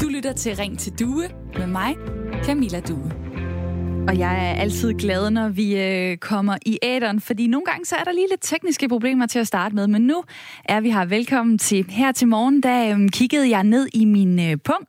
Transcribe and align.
Du 0.00 0.08
lytter 0.08 0.32
til 0.36 0.56
Ring 0.56 0.78
til 0.78 0.92
Due 1.00 1.28
med 1.58 1.66
mig, 1.66 1.96
Camilla 2.44 2.80
Due. 2.80 3.12
Og 4.08 4.18
jeg 4.18 4.48
er 4.48 4.60
altid 4.60 4.94
glad, 4.94 5.30
når 5.30 5.48
vi 5.48 5.80
øh, 5.80 6.16
kommer 6.16 6.56
i 6.66 6.78
æderen, 6.82 7.20
fordi 7.20 7.46
nogle 7.46 7.64
gange 7.64 7.84
så 7.84 7.96
er 7.96 8.04
der 8.04 8.12
lige 8.12 8.26
lidt 8.30 8.42
tekniske 8.42 8.88
problemer 8.88 9.26
til 9.26 9.38
at 9.38 9.46
starte 9.46 9.74
med, 9.74 9.86
men 9.86 10.02
nu 10.02 10.24
er 10.64 10.80
vi 10.80 10.90
her. 10.90 11.04
Velkommen 11.04 11.58
til 11.58 11.86
her 11.88 12.12
til 12.12 12.28
morgen, 12.28 12.62
der 12.62 12.96
øh, 12.96 13.08
kiggede 13.08 13.50
jeg 13.50 13.64
ned 13.64 13.88
i 13.94 14.04
min 14.04 14.40
øh, 14.40 14.56
pung, 14.64 14.86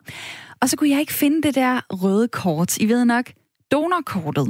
og 0.61 0.69
så 0.69 0.77
kunne 0.77 0.89
jeg 0.89 0.99
ikke 0.99 1.13
finde 1.13 1.41
det 1.41 1.55
der 1.55 1.81
røde 1.89 2.27
kort. 2.27 2.77
I 2.77 2.89
ved 2.89 3.05
nok, 3.05 3.31
donorkortet. 3.73 4.47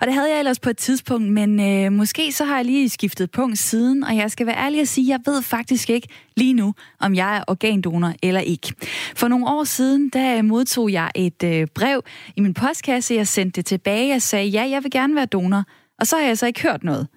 Og 0.00 0.06
det 0.06 0.14
havde 0.14 0.30
jeg 0.30 0.38
ellers 0.38 0.60
på 0.60 0.70
et 0.70 0.76
tidspunkt, 0.76 1.28
men 1.28 1.60
øh, 1.60 1.92
måske 1.92 2.32
så 2.32 2.44
har 2.44 2.56
jeg 2.56 2.64
lige 2.64 2.88
skiftet 2.88 3.30
punkt 3.30 3.58
siden, 3.58 4.04
og 4.04 4.16
jeg 4.16 4.30
skal 4.30 4.46
være 4.46 4.56
ærlig 4.56 4.80
at 4.80 4.88
sige, 4.88 5.04
at 5.04 5.08
jeg 5.08 5.32
ved 5.32 5.42
faktisk 5.42 5.90
ikke 5.90 6.08
lige 6.36 6.54
nu, 6.54 6.74
om 7.00 7.14
jeg 7.14 7.36
er 7.36 7.44
organdonor 7.48 8.12
eller 8.22 8.40
ikke. 8.40 8.74
For 9.16 9.28
nogle 9.28 9.46
år 9.46 9.64
siden, 9.64 10.08
der 10.08 10.38
øh, 10.38 10.44
modtog 10.44 10.92
jeg 10.92 11.10
et 11.14 11.42
øh, 11.44 11.66
brev 11.74 12.02
i 12.36 12.40
min 12.40 12.54
postkasse, 12.54 13.14
jeg 13.14 13.28
sendte 13.28 13.56
det 13.56 13.66
tilbage, 13.66 14.08
jeg 14.08 14.22
sagde, 14.22 14.48
ja, 14.48 14.68
jeg 14.68 14.82
vil 14.82 14.90
gerne 14.90 15.14
være 15.14 15.26
donor. 15.26 15.64
Og 16.00 16.06
så 16.06 16.16
har 16.16 16.24
jeg 16.24 16.38
så 16.38 16.46
ikke 16.46 16.62
hørt 16.62 16.84
noget. 16.84 17.08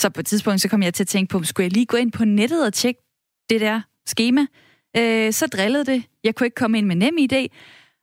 Så 0.00 0.10
på 0.10 0.20
et 0.20 0.26
tidspunkt, 0.26 0.60
så 0.60 0.68
kom 0.68 0.82
jeg 0.82 0.94
til 0.94 1.04
at 1.04 1.08
tænke 1.08 1.30
på, 1.30 1.42
skulle 1.42 1.64
jeg 1.64 1.72
lige 1.72 1.86
gå 1.86 1.96
ind 1.96 2.12
på 2.12 2.24
nettet 2.24 2.66
og 2.66 2.72
tjekke 2.72 3.00
det 3.50 3.60
der 3.60 3.80
schema? 4.06 4.46
Øh, 4.96 5.32
så 5.32 5.46
drillede 5.46 5.84
det. 5.84 6.02
Jeg 6.24 6.34
kunne 6.34 6.46
ikke 6.46 6.54
komme 6.54 6.78
ind 6.78 6.86
med 6.86 6.96
nem 6.96 7.16
idé. 7.20 7.46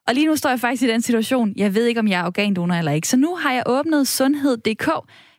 Og 0.08 0.14
lige 0.14 0.28
nu 0.28 0.36
står 0.36 0.50
jeg 0.50 0.60
faktisk 0.60 0.84
i 0.84 0.88
den 0.88 1.02
situation, 1.02 1.54
jeg 1.56 1.76
ved 1.76 1.86
ikke, 1.86 2.00
om 2.00 2.08
jeg 2.08 2.20
er 2.22 2.26
organdonor 2.26 2.76
eller 2.76 2.92
ikke. 2.92 3.08
Så 3.08 3.18
nu 3.18 3.36
har 3.36 3.54
jeg 3.54 3.64
åbnet 3.66 4.08
sundhed.dk 4.08 4.90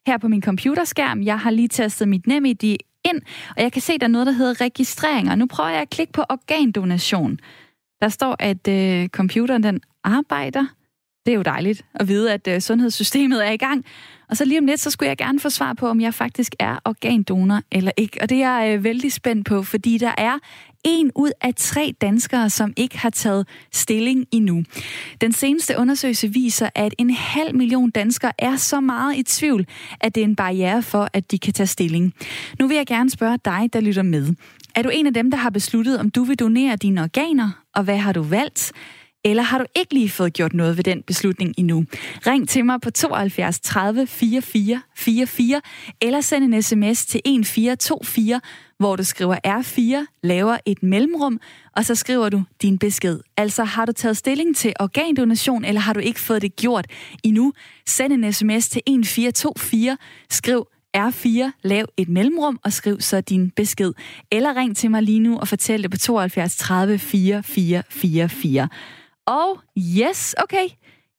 her 0.06 0.18
på 0.18 0.28
min 0.28 0.42
computerskærm. 0.42 1.22
Jeg 1.22 1.40
har 1.40 1.50
lige 1.50 1.68
tastet 1.68 2.08
mit 2.08 2.26
NemID 2.26 2.64
ind, 3.04 3.22
og 3.56 3.62
jeg 3.62 3.72
kan 3.72 3.82
se, 3.82 3.98
der 3.98 4.06
er 4.06 4.10
noget, 4.10 4.26
der 4.26 4.32
hedder 4.32 4.60
registrering. 4.60 5.30
Og 5.30 5.38
nu 5.38 5.46
prøver 5.46 5.70
jeg 5.70 5.80
at 5.80 5.90
klikke 5.90 6.12
på 6.12 6.22
organdonation. 6.30 7.38
Der 8.00 8.08
står, 8.08 8.36
at 8.38 8.68
øh, 8.68 9.08
computeren 9.08 9.62
den 9.62 9.80
arbejder. 10.04 10.64
Det 11.26 11.32
er 11.32 11.36
jo 11.36 11.42
dejligt 11.42 11.84
at 11.94 12.08
vide, 12.08 12.32
at 12.32 12.48
øh, 12.48 12.60
sundhedssystemet 12.60 13.46
er 13.46 13.50
i 13.50 13.56
gang. 13.56 13.84
Og 14.30 14.36
så 14.36 14.44
lige 14.44 14.58
om 14.58 14.66
lidt, 14.66 14.80
så 14.80 14.90
skulle 14.90 15.08
jeg 15.08 15.16
gerne 15.16 15.40
få 15.40 15.50
svar 15.50 15.72
på, 15.72 15.88
om 15.88 16.00
jeg 16.00 16.14
faktisk 16.14 16.54
er 16.58 16.78
organdonor 16.84 17.60
eller 17.72 17.90
ikke. 17.96 18.18
Og 18.22 18.28
det 18.28 18.42
er 18.42 18.60
jeg 18.60 18.76
øh, 18.76 18.84
vældig 18.84 19.12
spændt 19.12 19.46
på, 19.46 19.62
fordi 19.62 19.98
der 19.98 20.12
er 20.18 20.38
en 20.84 21.10
ud 21.14 21.30
af 21.40 21.54
tre 21.56 21.94
danskere, 22.00 22.50
som 22.50 22.72
ikke 22.76 22.98
har 22.98 23.10
taget 23.10 23.48
stilling 23.72 24.26
endnu. 24.32 24.62
Den 25.20 25.32
seneste 25.32 25.78
undersøgelse 25.78 26.28
viser, 26.28 26.68
at 26.74 26.94
en 26.98 27.10
halv 27.10 27.56
million 27.56 27.90
danskere 27.90 28.32
er 28.38 28.56
så 28.56 28.80
meget 28.80 29.16
i 29.16 29.22
tvivl, 29.22 29.66
at 30.00 30.14
det 30.14 30.20
er 30.20 30.24
en 30.24 30.36
barriere 30.36 30.82
for, 30.82 31.08
at 31.12 31.30
de 31.30 31.38
kan 31.38 31.52
tage 31.52 31.66
stilling. 31.66 32.14
Nu 32.60 32.66
vil 32.66 32.76
jeg 32.76 32.86
gerne 32.86 33.10
spørge 33.10 33.38
dig, 33.44 33.70
der 33.72 33.80
lytter 33.80 34.02
med. 34.02 34.34
Er 34.74 34.82
du 34.82 34.88
en 34.88 35.06
af 35.06 35.14
dem, 35.14 35.30
der 35.30 35.38
har 35.38 35.50
besluttet, 35.50 35.98
om 36.00 36.10
du 36.10 36.24
vil 36.24 36.38
donere 36.38 36.76
dine 36.76 37.02
organer, 37.02 37.50
og 37.74 37.84
hvad 37.84 37.98
har 37.98 38.12
du 38.12 38.22
valgt? 38.22 38.72
Eller 39.26 39.42
har 39.42 39.58
du 39.58 39.64
ikke 39.74 39.94
lige 39.94 40.10
fået 40.10 40.32
gjort 40.32 40.54
noget 40.54 40.76
ved 40.76 40.84
den 40.84 41.02
beslutning 41.02 41.54
endnu? 41.58 41.84
Ring 42.26 42.48
til 42.48 42.64
mig 42.64 42.80
på 42.80 42.90
72 42.90 43.60
30 43.60 44.06
44 44.06 44.82
44, 44.96 45.60
eller 46.02 46.20
send 46.20 46.44
en 46.44 46.62
sms 46.62 47.06
til 47.06 47.20
1424, 47.24 48.40
hvor 48.78 48.96
du 48.96 49.04
skriver 49.04 49.36
R4, 49.46 50.16
laver 50.22 50.56
et 50.66 50.82
mellemrum, 50.82 51.40
og 51.76 51.84
så 51.84 51.94
skriver 51.94 52.28
du 52.28 52.42
din 52.62 52.78
besked. 52.78 53.20
Altså 53.36 53.64
har 53.64 53.84
du 53.84 53.92
taget 53.92 54.16
stilling 54.16 54.56
til 54.56 54.72
organdonation, 54.80 55.64
eller 55.64 55.80
har 55.80 55.92
du 55.92 56.00
ikke 56.00 56.20
fået 56.20 56.42
det 56.42 56.56
gjort 56.56 56.86
endnu? 57.22 57.52
Send 57.86 58.12
en 58.12 58.32
sms 58.32 58.68
til 58.68 58.82
1424, 58.86 59.96
skriv 60.30 60.66
R4, 60.96 61.50
lav 61.62 61.86
et 61.96 62.08
mellemrum 62.08 62.58
og 62.64 62.72
skriv 62.72 63.00
så 63.00 63.20
din 63.20 63.50
besked. 63.50 63.92
Eller 64.32 64.56
ring 64.56 64.76
til 64.76 64.90
mig 64.90 65.02
lige 65.02 65.20
nu 65.20 65.38
og 65.38 65.48
fortæl 65.48 65.82
det 65.82 65.90
på 65.90 65.96
72 65.96 66.56
30 66.56 66.98
44 66.98 67.82
44. 67.90 68.68
Og 69.26 69.60
yes, 69.78 70.34
okay, 70.38 70.68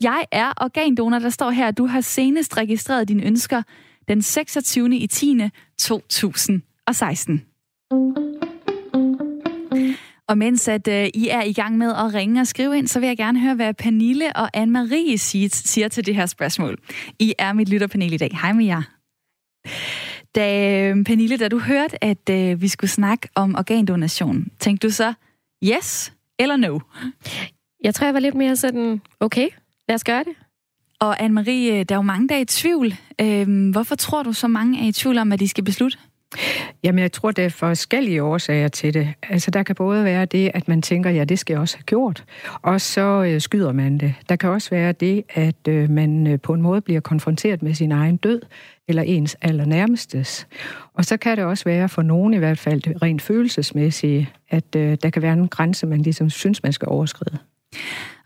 jeg 0.01 0.25
er 0.31 0.53
organdonor, 0.61 1.19
der 1.19 1.29
står 1.29 1.51
her. 1.51 1.71
Du 1.71 1.85
har 1.85 2.01
senest 2.01 2.57
registreret 2.57 3.07
dine 3.07 3.23
ønsker 3.23 3.61
den 4.07 4.21
26. 4.21 4.95
i 4.95 5.07
10. 5.07 5.39
2016. 5.79 7.45
Og 10.27 10.37
mens 10.37 10.67
at 10.67 10.87
øh, 10.87 11.07
I 11.13 11.27
er 11.27 11.41
i 11.41 11.53
gang 11.53 11.77
med 11.77 11.93
at 11.93 12.13
ringe 12.13 12.41
og 12.41 12.47
skrive 12.47 12.77
ind, 12.77 12.87
så 12.87 12.99
vil 12.99 13.07
jeg 13.07 13.17
gerne 13.17 13.39
høre, 13.39 13.55
hvad 13.55 13.73
Pernille 13.73 14.35
og 14.35 14.57
Anne-Marie 14.57 15.17
siger, 15.17 15.49
siger 15.51 15.87
til 15.87 16.05
det 16.05 16.15
her 16.15 16.25
spørgsmål. 16.25 16.77
I 17.19 17.33
er 17.37 17.53
mit 17.53 17.69
lytterpanel 17.69 18.13
i 18.13 18.17
dag. 18.17 18.37
Hej 18.41 18.53
med 18.53 18.65
jer. 18.65 18.81
Da, 20.35 20.79
øh, 20.89 21.03
Pernille, 21.03 21.37
da 21.37 21.47
du 21.47 21.59
hørte, 21.59 22.03
at 22.03 22.29
øh, 22.29 22.61
vi 22.61 22.67
skulle 22.67 22.91
snakke 22.91 23.29
om 23.35 23.55
organdonation, 23.55 24.47
tænkte 24.59 24.87
du 24.87 24.93
så 24.93 25.13
yes 25.63 26.13
eller 26.39 26.57
no? 26.57 26.79
Jeg 27.85 27.95
tror, 27.95 28.05
jeg 28.05 28.13
var 28.13 28.19
lidt 28.19 28.35
mere 28.35 28.55
sådan, 28.55 29.01
okay, 29.19 29.47
lad 29.87 29.95
os 29.95 30.03
gøre 30.03 30.23
det. 30.23 30.33
Og 30.99 31.19
Anne-Marie, 31.19 31.83
der 31.83 31.85
er 31.89 31.95
jo 31.95 32.01
mange, 32.01 32.27
der 32.27 32.35
er 32.35 32.39
i 32.39 32.45
tvivl. 32.45 32.93
Øhm, 33.21 33.69
hvorfor 33.69 33.95
tror 33.95 34.23
du, 34.23 34.33
så 34.33 34.47
mange 34.47 34.83
er 34.83 34.87
i 34.87 34.91
tvivl 34.91 35.17
om, 35.17 35.27
hvad 35.27 35.37
de 35.37 35.47
skal 35.47 35.63
beslutte? 35.63 35.97
Jamen, 36.83 36.99
jeg 36.99 37.11
tror, 37.11 37.31
der 37.31 37.45
er 37.45 37.49
forskellige 37.49 38.23
årsager 38.23 38.67
til 38.67 38.93
det. 38.93 39.13
Altså, 39.29 39.51
der 39.51 39.63
kan 39.63 39.75
både 39.75 40.03
være 40.03 40.25
det, 40.25 40.51
at 40.53 40.67
man 40.67 40.81
tænker, 40.81 41.09
ja, 41.09 41.23
det 41.23 41.39
skal 41.39 41.53
jeg 41.53 41.61
også 41.61 41.77
have 41.77 41.83
gjort, 41.83 42.23
og 42.61 42.81
så 42.81 43.23
øh, 43.27 43.41
skyder 43.41 43.71
man 43.71 43.97
det. 43.97 44.13
Der 44.29 44.35
kan 44.35 44.49
også 44.49 44.69
være 44.69 44.91
det, 44.91 45.23
at 45.29 45.67
øh, 45.67 45.89
man 45.89 46.27
øh, 46.27 46.39
på 46.39 46.53
en 46.53 46.61
måde 46.61 46.81
bliver 46.81 46.99
konfronteret 46.99 47.63
med 47.63 47.73
sin 47.73 47.91
egen 47.91 48.17
død, 48.17 48.41
eller 48.87 49.01
ens 49.03 49.35
allernærmestes. 49.41 50.47
Og 50.93 51.05
så 51.05 51.17
kan 51.17 51.37
det 51.37 51.45
også 51.45 51.63
være, 51.63 51.89
for 51.89 52.01
nogen 52.01 52.33
i 52.33 52.37
hvert 52.37 52.59
fald, 52.59 53.01
rent 53.01 53.21
følelsesmæssigt, 53.21 54.25
at 54.49 54.75
øh, 54.75 54.97
der 55.03 55.09
kan 55.09 55.21
være 55.21 55.33
en 55.33 55.47
grænse, 55.47 55.87
man 55.87 56.01
ligesom 56.01 56.29
synes, 56.29 56.63
man 56.63 56.73
skal 56.73 56.87
overskride. 56.87 57.37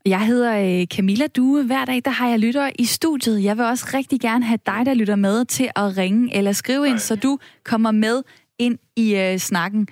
Jeg 0.05 0.25
hedder 0.25 0.81
øh, 0.81 0.87
Camilla 0.87 1.27
Due. 1.27 1.63
Hver 1.63 1.85
dag 1.85 2.01
der 2.05 2.11
har 2.11 2.29
jeg 2.29 2.39
lytter 2.39 2.69
i 2.79 2.85
studiet. 2.85 3.43
Jeg 3.43 3.57
vil 3.57 3.65
også 3.65 3.85
rigtig 3.93 4.19
gerne 4.21 4.45
have 4.45 4.59
dig, 4.65 4.81
der 4.85 4.93
lytter 4.93 5.15
med, 5.15 5.45
til 5.45 5.69
at 5.75 5.97
ringe 5.97 6.35
eller 6.35 6.51
skrive 6.51 6.87
ind, 6.87 6.99
så 6.99 7.15
du 7.15 7.37
kommer 7.63 7.91
med 7.91 8.21
ind 8.59 8.77
i 8.95 9.15
øh, 9.15 9.37
snakken. 9.37 9.87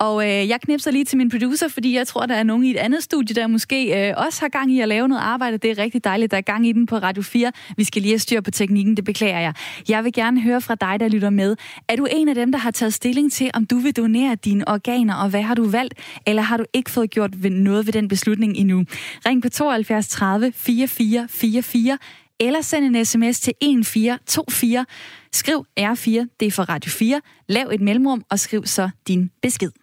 Og 0.00 0.24
øh, 0.24 0.48
jeg 0.48 0.60
knipser 0.60 0.90
lige 0.90 1.04
til 1.04 1.18
min 1.18 1.30
producer, 1.30 1.68
fordi 1.68 1.96
jeg 1.96 2.06
tror, 2.06 2.26
der 2.26 2.34
er 2.34 2.42
nogen 2.42 2.64
i 2.64 2.70
et 2.70 2.76
andet 2.76 3.02
studie, 3.02 3.34
der 3.34 3.46
måske 3.46 4.08
øh, 4.08 4.14
også 4.16 4.40
har 4.40 4.48
gang 4.48 4.72
i 4.72 4.80
at 4.80 4.88
lave 4.88 5.08
noget 5.08 5.22
arbejde. 5.22 5.58
Det 5.58 5.70
er 5.70 5.78
rigtig 5.78 6.04
dejligt, 6.04 6.30
der 6.30 6.36
er 6.36 6.40
gang 6.40 6.66
i 6.66 6.72
den 6.72 6.86
på 6.86 6.96
Radio 6.96 7.22
4. 7.22 7.52
Vi 7.76 7.84
skal 7.84 8.02
lige 8.02 8.12
have 8.12 8.18
styr 8.18 8.40
på 8.40 8.50
teknikken, 8.50 8.96
det 8.96 9.04
beklager 9.04 9.40
jeg. 9.40 9.54
Jeg 9.88 10.04
vil 10.04 10.12
gerne 10.12 10.40
høre 10.40 10.60
fra 10.60 10.74
dig, 10.74 11.00
der 11.00 11.08
lytter 11.08 11.30
med. 11.30 11.56
Er 11.88 11.96
du 11.96 12.06
en 12.10 12.28
af 12.28 12.34
dem, 12.34 12.52
der 12.52 12.58
har 12.58 12.70
taget 12.70 12.94
stilling 12.94 13.32
til, 13.32 13.50
om 13.54 13.66
du 13.66 13.78
vil 13.78 13.96
donere 13.96 14.34
dine 14.34 14.68
organer, 14.68 15.14
og 15.14 15.28
hvad 15.28 15.42
har 15.42 15.54
du 15.54 15.68
valgt? 15.68 15.94
Eller 16.26 16.42
har 16.42 16.56
du 16.56 16.64
ikke 16.72 16.90
fået 16.90 17.10
gjort 17.10 17.30
noget 17.44 17.86
ved 17.86 17.92
den 17.92 18.08
beslutning 18.08 18.56
endnu? 18.56 18.84
Ring 19.26 19.42
på 19.42 19.48
72 19.48 20.08
30 20.08 20.52
44 20.52 21.28
44 21.28 21.98
eller 22.40 22.60
send 22.60 22.84
en 22.84 23.04
sms 23.04 23.40
til 23.40 23.54
1424. 23.60 24.86
Skriv 25.32 25.66
R4, 25.80 26.36
det 26.40 26.46
er 26.46 26.50
for 26.50 26.62
Radio 26.62 26.90
4. 26.90 27.20
Lav 27.48 27.68
et 27.72 27.80
mellemrum 27.80 28.24
og 28.30 28.38
skriv 28.38 28.66
så 28.66 28.90
din 29.08 29.30
besked. 29.42 29.79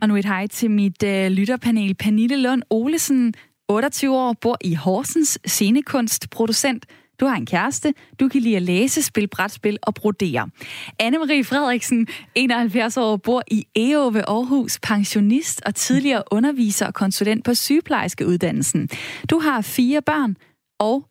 Og 0.00 0.08
nu 0.08 0.16
et 0.16 0.24
hej 0.24 0.46
til 0.46 0.70
mit 0.70 1.02
øh, 1.02 1.30
lytterpanel. 1.30 1.94
Pernille 1.94 2.36
Lund 2.36 2.62
Olesen, 2.70 3.34
28 3.68 4.16
år, 4.16 4.32
bor 4.40 4.56
i 4.60 4.74
Horsens, 4.74 5.38
scenekunstproducent. 5.46 6.86
Du 7.20 7.26
har 7.26 7.36
en 7.36 7.46
kæreste, 7.46 7.94
du 8.20 8.28
kan 8.28 8.40
lide 8.40 8.56
at 8.56 8.62
læse, 8.62 9.02
spille 9.02 9.28
brætspil 9.28 9.78
og 9.82 9.94
brodere. 9.94 10.48
Anne-Marie 11.02 11.42
Frederiksen, 11.42 12.06
71 12.34 12.96
år, 12.96 13.16
bor 13.16 13.42
i 13.50 13.66
EO 13.76 14.08
ved 14.08 14.22
Aarhus, 14.28 14.78
pensionist 14.82 15.62
og 15.66 15.74
tidligere 15.74 16.22
underviser 16.30 16.86
og 16.86 16.94
konsulent 16.94 17.44
på 17.44 17.54
sygeplejerskeuddannelsen. 17.54 18.88
Du 19.30 19.38
har 19.38 19.60
fire 19.60 20.02
børn 20.02 20.36
og 20.78 21.09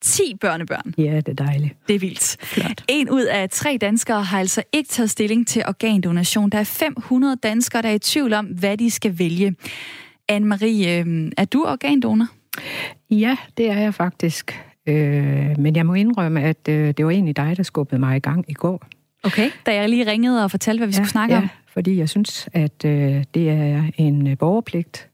10 0.00 0.34
børnebørn. 0.40 0.94
Ja, 0.98 1.16
det 1.16 1.28
er 1.28 1.44
dejligt. 1.44 1.74
Det 1.88 1.94
er 1.94 1.98
vildt. 1.98 2.36
Flot. 2.42 2.84
En 2.88 3.10
ud 3.10 3.22
af 3.24 3.50
tre 3.50 3.78
danskere 3.80 4.22
har 4.22 4.38
altså 4.38 4.62
ikke 4.72 4.88
taget 4.88 5.10
stilling 5.10 5.46
til 5.46 5.62
organdonation. 5.66 6.50
Der 6.50 6.58
er 6.58 6.64
500 6.64 7.36
danskere, 7.36 7.82
der 7.82 7.88
er 7.88 7.92
i 7.92 7.98
tvivl 7.98 8.32
om, 8.32 8.46
hvad 8.46 8.76
de 8.76 8.90
skal 8.90 9.18
vælge. 9.18 9.54
Anne-Marie, 10.32 10.88
øh, 10.88 11.32
er 11.36 11.44
du 11.52 11.64
organdonor? 11.64 12.26
Ja, 13.10 13.36
det 13.56 13.70
er 13.70 13.78
jeg 13.78 13.94
faktisk. 13.94 14.64
Øh, 14.86 15.58
men 15.58 15.76
jeg 15.76 15.86
må 15.86 15.94
indrømme, 15.94 16.42
at 16.42 16.68
øh, 16.68 16.94
det 16.96 17.04
var 17.04 17.10
egentlig 17.10 17.36
dig, 17.36 17.56
der 17.56 17.62
skubbede 17.62 17.98
mig 17.98 18.16
i 18.16 18.20
gang 18.20 18.44
i 18.48 18.52
går. 18.52 18.86
Okay. 19.22 19.50
Da 19.66 19.74
jeg 19.74 19.88
lige 19.88 20.10
ringede 20.10 20.44
og 20.44 20.50
fortalte, 20.50 20.78
hvad 20.78 20.86
vi 20.86 20.92
ja, 20.92 20.96
skulle 20.96 21.10
snakke 21.10 21.34
ja, 21.34 21.40
om. 21.40 21.48
fordi 21.72 21.98
jeg 21.98 22.08
synes, 22.08 22.48
at 22.52 22.84
øh, 22.84 23.24
det 23.34 23.50
er 23.50 23.82
en 23.96 24.26
øh, 24.26 24.38
borgerpligt, 24.38 25.08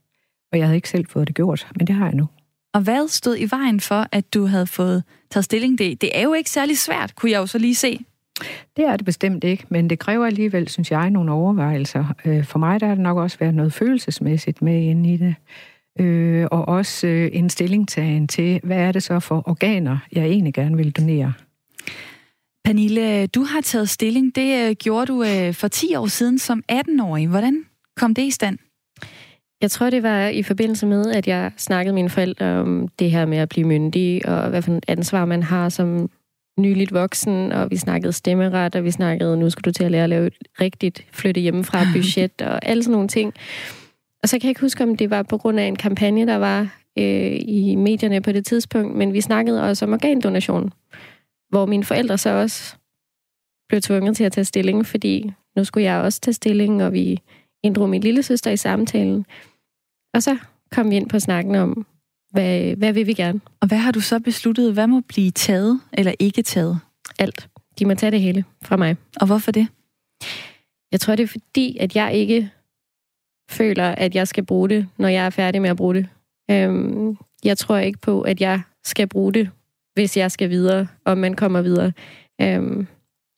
og 0.51 0.57
jeg 0.57 0.67
havde 0.67 0.75
ikke 0.75 0.89
selv 0.89 1.05
fået 1.09 1.27
det 1.27 1.35
gjort, 1.35 1.67
men 1.75 1.87
det 1.87 1.95
har 1.95 2.05
jeg 2.05 2.15
nu. 2.15 2.27
Og 2.75 2.81
hvad 2.81 3.07
stod 3.07 3.37
i 3.39 3.47
vejen 3.51 3.79
for, 3.79 4.07
at 4.11 4.33
du 4.33 4.45
havde 4.45 4.67
fået 4.67 5.03
taget 5.31 5.45
stilling? 5.45 5.77
Det, 5.77 6.01
det 6.01 6.17
er 6.17 6.23
jo 6.23 6.33
ikke 6.33 6.49
særlig 6.49 6.77
svært, 6.77 7.15
kunne 7.15 7.31
jeg 7.31 7.37
jo 7.37 7.45
så 7.45 7.57
lige 7.57 7.75
se. 7.75 7.99
Det 8.77 8.85
er 8.85 8.97
det 8.97 9.05
bestemt 9.05 9.43
ikke, 9.43 9.65
men 9.69 9.89
det 9.89 9.99
kræver 9.99 10.25
alligevel, 10.25 10.67
synes 10.67 10.91
jeg, 10.91 11.09
nogle 11.09 11.31
overvejelser. 11.31 12.05
Øh, 12.25 12.45
for 12.45 12.59
mig 12.59 12.79
der 12.79 12.87
har 12.87 12.95
det 12.95 13.03
nok 13.03 13.17
også 13.17 13.37
været 13.39 13.53
noget 13.53 13.73
følelsesmæssigt 13.73 14.61
med 14.61 14.81
inde 14.81 15.13
i 15.13 15.17
det. 15.17 15.35
Øh, 15.99 16.47
og 16.51 16.67
også 16.67 17.07
øh, 17.07 17.29
en 17.33 17.49
stillingtagen 17.49 18.27
til, 18.27 18.59
hvad 18.63 18.77
er 18.77 18.91
det 18.91 19.03
så 19.03 19.19
for 19.19 19.49
organer, 19.49 19.97
jeg 20.11 20.25
egentlig 20.25 20.53
gerne 20.53 20.77
vil 20.77 20.91
donere. 20.91 21.33
Pernille, 22.65 23.27
du 23.27 23.43
har 23.43 23.61
taget 23.61 23.89
stilling. 23.89 24.35
Det 24.35 24.79
gjorde 24.79 25.05
du 25.05 25.23
for 25.53 25.67
10 25.67 25.95
år 25.95 26.07
siden 26.07 26.39
som 26.39 26.63
18-årig. 26.71 27.27
Hvordan 27.27 27.63
kom 27.97 28.13
det 28.13 28.21
i 28.21 28.31
stand? 28.31 28.57
Jeg 29.65 29.71
tror, 29.71 29.89
det 29.89 30.03
var 30.03 30.27
i 30.27 30.43
forbindelse 30.43 30.85
med, 30.85 31.11
at 31.11 31.27
jeg 31.27 31.51
snakkede 31.57 31.93
med 31.93 32.01
mine 32.01 32.09
forældre 32.09 32.45
om 32.45 32.87
det 32.87 33.11
her 33.11 33.25
med 33.25 33.37
at 33.37 33.49
blive 33.49 33.67
myndig, 33.67 34.27
og 34.27 34.49
hvad 34.49 34.61
for 34.61 34.71
et 34.71 34.85
ansvar 34.87 35.25
man 35.25 35.43
har 35.43 35.69
som 35.69 36.09
nyligt 36.59 36.93
voksen, 36.93 37.51
og 37.51 37.71
vi 37.71 37.77
snakkede 37.77 38.13
stemmeret, 38.13 38.75
og 38.75 38.83
vi 38.83 38.91
snakkede, 38.91 39.37
nu 39.37 39.49
skal 39.49 39.63
du 39.63 39.71
til 39.71 39.83
at 39.83 39.91
lære 39.91 40.03
at 40.03 40.09
lave 40.09 40.27
et 40.27 40.33
rigtigt 40.61 41.05
flytte 41.11 41.41
hjemmefra 41.41 41.79
budget, 41.95 42.41
og 42.41 42.65
alle 42.65 42.83
sådan 42.83 42.91
nogle 42.91 43.07
ting. 43.07 43.33
Og 44.23 44.29
så 44.29 44.39
kan 44.39 44.43
jeg 44.43 44.49
ikke 44.49 44.61
huske, 44.61 44.83
om 44.83 44.95
det 44.97 45.09
var 45.09 45.23
på 45.23 45.37
grund 45.37 45.59
af 45.59 45.63
en 45.63 45.75
kampagne, 45.75 46.27
der 46.27 46.35
var 46.35 46.61
øh, 46.97 47.39
i 47.41 47.75
medierne 47.75 48.21
på 48.21 48.31
det 48.31 48.45
tidspunkt, 48.45 48.95
men 48.95 49.13
vi 49.13 49.21
snakkede 49.21 49.63
også 49.63 49.85
om 49.85 49.93
organdonation, 49.93 50.73
hvor 51.49 51.65
mine 51.65 51.83
forældre 51.83 52.17
så 52.17 52.29
også 52.29 52.75
blev 53.69 53.81
tvunget 53.81 54.17
til 54.17 54.23
at 54.23 54.31
tage 54.31 54.45
stilling, 54.45 54.85
fordi 54.85 55.31
nu 55.55 55.63
skulle 55.63 55.83
jeg 55.83 56.01
også 56.01 56.21
tage 56.21 56.33
stilling, 56.33 56.83
og 56.83 56.93
vi 56.93 57.19
inddrog 57.63 57.89
min 57.89 58.01
lille 58.01 58.23
søster 58.23 58.51
i 58.51 58.57
samtalen. 58.57 59.25
Og 60.15 60.23
så 60.23 60.37
kom 60.71 60.89
vi 60.89 60.95
ind 60.95 61.09
på 61.09 61.19
snakken 61.19 61.55
om, 61.55 61.85
hvad, 62.31 62.75
hvad 62.75 62.93
vil 62.93 63.07
vi 63.07 63.13
gerne? 63.13 63.41
Og 63.59 63.67
hvad 63.67 63.77
har 63.77 63.91
du 63.91 63.99
så 63.99 64.19
besluttet? 64.19 64.73
Hvad 64.73 64.87
må 64.87 65.01
blive 65.07 65.31
taget 65.31 65.81
eller 65.93 66.13
ikke 66.19 66.41
taget? 66.41 66.79
Alt. 67.19 67.49
De 67.79 67.85
må 67.85 67.95
tage 67.95 68.11
det 68.11 68.21
hele 68.21 68.45
fra 68.63 68.77
mig. 68.77 68.97
Og 69.15 69.25
hvorfor 69.25 69.51
det? 69.51 69.67
Jeg 70.91 70.99
tror, 70.99 71.15
det 71.15 71.23
er 71.23 71.27
fordi, 71.27 71.77
at 71.79 71.95
jeg 71.95 72.13
ikke 72.13 72.51
føler, 73.49 73.89
at 73.89 74.15
jeg 74.15 74.27
skal 74.27 74.45
bruge 74.45 74.69
det, 74.69 74.87
når 74.97 75.07
jeg 75.07 75.25
er 75.25 75.29
færdig 75.29 75.61
med 75.61 75.69
at 75.69 75.77
bruge 75.77 75.95
det. 75.95 76.07
Øhm, 76.51 77.17
jeg 77.43 77.57
tror 77.57 77.77
ikke 77.77 77.99
på, 77.99 78.21
at 78.21 78.41
jeg 78.41 78.61
skal 78.83 79.07
bruge 79.07 79.33
det, 79.33 79.49
hvis 79.93 80.17
jeg 80.17 80.31
skal 80.31 80.49
videre, 80.49 80.87
og 81.05 81.17
man 81.17 81.33
kommer 81.33 81.61
videre. 81.61 81.91
Øhm, 82.41 82.87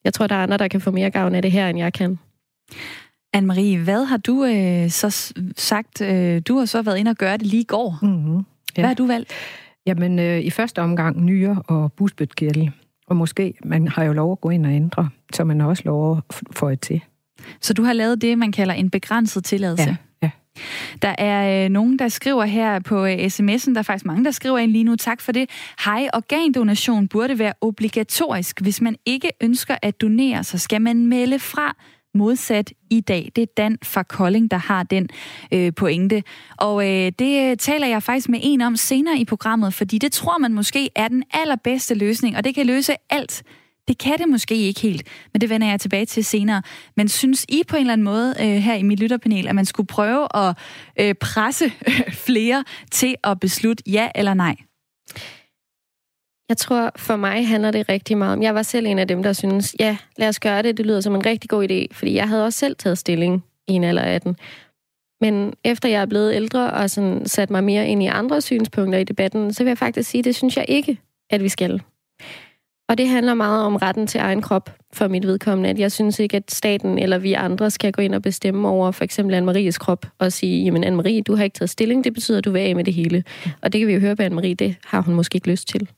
jeg 0.04 0.14
tror, 0.14 0.26
der 0.26 0.34
er 0.34 0.42
andre, 0.42 0.58
der 0.58 0.68
kan 0.68 0.80
få 0.80 0.90
mere 0.90 1.10
gavn 1.10 1.34
af 1.34 1.42
det 1.42 1.52
her, 1.52 1.68
end 1.68 1.78
jeg 1.78 1.92
kan. 1.92 2.18
Anne-Marie, 3.36 3.78
hvad 3.84 4.04
har 4.04 4.16
du 4.16 4.44
øh, 4.44 4.90
så 4.90 5.32
sagt? 5.56 6.00
Øh, 6.00 6.42
du 6.48 6.58
har 6.58 6.64
så 6.64 6.82
været 6.82 6.98
inde 6.98 7.10
og 7.10 7.16
gøre 7.16 7.36
det 7.36 7.46
lige 7.46 7.60
i 7.60 7.64
går. 7.64 7.98
Mm-hmm. 8.02 8.36
Ja. 8.36 8.42
Hvad 8.74 8.86
har 8.86 8.94
du 8.94 9.06
valgt? 9.06 9.32
Jamen, 9.86 10.18
øh, 10.18 10.40
i 10.40 10.50
første 10.50 10.82
omgang 10.82 11.24
nyre 11.24 11.62
og 11.66 11.92
busbødkirtel. 11.92 12.70
Og 13.06 13.16
måske, 13.16 13.54
man 13.64 13.88
har 13.88 14.04
jo 14.04 14.12
lov 14.12 14.32
at 14.32 14.40
gå 14.40 14.50
ind 14.50 14.66
og 14.66 14.72
ændre, 14.72 15.08
så 15.32 15.44
man 15.44 15.60
har 15.60 15.68
også 15.68 15.82
lov 15.86 16.16
at 16.16 16.42
få 16.52 16.68
et 16.68 16.80
til. 16.80 17.00
Så 17.60 17.74
du 17.74 17.82
har 17.82 17.92
lavet 17.92 18.22
det, 18.22 18.38
man 18.38 18.52
kalder 18.52 18.74
en 18.74 18.90
begrænset 18.90 19.44
tilladelse? 19.44 19.88
Ja. 19.88 19.96
ja. 20.22 20.30
Der 21.02 21.14
er 21.18 21.64
øh, 21.64 21.70
nogen, 21.70 21.98
der 21.98 22.08
skriver 22.08 22.44
her 22.44 22.80
på 22.80 23.06
øh, 23.06 23.14
sms'en, 23.14 23.72
der 23.72 23.78
er 23.78 23.82
faktisk 23.82 24.04
mange, 24.04 24.24
der 24.24 24.30
skriver 24.30 24.58
ind 24.58 24.72
lige 24.72 24.84
nu, 24.84 24.96
tak 24.96 25.20
for 25.20 25.32
det. 25.32 25.50
Hej, 25.84 26.08
organdonation 26.14 27.08
burde 27.08 27.38
være 27.38 27.52
obligatorisk. 27.60 28.60
Hvis 28.60 28.80
man 28.80 28.96
ikke 29.06 29.30
ønsker 29.40 29.76
at 29.82 30.00
donere, 30.00 30.44
så 30.44 30.58
skal 30.58 30.82
man 30.82 31.06
melde 31.06 31.38
fra 31.38 31.76
modsat 32.14 32.72
i 32.90 33.00
dag. 33.00 33.32
Det 33.36 33.42
er 33.42 33.46
Dan 33.56 33.78
fra 33.82 34.02
Kolding, 34.02 34.50
der 34.50 34.56
har 34.56 34.82
den 34.82 35.08
øh, 35.52 35.72
pointe. 35.76 36.22
Og 36.56 36.88
øh, 36.88 37.12
det 37.18 37.50
øh, 37.50 37.56
taler 37.56 37.86
jeg 37.86 38.02
faktisk 38.02 38.28
med 38.28 38.40
en 38.42 38.60
om 38.60 38.76
senere 38.76 39.18
i 39.18 39.24
programmet, 39.24 39.74
fordi 39.74 39.98
det 39.98 40.12
tror 40.12 40.38
man 40.38 40.54
måske 40.54 40.90
er 40.96 41.08
den 41.08 41.24
allerbedste 41.32 41.94
løsning, 41.94 42.36
og 42.36 42.44
det 42.44 42.54
kan 42.54 42.66
løse 42.66 42.94
alt. 43.10 43.42
Det 43.88 43.98
kan 43.98 44.18
det 44.18 44.28
måske 44.28 44.54
ikke 44.54 44.80
helt, 44.80 45.02
men 45.32 45.40
det 45.40 45.50
vender 45.50 45.68
jeg 45.68 45.80
tilbage 45.80 46.06
til 46.06 46.24
senere. 46.24 46.62
Men 46.96 47.08
synes 47.08 47.46
I 47.48 47.62
på 47.68 47.76
en 47.76 47.80
eller 47.80 47.92
anden 47.92 48.04
måde 48.04 48.34
øh, 48.40 48.46
her 48.46 48.74
i 48.74 48.82
mit 48.82 49.00
lytterpanel, 49.00 49.48
at 49.48 49.54
man 49.54 49.64
skulle 49.64 49.86
prøve 49.86 50.28
at 50.34 50.56
øh, 51.00 51.14
presse 51.14 51.64
øh, 51.64 52.12
flere 52.26 52.64
til 52.90 53.14
at 53.24 53.40
beslutte 53.40 53.84
ja 53.86 54.08
eller 54.14 54.34
nej? 54.34 54.56
Jeg 56.48 56.56
tror, 56.56 56.92
for 56.96 57.16
mig 57.16 57.48
handler 57.48 57.70
det 57.70 57.88
rigtig 57.88 58.18
meget 58.18 58.32
om... 58.32 58.42
Jeg 58.42 58.54
var 58.54 58.62
selv 58.62 58.86
en 58.86 58.98
af 58.98 59.08
dem, 59.08 59.22
der 59.22 59.32
synes, 59.32 59.76
ja, 59.80 59.96
lad 60.16 60.28
os 60.28 60.40
gøre 60.40 60.62
det. 60.62 60.76
Det 60.76 60.86
lyder 60.86 61.00
som 61.00 61.14
en 61.14 61.26
rigtig 61.26 61.50
god 61.50 61.70
idé, 61.70 61.86
fordi 61.92 62.14
jeg 62.14 62.28
havde 62.28 62.44
også 62.44 62.58
selv 62.58 62.76
taget 62.76 62.98
stilling 62.98 63.44
i 63.68 63.72
en 63.72 63.84
alder 63.84 64.02
af 64.02 64.20
den. 64.20 64.36
Men 65.20 65.52
efter 65.64 65.88
jeg 65.88 66.02
er 66.02 66.06
blevet 66.06 66.34
ældre 66.34 66.70
og 66.70 66.90
sådan 66.90 67.26
sat 67.26 67.50
mig 67.50 67.64
mere 67.64 67.88
ind 67.88 68.02
i 68.02 68.06
andre 68.06 68.40
synspunkter 68.40 68.98
i 68.98 69.04
debatten, 69.04 69.52
så 69.52 69.64
vil 69.64 69.70
jeg 69.70 69.78
faktisk 69.78 70.10
sige, 70.10 70.22
det 70.22 70.34
synes 70.34 70.56
jeg 70.56 70.64
ikke, 70.68 70.98
at 71.30 71.42
vi 71.42 71.48
skal. 71.48 71.82
Og 72.88 72.98
det 72.98 73.08
handler 73.08 73.34
meget 73.34 73.64
om 73.64 73.76
retten 73.76 74.06
til 74.06 74.18
egen 74.18 74.42
krop 74.42 74.76
for 74.92 75.08
mit 75.08 75.26
vedkommende. 75.26 75.70
At 75.70 75.78
jeg 75.78 75.92
synes 75.92 76.18
ikke, 76.18 76.36
at 76.36 76.50
staten 76.50 76.98
eller 76.98 77.18
vi 77.18 77.32
andre 77.32 77.70
skal 77.70 77.92
gå 77.92 78.02
ind 78.02 78.14
og 78.14 78.22
bestemme 78.22 78.68
over 78.68 78.90
for 78.90 79.04
eksempel 79.04 79.34
Anne-Maries 79.34 79.78
krop 79.78 80.06
og 80.18 80.32
sige, 80.32 80.64
jamen 80.64 80.84
Anne-Marie, 80.84 81.22
du 81.22 81.36
har 81.36 81.44
ikke 81.44 81.54
taget 81.54 81.70
stilling, 81.70 82.04
det 82.04 82.14
betyder, 82.14 82.38
at 82.38 82.44
du 82.44 82.50
vil 82.50 82.60
af 82.60 82.76
med 82.76 82.84
det 82.84 82.94
hele. 82.94 83.24
Og 83.62 83.72
det 83.72 83.78
kan 83.78 83.88
vi 83.88 83.94
jo 83.94 84.00
høre 84.00 84.16
på 84.16 84.22
Anne-Marie, 84.22 84.54
det 84.54 84.76
har 84.84 85.00
hun 85.00 85.14
måske 85.14 85.36
ikke 85.36 85.50
lyst 85.50 85.68
til. 85.68 85.88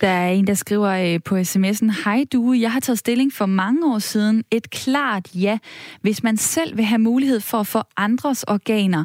Der 0.00 0.08
er 0.08 0.28
en, 0.28 0.46
der 0.46 0.54
skriver 0.54 0.88
øh, 1.14 1.20
på 1.24 1.36
sms'en, 1.36 2.04
Hej 2.04 2.24
du, 2.32 2.52
jeg 2.52 2.72
har 2.72 2.80
taget 2.80 2.98
stilling 2.98 3.32
for 3.32 3.46
mange 3.46 3.94
år 3.94 3.98
siden. 3.98 4.44
Et 4.50 4.70
klart 4.70 5.28
ja. 5.34 5.58
Hvis 6.00 6.22
man 6.22 6.36
selv 6.36 6.76
vil 6.76 6.84
have 6.84 6.98
mulighed 6.98 7.40
for 7.40 7.58
at 7.58 7.66
få 7.66 7.82
andres 7.96 8.42
organer, 8.42 9.04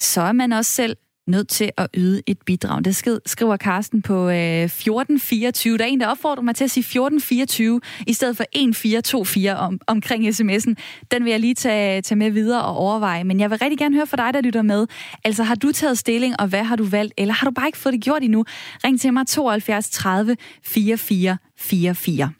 så 0.00 0.20
er 0.20 0.32
man 0.32 0.52
også 0.52 0.70
selv 0.70 0.96
nødt 1.26 1.48
til 1.48 1.70
at 1.76 1.88
yde 1.94 2.22
et 2.26 2.38
bidrag. 2.46 2.84
Det 2.84 2.96
skriver 3.26 3.56
Karsten 3.56 4.02
på 4.02 4.28
øh, 4.28 4.64
1424. 4.64 5.78
Der 5.78 5.84
er 5.84 5.88
en, 5.88 6.00
der 6.00 6.06
opfordrer 6.06 6.42
mig 6.42 6.56
til 6.56 6.64
at 6.64 6.70
sige 6.70 6.82
1424 6.82 7.80
i 8.06 8.12
stedet 8.12 8.36
for 8.36 8.44
1424 8.52 9.56
om, 9.56 9.80
omkring 9.86 10.28
sms'en. 10.28 10.74
Den 11.10 11.24
vil 11.24 11.30
jeg 11.30 11.40
lige 11.40 11.54
tage, 11.54 12.02
tage 12.02 12.18
med 12.18 12.30
videre 12.30 12.64
og 12.64 12.76
overveje. 12.76 13.24
Men 13.24 13.40
jeg 13.40 13.50
vil 13.50 13.58
rigtig 13.58 13.78
gerne 13.78 13.94
høre 13.94 14.06
fra 14.06 14.16
dig, 14.16 14.34
der 14.34 14.40
lytter 14.40 14.62
med. 14.62 14.86
Altså, 15.24 15.42
har 15.42 15.54
du 15.54 15.72
taget 15.72 15.98
stilling, 15.98 16.34
og 16.40 16.46
hvad 16.46 16.64
har 16.64 16.76
du 16.76 16.84
valgt? 16.84 17.14
Eller 17.18 17.34
har 17.34 17.46
du 17.46 17.50
bare 17.50 17.66
ikke 17.68 17.78
fået 17.78 17.92
det 17.92 18.02
gjort 18.02 18.22
endnu? 18.22 18.44
Ring 18.84 19.00
til 19.00 19.12
mig 19.12 19.26
72 19.26 19.90
30 19.90 20.36
44 20.64 21.38
44. 21.58 22.32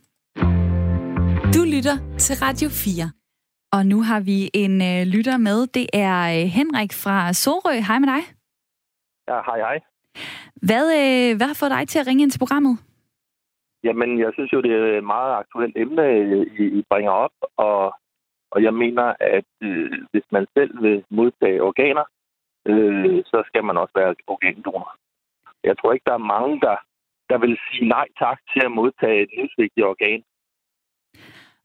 Du 1.54 1.64
lytter 1.64 1.98
til 2.18 2.36
Radio 2.36 2.68
4. 2.68 3.10
Og 3.72 3.86
nu 3.86 4.02
har 4.02 4.20
vi 4.20 4.50
en 4.54 4.82
øh, 4.82 5.06
lytter 5.06 5.36
med. 5.36 5.66
Det 5.66 5.86
er 5.92 6.40
øh, 6.40 6.48
Henrik 6.48 6.92
fra 6.92 7.32
Sorø. 7.32 7.80
Hej 7.80 7.98
med 7.98 8.08
dig. 8.08 8.33
Ja, 9.28 9.40
hej 9.48 9.58
hej. 9.58 9.80
Hvad, 10.68 10.84
øh, 11.00 11.36
hvad 11.36 11.46
har 11.46 11.58
fået 11.60 11.70
dig 11.70 11.88
til 11.88 11.98
at 11.98 12.06
ringe 12.06 12.22
ind 12.22 12.30
til 12.30 12.38
programmet? 12.38 12.74
Jamen, 13.84 14.18
jeg 14.18 14.30
synes 14.34 14.52
jo, 14.52 14.60
det 14.62 14.72
er 14.72 14.98
et 14.98 15.04
meget 15.04 15.32
aktuelt 15.42 15.76
emne, 15.76 16.04
I, 16.58 16.62
I 16.78 16.82
bringer 16.90 17.12
op, 17.12 17.36
og, 17.56 17.94
og 18.50 18.62
jeg 18.62 18.74
mener, 18.74 19.06
at 19.20 19.50
øh, 19.62 19.92
hvis 20.10 20.26
man 20.32 20.46
selv 20.56 20.82
vil 20.82 21.04
modtage 21.10 21.62
organer, 21.62 22.04
øh, 22.66 23.22
så 23.30 23.42
skal 23.46 23.64
man 23.64 23.76
også 23.76 23.92
være 23.96 24.14
organdonor. 24.26 24.96
Jeg 25.64 25.78
tror 25.78 25.92
ikke, 25.92 26.04
der 26.06 26.14
er 26.14 26.28
mange, 26.34 26.60
der, 26.60 26.76
der 27.30 27.38
vil 27.38 27.58
sige 27.70 27.88
nej 27.88 28.06
tak 28.18 28.38
til 28.52 28.62
at 28.64 28.72
modtage 28.72 29.22
et 29.22 29.30
livsvigtigt 29.36 29.86
organ. 29.86 30.20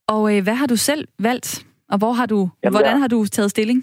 Og 0.08 0.22
øh, 0.38 0.44
hvad 0.44 0.56
har 0.62 0.68
du 0.68 0.76
selv 0.76 1.08
valgt? 1.20 1.68
Og 1.92 1.98
hvor 1.98 2.12
har 2.12 2.26
du, 2.26 2.40
Jamen, 2.64 2.74
hvordan 2.74 2.96
jeg... 2.96 3.00
har 3.00 3.08
du 3.08 3.26
taget 3.26 3.52
stilling? 3.52 3.80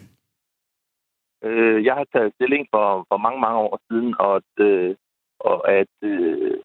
Øh, 1.46 1.84
jeg 1.84 1.94
har 1.94 2.06
taget 2.14 2.34
stilling 2.34 2.66
for, 2.72 2.86
for 3.08 3.16
mange, 3.16 3.40
mange 3.40 3.58
år 3.58 3.80
siden, 3.88 4.14
og 4.18 4.36
at, 4.36 4.52
øh, 4.68 4.94
og 5.40 5.56
at 5.80 5.94
øh, 6.02 6.56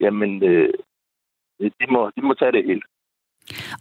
jamen, 0.00 0.30
øh, 0.50 0.72
de, 1.80 1.86
må, 1.94 2.10
de 2.16 2.22
må 2.22 2.34
tage 2.34 2.52
det 2.52 2.64
helt. 2.64 2.84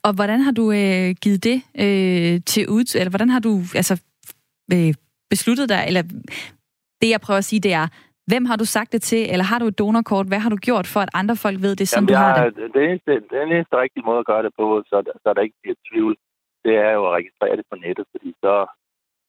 Og 0.05 0.11
hvordan 0.15 0.39
har 0.39 0.51
du 0.51 0.65
øh, 0.71 1.09
givet 1.23 1.43
det 1.49 1.57
øh, 1.83 2.35
til 2.51 2.63
ud, 2.69 2.85
eller 2.99 3.11
hvordan 3.13 3.29
har 3.29 3.39
du 3.47 3.53
altså, 3.75 3.95
øh, 4.73 4.93
besluttet 5.29 5.69
dig, 5.69 5.81
eller 5.87 6.03
det 7.01 7.09
jeg 7.09 7.21
prøver 7.25 7.37
at 7.37 7.49
sige, 7.51 7.65
det 7.67 7.73
er, 7.73 7.87
hvem 8.31 8.45
har 8.45 8.57
du 8.61 8.65
sagt 8.65 8.91
det 8.91 9.01
til, 9.01 9.21
eller 9.31 9.45
har 9.51 9.59
du 9.59 9.67
et 9.67 9.79
donorkort? 9.79 10.27
Hvad 10.27 10.39
har 10.39 10.49
du 10.49 10.59
gjort 10.67 10.87
for, 10.93 10.99
at 11.05 11.11
andre 11.13 11.35
folk 11.35 11.57
ved 11.65 11.75
det, 11.75 11.87
som 11.87 12.03
Jamen, 12.03 12.07
du 12.07 12.13
har 12.13 12.49
det? 12.49 12.73
Det 12.73 12.81
eneste, 12.89 13.11
den 13.35 13.51
eneste 13.51 13.75
rigtige 13.83 14.05
måde 14.09 14.19
at 14.19 14.29
gøre 14.31 14.43
det 14.43 14.53
på, 14.59 14.83
så, 14.89 14.97
så 15.23 15.33
der 15.35 15.41
ikke 15.41 15.59
bliver 15.61 15.77
tvivl, 15.89 16.13
det 16.65 16.75
er 16.85 16.91
jo 16.97 17.01
at 17.07 17.15
registrere 17.19 17.57
det 17.57 17.65
på 17.71 17.75
nettet, 17.85 18.05
fordi 18.13 18.29
så, 18.43 18.53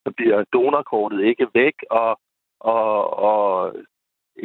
så 0.07 0.13
bliver 0.17 0.45
donorkortet 0.53 1.21
ikke 1.31 1.47
væk, 1.55 1.77
og, 1.91 2.21
og, 2.61 3.19
og 3.29 3.75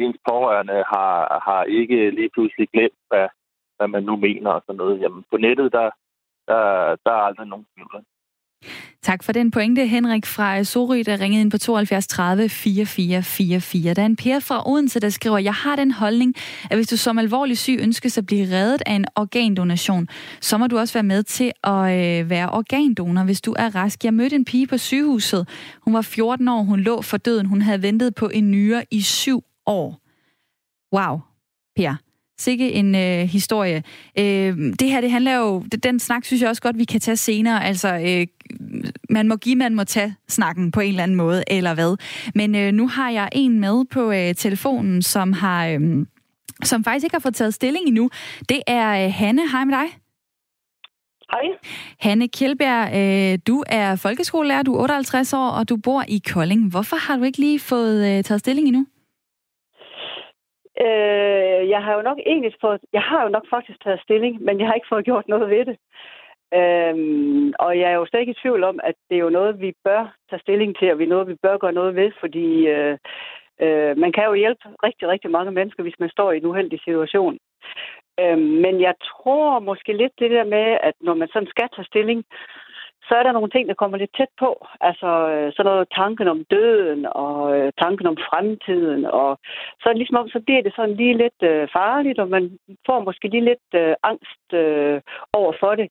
ens 0.02 0.18
pårørende 0.28 0.78
har, 0.92 1.14
har 1.46 1.62
ikke 1.64 2.10
lige 2.10 2.30
pludselig 2.34 2.68
glemt, 2.74 3.00
hvad, 3.08 3.28
hvad 3.76 3.88
man 3.88 4.02
nu 4.02 4.16
mener 4.16 4.50
og 4.50 4.62
sådan 4.66 4.76
noget. 4.76 5.00
Jamen, 5.00 5.24
på 5.30 5.36
nettet, 5.36 5.72
der, 5.72 5.90
der, 6.48 6.60
der 7.04 7.12
er 7.12 7.24
aldrig 7.28 7.46
nogen 7.46 7.66
tvivl. 7.74 8.04
Tak 9.02 9.24
for 9.24 9.32
den 9.32 9.50
pointe, 9.50 9.86
Henrik 9.86 10.26
fra 10.26 10.64
Sorø, 10.64 11.02
der 11.06 11.20
ringede 11.20 11.40
ind 11.40 11.50
på 11.50 11.58
72 11.58 12.06
30 12.06 12.48
4444. 12.48 13.94
Der 13.94 14.02
er 14.02 14.06
en 14.06 14.16
Per 14.16 14.40
fra 14.40 14.70
Odense, 14.70 15.00
der 15.00 15.10
skriver, 15.10 15.38
jeg 15.38 15.54
har 15.54 15.76
den 15.76 15.90
holdning, 15.90 16.34
at 16.70 16.76
hvis 16.76 16.88
du 16.88 16.96
som 16.96 17.18
alvorlig 17.18 17.58
syg 17.58 17.78
ønskes 17.80 18.18
at 18.18 18.26
blive 18.26 18.56
reddet 18.56 18.82
af 18.86 18.92
en 18.92 19.04
organdonation, 19.16 20.08
så 20.40 20.58
må 20.58 20.66
du 20.66 20.78
også 20.78 20.94
være 20.94 21.02
med 21.02 21.22
til 21.22 21.52
at 21.64 21.72
øh, 21.72 22.30
være 22.30 22.50
organdonor, 22.50 23.24
hvis 23.24 23.40
du 23.40 23.54
er 23.58 23.74
rask. 23.74 24.04
Jeg 24.04 24.14
mødte 24.14 24.36
en 24.36 24.44
pige 24.44 24.66
på 24.66 24.78
sygehuset. 24.78 25.48
Hun 25.80 25.94
var 25.94 26.02
14 26.02 26.48
år, 26.48 26.62
hun 26.62 26.80
lå 26.80 27.02
for 27.02 27.16
døden. 27.16 27.46
Hun 27.46 27.62
havde 27.62 27.82
ventet 27.82 28.14
på 28.14 28.28
en 28.28 28.50
nyre 28.50 28.84
i 28.90 29.02
syv 29.02 29.44
år. 29.66 30.00
Wow, 30.96 31.20
Per. 31.76 32.11
Sikke 32.42 32.72
en 32.72 32.94
øh, 32.94 33.28
historie. 33.28 33.82
Øh, 34.18 34.56
det 34.80 34.90
her, 34.90 35.00
det 35.00 35.10
handler 35.10 35.36
jo... 35.36 35.64
Den 35.82 36.00
snak 36.00 36.24
synes 36.24 36.42
jeg 36.42 36.50
også 36.50 36.62
godt, 36.62 36.78
vi 36.78 36.84
kan 36.84 37.00
tage 37.00 37.16
senere. 37.16 37.64
Altså, 37.64 37.94
øh, 37.94 38.26
man 39.10 39.28
må 39.28 39.36
give, 39.36 39.56
man 39.56 39.74
må 39.74 39.84
tage 39.84 40.14
snakken 40.28 40.70
på 40.70 40.80
en 40.80 40.88
eller 40.88 41.02
anden 41.02 41.16
måde, 41.16 41.44
eller 41.46 41.74
hvad. 41.74 41.96
Men 42.34 42.54
øh, 42.54 42.72
nu 42.72 42.88
har 42.88 43.10
jeg 43.10 43.28
en 43.32 43.60
med 43.60 43.84
på 43.84 44.12
øh, 44.12 44.34
telefonen, 44.34 45.02
som 45.02 45.32
har... 45.32 45.66
Øh, 45.66 46.06
som 46.64 46.84
faktisk 46.84 47.04
ikke 47.04 47.14
har 47.14 47.20
fået 47.20 47.34
taget 47.34 47.54
stilling 47.54 47.86
endnu. 47.86 48.10
Det 48.48 48.62
er 48.66 49.04
øh, 49.04 49.12
Hanne. 49.12 49.50
Hej 49.50 49.64
med 49.64 49.74
dig. 49.74 49.86
Hej. 51.30 51.40
Hanne 52.00 52.28
Kjeldberg, 52.28 52.96
øh, 52.96 53.38
du 53.46 53.64
er 53.66 53.96
folkeskolelærer, 53.96 54.62
du 54.62 54.74
er 54.74 54.82
58 54.82 55.32
år, 55.32 55.48
og 55.48 55.68
du 55.68 55.76
bor 55.76 56.04
i 56.08 56.22
Kolding. 56.32 56.70
Hvorfor 56.70 56.96
har 56.96 57.16
du 57.16 57.22
ikke 57.22 57.38
lige 57.38 57.60
fået 57.60 58.18
øh, 58.18 58.24
taget 58.24 58.40
stilling 58.40 58.68
endnu? 58.68 58.86
Øh, 60.80 61.68
jeg 61.68 61.82
har 61.84 61.94
jo 61.94 62.02
nok 62.02 62.18
egentlig 62.26 62.54
fået, 62.60 62.80
jeg 62.92 63.02
har 63.02 63.22
jo 63.22 63.28
nok 63.28 63.46
faktisk 63.50 63.84
taget 63.84 64.00
stilling, 64.00 64.42
men 64.42 64.60
jeg 64.60 64.66
har 64.66 64.74
ikke 64.74 64.92
fået 64.92 65.04
gjort 65.10 65.28
noget 65.28 65.50
ved 65.50 65.64
det. 65.64 65.76
Øhm, 66.54 67.52
og 67.58 67.78
jeg 67.78 67.88
er 67.90 67.96
jo 67.96 68.06
stadig 68.06 68.28
i 68.28 68.40
tvivl 68.42 68.64
om, 68.64 68.80
at 68.84 68.94
det 69.08 69.16
er 69.16 69.20
jo 69.26 69.30
noget, 69.30 69.60
vi 69.60 69.72
bør 69.84 70.14
tage 70.30 70.40
stilling 70.40 70.76
til, 70.78 70.92
og 70.92 70.98
vi 70.98 71.04
er 71.04 71.08
noget, 71.14 71.28
vi 71.28 71.36
bør 71.42 71.56
gøre 71.56 71.72
noget 71.72 71.94
ved, 71.96 72.10
fordi 72.20 72.66
øh, 72.66 72.98
øh, 73.60 73.98
man 73.98 74.12
kan 74.12 74.24
jo 74.24 74.34
hjælpe 74.34 74.64
rigtig, 74.82 75.08
rigtig 75.08 75.30
mange 75.30 75.52
mennesker, 75.52 75.82
hvis 75.82 76.00
man 76.00 76.10
står 76.10 76.32
i 76.32 76.36
en 76.36 76.46
uheldig 76.46 76.80
situation. 76.80 77.38
Øh, 78.20 78.38
men 78.38 78.80
jeg 78.80 78.94
tror 79.08 79.58
måske 79.58 79.92
lidt 79.92 80.12
det 80.18 80.30
der 80.30 80.44
med, 80.44 80.66
at 80.88 80.94
når 81.00 81.14
man 81.14 81.28
sådan 81.32 81.48
skal 81.48 81.68
tage 81.76 81.90
stilling, 81.90 82.24
så 83.08 83.12
er 83.18 83.22
der 83.24 83.32
nogle 83.32 83.50
ting, 83.50 83.64
der 83.68 83.80
kommer 83.80 83.96
lidt 83.98 84.16
tæt 84.18 84.32
på. 84.42 84.50
Altså 84.80 85.10
øh, 85.32 85.52
sådan 85.52 85.68
noget 85.70 85.88
tanken 86.00 86.28
om 86.34 86.40
døden 86.54 87.06
og 87.24 87.36
øh, 87.56 87.72
tanken 87.82 88.06
om 88.12 88.16
fremtiden. 88.28 89.04
Og 89.04 89.30
så 89.82 89.88
ligesom 89.94 90.16
om, 90.16 90.28
så 90.28 90.40
bliver 90.46 90.62
det 90.62 90.72
sådan 90.76 90.96
lige 91.00 91.16
lidt 91.24 91.40
øh, 91.50 91.68
farligt, 91.78 92.18
og 92.18 92.28
man 92.28 92.44
får 92.86 92.98
måske 93.08 93.28
lige 93.28 93.48
lidt 93.50 93.68
øh, 93.82 93.94
angst 94.10 94.46
øh, 94.62 95.00
over 95.32 95.52
for 95.60 95.72
det. 95.80 95.88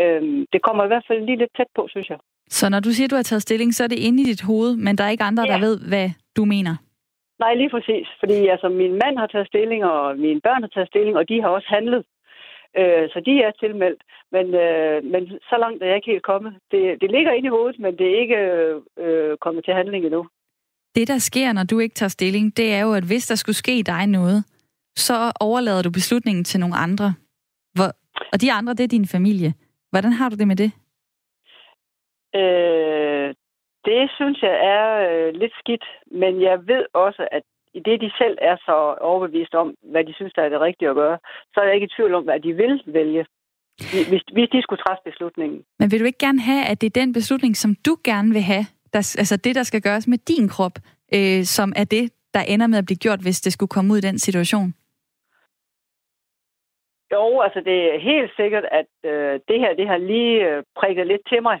Øhm, 0.00 0.46
det 0.52 0.60
kommer 0.62 0.84
i 0.84 0.90
hvert 0.90 1.06
fald 1.08 1.20
lige 1.26 1.38
lidt 1.42 1.54
tæt 1.56 1.70
på, 1.76 1.82
synes 1.88 2.08
jeg. 2.10 2.18
Så 2.48 2.68
når 2.68 2.80
du 2.80 2.90
siger, 2.90 3.08
du 3.08 3.16
har 3.16 3.22
taget 3.22 3.42
stilling, 3.42 3.74
så 3.74 3.84
er 3.84 3.88
det 3.88 3.98
inde 4.06 4.22
i 4.22 4.26
dit 4.32 4.42
hoved, 4.42 4.76
men 4.76 4.98
der 4.98 5.04
er 5.04 5.10
ikke 5.10 5.28
andre, 5.30 5.44
ja. 5.46 5.52
der 5.52 5.60
ved, 5.66 5.76
hvad 5.88 6.08
du 6.36 6.44
mener? 6.44 6.74
Nej, 7.38 7.54
lige 7.54 7.70
præcis. 7.70 8.06
Fordi 8.20 8.38
altså, 8.54 8.68
min 8.68 8.92
mand 9.02 9.18
har 9.18 9.26
taget 9.26 9.46
stilling, 9.46 9.84
og 9.84 10.18
mine 10.18 10.40
børn 10.40 10.62
har 10.62 10.72
taget 10.74 10.88
stilling, 10.88 11.16
og 11.16 11.28
de 11.28 11.42
har 11.42 11.48
også 11.48 11.68
handlet. 11.76 12.04
Øh, 12.80 13.08
så 13.12 13.18
de 13.26 13.42
er 13.42 13.50
tilmeldt. 13.50 14.02
Men, 14.32 14.46
øh, 14.54 15.04
men 15.12 15.22
så 15.50 15.56
langt 15.58 15.82
er 15.82 15.86
jeg 15.86 15.96
ikke 15.96 16.10
helt 16.10 16.30
kommet. 16.32 16.52
Det, 16.70 17.00
det 17.00 17.10
ligger 17.10 17.32
inde 17.32 17.46
i 17.46 17.56
hovedet, 17.56 17.78
men 17.78 17.98
det 17.98 18.06
er 18.06 18.20
ikke 18.20 18.40
øh, 19.04 19.36
kommet 19.44 19.64
til 19.64 19.74
handling 19.74 20.04
endnu. 20.04 20.28
Det, 20.94 21.08
der 21.08 21.18
sker, 21.18 21.52
når 21.52 21.64
du 21.64 21.78
ikke 21.78 21.94
tager 21.94 22.08
stilling, 22.08 22.56
det 22.56 22.74
er 22.74 22.80
jo, 22.80 22.92
at 22.92 23.04
hvis 23.04 23.26
der 23.26 23.34
skulle 23.34 23.56
ske 23.56 23.82
dig 23.82 24.06
noget, 24.06 24.44
så 24.96 25.32
overlader 25.40 25.82
du 25.82 25.90
beslutningen 25.90 26.44
til 26.44 26.60
nogle 26.60 26.76
andre. 26.76 27.14
Hvor, 27.74 27.88
og 28.32 28.40
de 28.40 28.52
andre, 28.52 28.74
det 28.74 28.84
er 28.84 28.88
din 28.96 29.06
familie. 29.06 29.54
Hvordan 29.90 30.12
har 30.12 30.28
du 30.28 30.36
det 30.36 30.48
med 30.48 30.56
det? 30.56 30.70
Øh, 32.40 33.34
det 33.84 34.10
synes 34.16 34.42
jeg 34.42 34.56
er 34.76 34.86
øh, 35.08 35.34
lidt 35.34 35.52
skidt, 35.60 35.84
men 36.10 36.42
jeg 36.42 36.66
ved 36.66 36.84
også, 36.94 37.28
at 37.32 37.42
i 37.78 37.80
det, 37.88 38.00
de 38.04 38.10
selv 38.20 38.36
er 38.50 38.56
så 38.66 38.76
overbevist 39.10 39.54
om, 39.54 39.68
hvad 39.92 40.04
de 40.04 40.14
synes, 40.14 40.32
der 40.32 40.42
er 40.42 40.48
det 40.48 40.60
rigtige 40.60 40.88
at 40.90 40.96
gøre, 41.02 41.18
så 41.52 41.56
er 41.60 41.64
jeg 41.64 41.74
ikke 41.74 41.88
i 41.90 41.94
tvivl 41.96 42.14
om, 42.14 42.24
hvad 42.24 42.40
de 42.40 42.52
vil 42.52 42.82
vælge, 42.86 43.26
hvis, 44.10 44.22
hvis 44.36 44.48
de 44.54 44.62
skulle 44.62 44.82
træffe 44.86 45.02
beslutningen. 45.10 45.58
Men 45.78 45.90
vil 45.90 46.00
du 46.00 46.04
ikke 46.04 46.24
gerne 46.26 46.40
have, 46.40 46.64
at 46.70 46.80
det 46.80 46.86
er 46.86 47.00
den 47.00 47.12
beslutning, 47.12 47.56
som 47.56 47.70
du 47.86 47.92
gerne 48.04 48.32
vil 48.36 48.42
have, 48.42 48.64
der, 48.92 48.98
altså 49.22 49.36
det, 49.44 49.54
der 49.54 49.62
skal 49.62 49.82
gøres 49.82 50.06
med 50.06 50.18
din 50.18 50.48
krop, 50.48 50.76
øh, 51.14 51.42
som 51.56 51.72
er 51.76 51.84
det, 51.84 52.04
der 52.34 52.42
ender 52.52 52.66
med 52.66 52.78
at 52.78 52.86
blive 52.86 53.02
gjort, 53.04 53.20
hvis 53.22 53.40
det 53.40 53.52
skulle 53.52 53.74
komme 53.74 53.92
ud 53.92 53.98
i 53.98 54.08
den 54.08 54.18
situation? 54.18 54.74
Jo, 57.12 57.40
altså 57.40 57.60
det 57.60 57.78
er 57.94 57.98
helt 58.00 58.30
sikkert, 58.36 58.64
at 58.80 58.90
øh, 59.10 59.40
det 59.48 59.60
her 59.60 59.74
det 59.74 59.86
har 59.88 59.96
lige 59.96 60.36
øh, 60.48 60.62
prikket 60.80 61.06
lidt 61.06 61.24
til 61.28 61.42
mig 61.42 61.58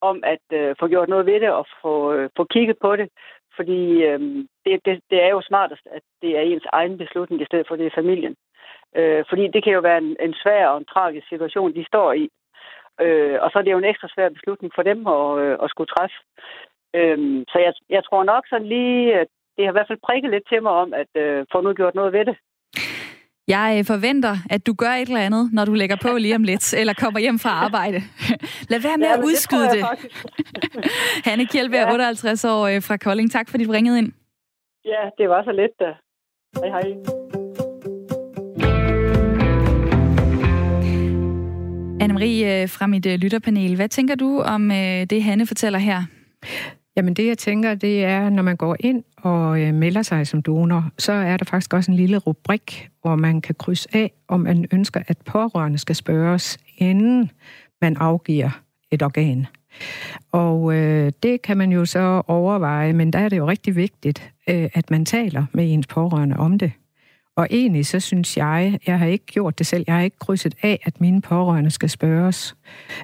om 0.00 0.16
at 0.34 0.44
øh, 0.52 0.76
få 0.80 0.88
gjort 0.88 1.08
noget 1.08 1.26
ved 1.26 1.40
det 1.40 1.50
og 1.50 1.66
få, 1.82 2.12
øh, 2.14 2.30
få 2.36 2.44
kigget 2.44 2.78
på 2.78 2.96
det. 2.96 3.08
Fordi 3.56 4.02
øh, 4.02 4.20
det, 4.64 4.80
det, 4.84 5.00
det 5.10 5.22
er 5.22 5.28
jo 5.28 5.40
smartest, 5.40 5.86
at 5.96 6.02
det 6.22 6.38
er 6.38 6.40
ens 6.40 6.66
egen 6.72 6.98
beslutning, 6.98 7.42
i 7.42 7.44
stedet 7.44 7.68
for 7.68 7.76
det 7.76 7.86
er 7.86 7.98
familien. 8.00 8.36
Øh, 8.96 9.24
fordi 9.28 9.48
det 9.48 9.64
kan 9.64 9.72
jo 9.72 9.80
være 9.80 9.98
en, 9.98 10.16
en 10.20 10.34
svær 10.34 10.66
og 10.66 10.78
en 10.78 10.90
tragisk 10.94 11.28
situation, 11.28 11.74
de 11.74 11.84
står 11.84 12.12
i. 12.12 12.28
Øh, 13.00 13.38
og 13.42 13.50
så 13.50 13.58
er 13.58 13.62
det 13.62 13.72
jo 13.72 13.78
en 13.78 13.90
ekstra 13.92 14.08
svær 14.14 14.28
beslutning 14.28 14.72
for 14.74 14.82
dem 14.82 15.06
at, 15.06 15.38
øh, 15.38 15.58
at 15.62 15.70
skulle 15.70 15.92
træffe. 15.96 16.16
Øh, 16.94 17.44
så 17.48 17.58
jeg, 17.58 17.72
jeg 17.88 18.04
tror 18.04 18.24
nok 18.24 18.44
sådan 18.48 18.66
lige, 18.66 19.14
at 19.20 19.28
det 19.56 19.64
har 19.64 19.72
i 19.72 19.78
hvert 19.78 19.90
fald 19.90 20.06
prikket 20.06 20.30
lidt 20.30 20.48
til 20.48 20.62
mig 20.62 20.72
om, 20.72 20.94
at 20.94 21.12
øh, 21.22 21.46
få 21.52 21.60
nu 21.60 21.72
gjort 21.72 21.94
noget 21.94 22.12
ved 22.12 22.24
det. 22.24 22.36
Jeg 23.48 23.76
øh, 23.78 23.84
forventer, 23.84 24.36
at 24.50 24.66
du 24.66 24.72
gør 24.72 24.90
et 24.90 25.08
eller 25.08 25.20
andet, 25.20 25.52
når 25.52 25.64
du 25.64 25.74
lægger 25.74 25.96
på 26.02 26.16
lige 26.18 26.34
om 26.34 26.42
lidt, 26.42 26.74
eller 26.80 26.94
kommer 26.94 27.20
hjem 27.20 27.38
fra 27.38 27.50
arbejde. 27.50 28.02
Lad 28.70 28.80
være 28.80 28.98
med 28.98 29.06
ja, 29.06 29.14
at 29.18 29.24
udskyde 29.24 29.68
det. 29.68 29.84
det. 30.02 30.92
Hanne 31.24 31.46
Kjeldberg, 31.46 31.86
ja. 31.86 31.92
58 31.92 32.44
år 32.44 32.66
øh, 32.66 32.82
fra 32.82 32.96
Kolding. 32.96 33.30
Tak 33.30 33.48
fordi 33.48 33.64
du 33.64 33.72
ringede 33.72 33.98
ind. 33.98 34.12
Ja, 34.84 35.02
det 35.18 35.28
var 35.28 35.44
så 35.44 35.52
let 35.52 35.70
da. 35.80 35.90
Hej 36.60 36.68
hej. 36.68 36.88
Anne-Marie 42.02 42.44
øh, 42.44 42.68
fra 42.68 42.86
mit 42.86 43.06
lytterpanel, 43.06 43.76
hvad 43.76 43.88
tænker 43.88 44.14
du 44.14 44.40
om 44.40 44.68
det, 45.10 45.22
Hanne 45.22 45.46
fortæller 45.46 45.78
her? 45.78 46.02
Jamen 46.96 47.14
det, 47.14 47.26
jeg 47.26 47.38
tænker, 47.38 47.74
det 47.74 48.04
er, 48.04 48.30
når 48.30 48.42
man 48.42 48.56
går 48.56 48.76
ind 48.80 49.04
og 49.16 49.60
øh, 49.60 49.74
melder 49.74 50.02
sig 50.02 50.26
som 50.26 50.42
donor, 50.42 50.90
så 50.98 51.12
er 51.12 51.36
der 51.36 51.44
faktisk 51.44 51.74
også 51.74 51.90
en 51.90 51.96
lille 51.96 52.18
rubrik, 52.18 52.88
hvor 53.02 53.16
man 53.16 53.40
kan 53.40 53.54
krydse 53.54 53.88
af, 53.92 54.12
om 54.28 54.40
man 54.40 54.66
ønsker, 54.72 55.02
at 55.06 55.18
pårørende 55.18 55.78
skal 55.78 55.96
spørges, 55.96 56.58
inden 56.78 57.30
man 57.80 57.96
afgiver 57.96 58.62
et 58.90 59.02
organ. 59.02 59.46
Og 60.32 60.74
øh, 60.74 61.12
det 61.22 61.42
kan 61.42 61.56
man 61.56 61.72
jo 61.72 61.84
så 61.84 62.22
overveje, 62.26 62.92
men 62.92 63.12
der 63.12 63.18
er 63.18 63.28
det 63.28 63.36
jo 63.36 63.48
rigtig 63.48 63.76
vigtigt, 63.76 64.32
øh, 64.48 64.68
at 64.74 64.90
man 64.90 65.04
taler 65.04 65.44
med 65.52 65.72
ens 65.72 65.86
pårørende 65.86 66.36
om 66.36 66.58
det. 66.58 66.72
Og 67.36 67.46
egentlig 67.50 67.86
så 67.86 68.00
synes 68.00 68.36
jeg, 68.36 68.78
jeg 68.86 68.98
har 68.98 69.06
ikke 69.06 69.26
gjort 69.26 69.58
det 69.58 69.66
selv, 69.66 69.84
jeg 69.86 69.94
har 69.94 70.02
ikke 70.02 70.18
krydset 70.18 70.54
af, 70.62 70.78
at 70.84 71.00
mine 71.00 71.22
pårørende 71.22 71.70
skal 71.70 71.90
spørges, 71.90 72.56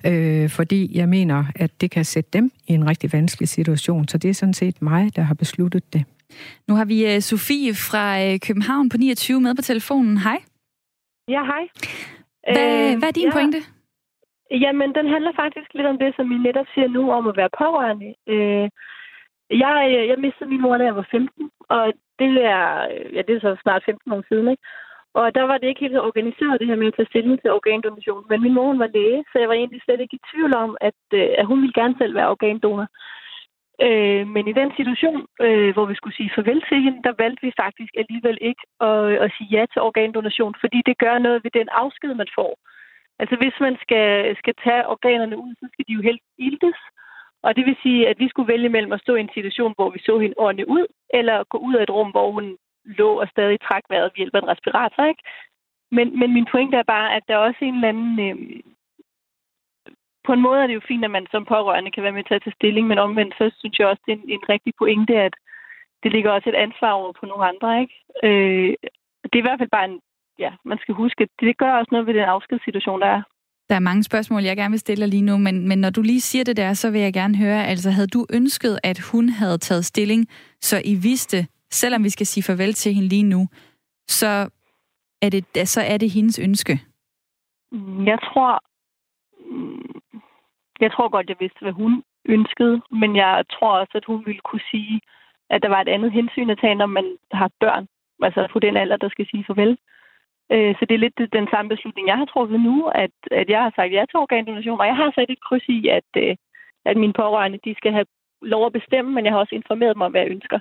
øh, 0.07 0.51
fordi 0.51 0.99
jeg 0.99 1.09
mener, 1.09 1.45
at 1.57 1.81
det 1.81 1.91
kan 1.91 2.05
sætte 2.05 2.31
dem 2.33 2.51
i 2.69 2.73
en 2.73 2.89
rigtig 2.89 3.13
vanskelig 3.13 3.49
situation. 3.49 4.09
Så 4.09 4.19
det 4.19 4.31
er 4.31 4.35
sådan 4.35 4.55
set 4.55 4.83
mig, 4.83 5.17
der 5.17 5.23
har 5.23 5.35
besluttet 5.35 5.93
det. 5.93 6.05
Nu 6.69 6.75
har 6.75 6.85
vi 6.85 7.15
uh, 7.15 7.21
Sofie 7.21 7.75
fra 7.75 8.05
uh, 8.27 8.39
København 8.47 8.89
på 8.89 8.97
29 8.97 9.41
med 9.41 9.55
på 9.55 9.63
telefonen. 9.63 10.19
Hej. 10.19 10.39
Ja, 11.29 11.45
hej. 11.45 11.65
Hvad, 12.53 12.93
øh, 12.93 12.99
hvad 12.99 13.09
er 13.09 13.13
din 13.13 13.29
ja. 13.29 13.33
pointe? 13.33 13.59
Jamen, 14.51 14.95
den 14.95 15.07
handler 15.15 15.33
faktisk 15.43 15.69
lidt 15.75 15.87
om 15.87 15.99
det, 15.99 16.11
som 16.17 16.33
I 16.33 16.39
netop 16.39 16.67
siger 16.75 16.89
nu, 16.89 17.13
om 17.13 17.27
at 17.27 17.37
være 17.37 17.57
pårørende. 17.59 18.15
Øh, 18.33 18.69
jeg, 19.63 19.73
jeg 20.11 20.19
mistede 20.19 20.51
min 20.51 20.61
mor, 20.61 20.77
da 20.77 20.85
jeg 20.85 20.97
var 20.97 21.09
15, 21.11 21.51
og 21.69 21.93
det 22.19 22.31
er, 22.45 22.89
øh, 22.93 23.15
ja, 23.15 23.21
det 23.27 23.35
er 23.35 23.41
så 23.41 23.57
snart 23.63 23.83
15 23.85 24.13
år 24.13 24.23
siden, 24.29 24.49
ikke? 24.49 24.63
Og 25.19 25.35
der 25.35 25.45
var 25.51 25.59
det 25.59 25.69
ikke 25.69 25.85
helt 25.85 25.97
så 25.97 26.03
organiseret, 26.11 26.61
det 26.61 26.69
her 26.69 26.81
med 26.81 26.87
at 26.87 26.97
tage 26.97 27.13
stilling 27.13 27.37
til 27.41 27.57
organdonation. 27.59 28.25
Men 28.31 28.43
min 28.43 28.55
mor 28.55 28.77
var 28.83 28.91
læge, 28.97 29.25
så 29.31 29.37
jeg 29.39 29.49
var 29.49 29.57
egentlig 29.59 29.83
slet 29.83 30.01
ikke 30.01 30.17
i 30.17 30.27
tvivl 30.31 30.53
om, 30.65 30.71
at, 30.89 31.01
øh, 31.21 31.29
at 31.41 31.47
hun 31.47 31.59
ville 31.63 31.79
gerne 31.81 31.97
selv 31.99 32.15
være 32.15 32.33
organdonor. 32.35 32.89
Øh, 33.87 34.25
men 34.35 34.45
i 34.49 34.55
den 34.61 34.71
situation, 34.79 35.21
øh, 35.47 35.71
hvor 35.75 35.87
vi 35.91 35.95
skulle 35.95 36.17
sige 36.17 36.35
farvel 36.35 36.63
til 36.69 36.79
hende, 36.85 37.01
der 37.07 37.21
valgte 37.23 37.43
vi 37.47 37.53
faktisk 37.63 37.93
alligevel 38.03 38.39
ikke 38.51 38.65
at, 38.89 39.05
at 39.25 39.33
sige 39.37 39.51
ja 39.57 39.63
til 39.73 39.83
organdonation, 39.89 40.55
fordi 40.63 40.79
det 40.89 40.99
gør 41.05 41.17
noget 41.19 41.45
ved 41.45 41.51
den 41.59 41.69
afsked, 41.83 42.15
man 42.15 42.31
får. 42.39 42.53
Altså 43.21 43.37
hvis 43.41 43.57
man 43.67 43.77
skal, 43.85 44.37
skal 44.41 44.55
tage 44.65 44.89
organerne 44.95 45.37
ud, 45.45 45.53
så 45.61 45.67
skal 45.73 45.85
de 45.89 45.93
jo 45.99 46.03
helt 46.09 46.23
iltes. 46.39 46.79
Og 47.47 47.57
det 47.57 47.67
vil 47.67 47.77
sige, 47.83 48.09
at 48.09 48.19
vi 48.19 48.29
skulle 48.29 48.53
vælge 48.53 48.69
mellem 48.69 48.93
at 48.93 49.01
stå 49.01 49.15
i 49.15 49.21
en 49.21 49.35
situation, 49.35 49.75
hvor 49.77 49.91
vi 49.91 49.99
så 49.99 50.19
hende 50.19 50.35
ordentligt 50.39 50.69
ud, 50.69 50.87
eller 51.19 51.45
gå 51.45 51.59
ud 51.59 51.75
af 51.75 51.83
et 51.83 51.91
rum, 51.91 52.11
hvor 52.11 52.31
hun 52.31 52.57
lå 52.85 53.21
og 53.21 53.29
stadig 53.29 53.61
træk 53.61 53.83
vejret 53.89 54.11
ved 54.13 54.17
hjælp 54.17 54.35
af 54.35 54.43
en 54.43 54.49
respirator. 54.49 55.05
Ikke? 55.05 55.23
Men, 55.91 56.19
men 56.19 56.33
min 56.33 56.47
pointe 56.53 56.77
er 56.77 56.83
bare, 56.83 57.15
at 57.17 57.23
der 57.29 57.35
er 57.35 57.47
også 57.49 57.65
en 57.65 57.75
eller 57.75 57.89
anden... 57.89 58.13
Øh, 58.27 58.61
på 60.27 60.33
en 60.33 60.41
måde 60.41 60.63
er 60.63 60.67
det 60.67 60.75
jo 60.75 60.89
fint, 60.89 61.05
at 61.05 61.11
man 61.11 61.27
som 61.31 61.45
pårørende 61.45 61.91
kan 61.91 62.03
være 62.03 62.17
med 62.19 62.25
til 62.25 62.35
at 62.35 62.43
tage 62.43 62.59
stilling, 62.59 62.87
men 62.87 62.99
omvendt 62.99 63.35
så 63.39 63.51
synes 63.59 63.79
jeg 63.79 63.89
også, 63.89 64.03
det 64.07 64.13
er 64.13 64.17
en, 64.17 64.31
en 64.31 64.49
rigtig 64.49 64.73
pointe, 64.79 65.15
at 65.17 65.35
det 66.03 66.13
ligger 66.13 66.31
også 66.31 66.49
et 66.49 66.55
ansvar 66.55 66.93
over 66.93 67.13
på 67.13 67.27
nogle 67.27 67.45
andre. 67.51 67.81
Ikke? 67.81 67.95
Øh, 68.23 68.75
det 69.23 69.35
er 69.35 69.45
i 69.45 69.49
hvert 69.49 69.61
fald 69.61 69.77
bare 69.77 69.85
en... 69.85 70.01
Ja, 70.39 70.53
man 70.65 70.79
skal 70.79 70.95
huske, 70.95 71.23
at 71.23 71.29
det 71.41 71.59
gør 71.59 71.73
også 71.73 71.89
noget 71.93 72.07
ved 72.07 72.15
den 72.15 72.23
afskedssituation, 72.23 73.01
der 73.01 73.07
er. 73.07 73.23
Der 73.69 73.75
er 73.75 73.81
mange 73.81 74.03
spørgsmål, 74.03 74.43
jeg 74.43 74.57
gerne 74.57 74.71
vil 74.71 74.79
stille 74.79 75.03
dig 75.03 75.09
lige 75.09 75.23
nu, 75.23 75.39
men, 75.39 75.69
men 75.69 75.79
når 75.79 75.91
du 75.91 76.03
lige 76.03 76.21
siger 76.21 76.45
det 76.45 76.57
der, 76.57 76.73
så 76.75 76.91
vil 76.91 77.01
jeg 77.01 77.13
gerne 77.13 77.37
høre, 77.37 77.67
altså 77.67 77.91
havde 77.91 78.07
du 78.07 78.27
ønsket, 78.33 78.79
at 78.83 78.99
hun 79.13 79.29
havde 79.29 79.59
taget 79.59 79.85
stilling, 79.85 80.27
så 80.61 80.83
I 80.85 80.95
vidste, 80.95 81.47
selvom 81.71 82.05
vi 82.05 82.11
skal 82.11 82.27
sige 82.27 82.45
farvel 82.45 82.75
til 82.75 82.95
hende 82.95 83.09
lige 83.09 83.23
nu, 83.23 83.49
så 84.09 84.49
er 85.23 85.31
det, 85.31 85.69
så 85.69 85.81
er 85.81 85.97
det 85.97 86.11
hendes 86.11 86.39
ønske? 86.39 86.73
Jeg 88.11 88.19
tror, 88.23 88.63
jeg 90.81 90.93
tror 90.93 91.09
godt, 91.09 91.29
jeg 91.29 91.37
vidste, 91.41 91.61
hvad 91.63 91.73
hun 91.73 92.03
ønskede, 92.25 92.83
men 92.91 93.17
jeg 93.17 93.45
tror 93.51 93.79
også, 93.81 93.93
at 93.95 94.05
hun 94.05 94.27
ville 94.27 94.41
kunne 94.41 94.67
sige, 94.71 95.01
at 95.51 95.63
der 95.63 95.69
var 95.69 95.81
et 95.81 95.89
andet 95.89 96.13
hensyn 96.13 96.51
at 96.51 96.59
tage, 96.61 96.75
når 96.75 96.87
man 96.87 97.17
har 97.33 97.51
børn. 97.61 97.89
Altså 98.23 98.49
på 98.53 98.59
den 98.59 98.77
alder, 98.77 98.97
der 98.97 99.09
skal 99.09 99.27
sige 99.31 99.45
farvel. 99.47 99.79
Øh, 100.53 100.73
så 100.79 100.83
det 100.89 100.95
er 100.95 101.05
lidt 101.05 101.33
den 101.39 101.49
samme 101.53 101.69
beslutning, 101.69 102.09
jeg 102.09 102.19
har 102.21 102.25
truffet 102.25 102.61
nu, 102.61 102.77
at, 103.05 103.17
at 103.41 103.49
jeg 103.55 103.61
har 103.63 103.73
sagt 103.77 103.93
ja 103.93 104.03
til 104.05 104.23
organdonation, 104.25 104.81
og 104.81 104.87
jeg 104.87 104.97
har 104.97 105.11
sat 105.15 105.31
et 105.31 105.45
kryds 105.47 105.67
i, 105.69 105.89
at, 105.99 106.11
øh, 106.17 106.37
at 106.91 106.97
mine 106.97 107.13
pårørende 107.13 107.59
de 107.65 107.75
skal 107.81 107.93
have 107.93 108.07
lov 108.43 108.67
at 108.67 108.73
bestemme, 108.73 109.11
men 109.13 109.25
jeg 109.25 109.33
har 109.33 109.41
også 109.41 109.55
informeret 109.55 109.95
dem 109.95 110.07
om, 110.07 110.11
hvad 110.11 110.21
jeg 110.21 110.31
ønsker. 110.31 110.59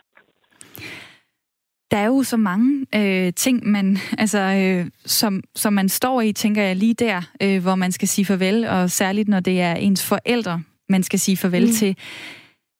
der 1.91 1.97
er 1.97 2.05
jo 2.05 2.23
så 2.23 2.37
mange 2.37 2.85
øh, 2.95 3.33
ting, 3.33 3.67
man, 3.67 3.97
altså, 4.17 4.39
øh, 4.39 4.91
som, 5.05 5.43
som 5.55 5.73
man 5.73 5.89
står 5.89 6.21
i, 6.21 6.33
tænker 6.33 6.61
jeg, 6.61 6.75
lige 6.75 6.93
der, 6.93 7.21
øh, 7.41 7.61
hvor 7.61 7.75
man 7.75 7.91
skal 7.91 8.07
sige 8.07 8.25
farvel, 8.25 8.65
og 8.67 8.89
særligt 8.89 9.27
når 9.27 9.39
det 9.39 9.61
er 9.61 9.73
ens 9.73 10.09
forældre, 10.09 10.63
man 10.89 11.03
skal 11.03 11.19
sige 11.19 11.37
farvel 11.37 11.65
mm. 11.65 11.71
til. 11.71 11.97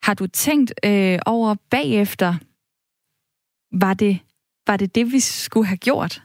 Har 0.03 0.13
du 0.13 0.27
tænkt 0.27 0.73
øh, 0.85 1.19
over 1.25 1.55
bagefter, 1.71 2.33
var 3.71 3.93
det, 3.93 4.19
var 4.67 4.77
det 4.77 4.95
det, 4.95 5.11
vi 5.11 5.19
skulle 5.19 5.67
have 5.67 5.77
gjort? 5.77 6.21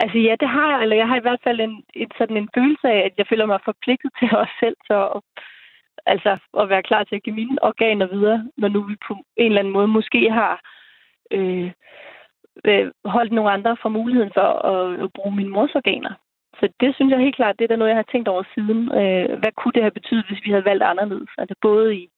Altså 0.00 0.18
ja, 0.18 0.36
det 0.40 0.48
har 0.48 0.70
jeg, 0.70 0.82
eller 0.82 0.96
jeg 0.96 1.08
har 1.08 1.16
i 1.16 1.26
hvert 1.26 1.40
fald 1.44 1.60
en, 1.60 1.84
en, 1.94 2.10
sådan 2.18 2.36
en 2.36 2.48
følelse 2.54 2.88
af, 2.88 2.98
at 3.06 3.12
jeg 3.18 3.26
føler 3.26 3.46
mig 3.46 3.60
forpligtet 3.64 4.10
til 4.18 4.28
os 4.36 4.48
selv, 4.60 4.76
så 4.86 5.20
altså 6.06 6.32
at 6.60 6.68
være 6.68 6.82
klar 6.82 7.04
til 7.04 7.16
at 7.16 7.22
give 7.22 7.34
mine 7.34 7.62
organer 7.62 8.06
videre, 8.06 8.48
når 8.56 8.68
nu 8.68 8.80
vi 8.82 8.96
på 9.08 9.14
en 9.36 9.46
eller 9.46 9.60
anden 9.60 9.72
måde 9.72 9.88
måske 9.88 10.30
har 10.30 10.60
øh, 11.30 11.70
øh, 12.64 12.90
holdt 13.04 13.32
nogle 13.32 13.50
andre 13.50 13.76
fra 13.82 13.88
muligheden 13.88 14.32
for 14.34 14.48
at, 14.70 15.00
at 15.04 15.12
bruge 15.12 15.36
mine 15.36 15.50
mors 15.50 15.74
organer. 15.74 16.14
Så 16.60 16.68
det 16.80 16.94
synes 16.94 17.10
jeg 17.10 17.20
helt 17.20 17.36
klart, 17.36 17.58
det 17.58 17.64
er 17.64 17.68
der 17.68 17.76
noget, 17.76 17.90
jeg 17.90 18.02
har 18.02 18.12
tænkt 18.12 18.28
over 18.28 18.44
siden. 18.54 18.80
Øh, 19.00 19.38
hvad 19.40 19.52
kunne 19.56 19.72
det 19.72 19.82
have 19.82 19.98
betydet, 19.98 20.26
hvis 20.28 20.44
vi 20.44 20.50
havde 20.50 20.64
valgt 20.64 20.82
anderledes? 20.82 21.30
Altså 21.38 21.54
både 21.62 21.96
i, 21.96 22.08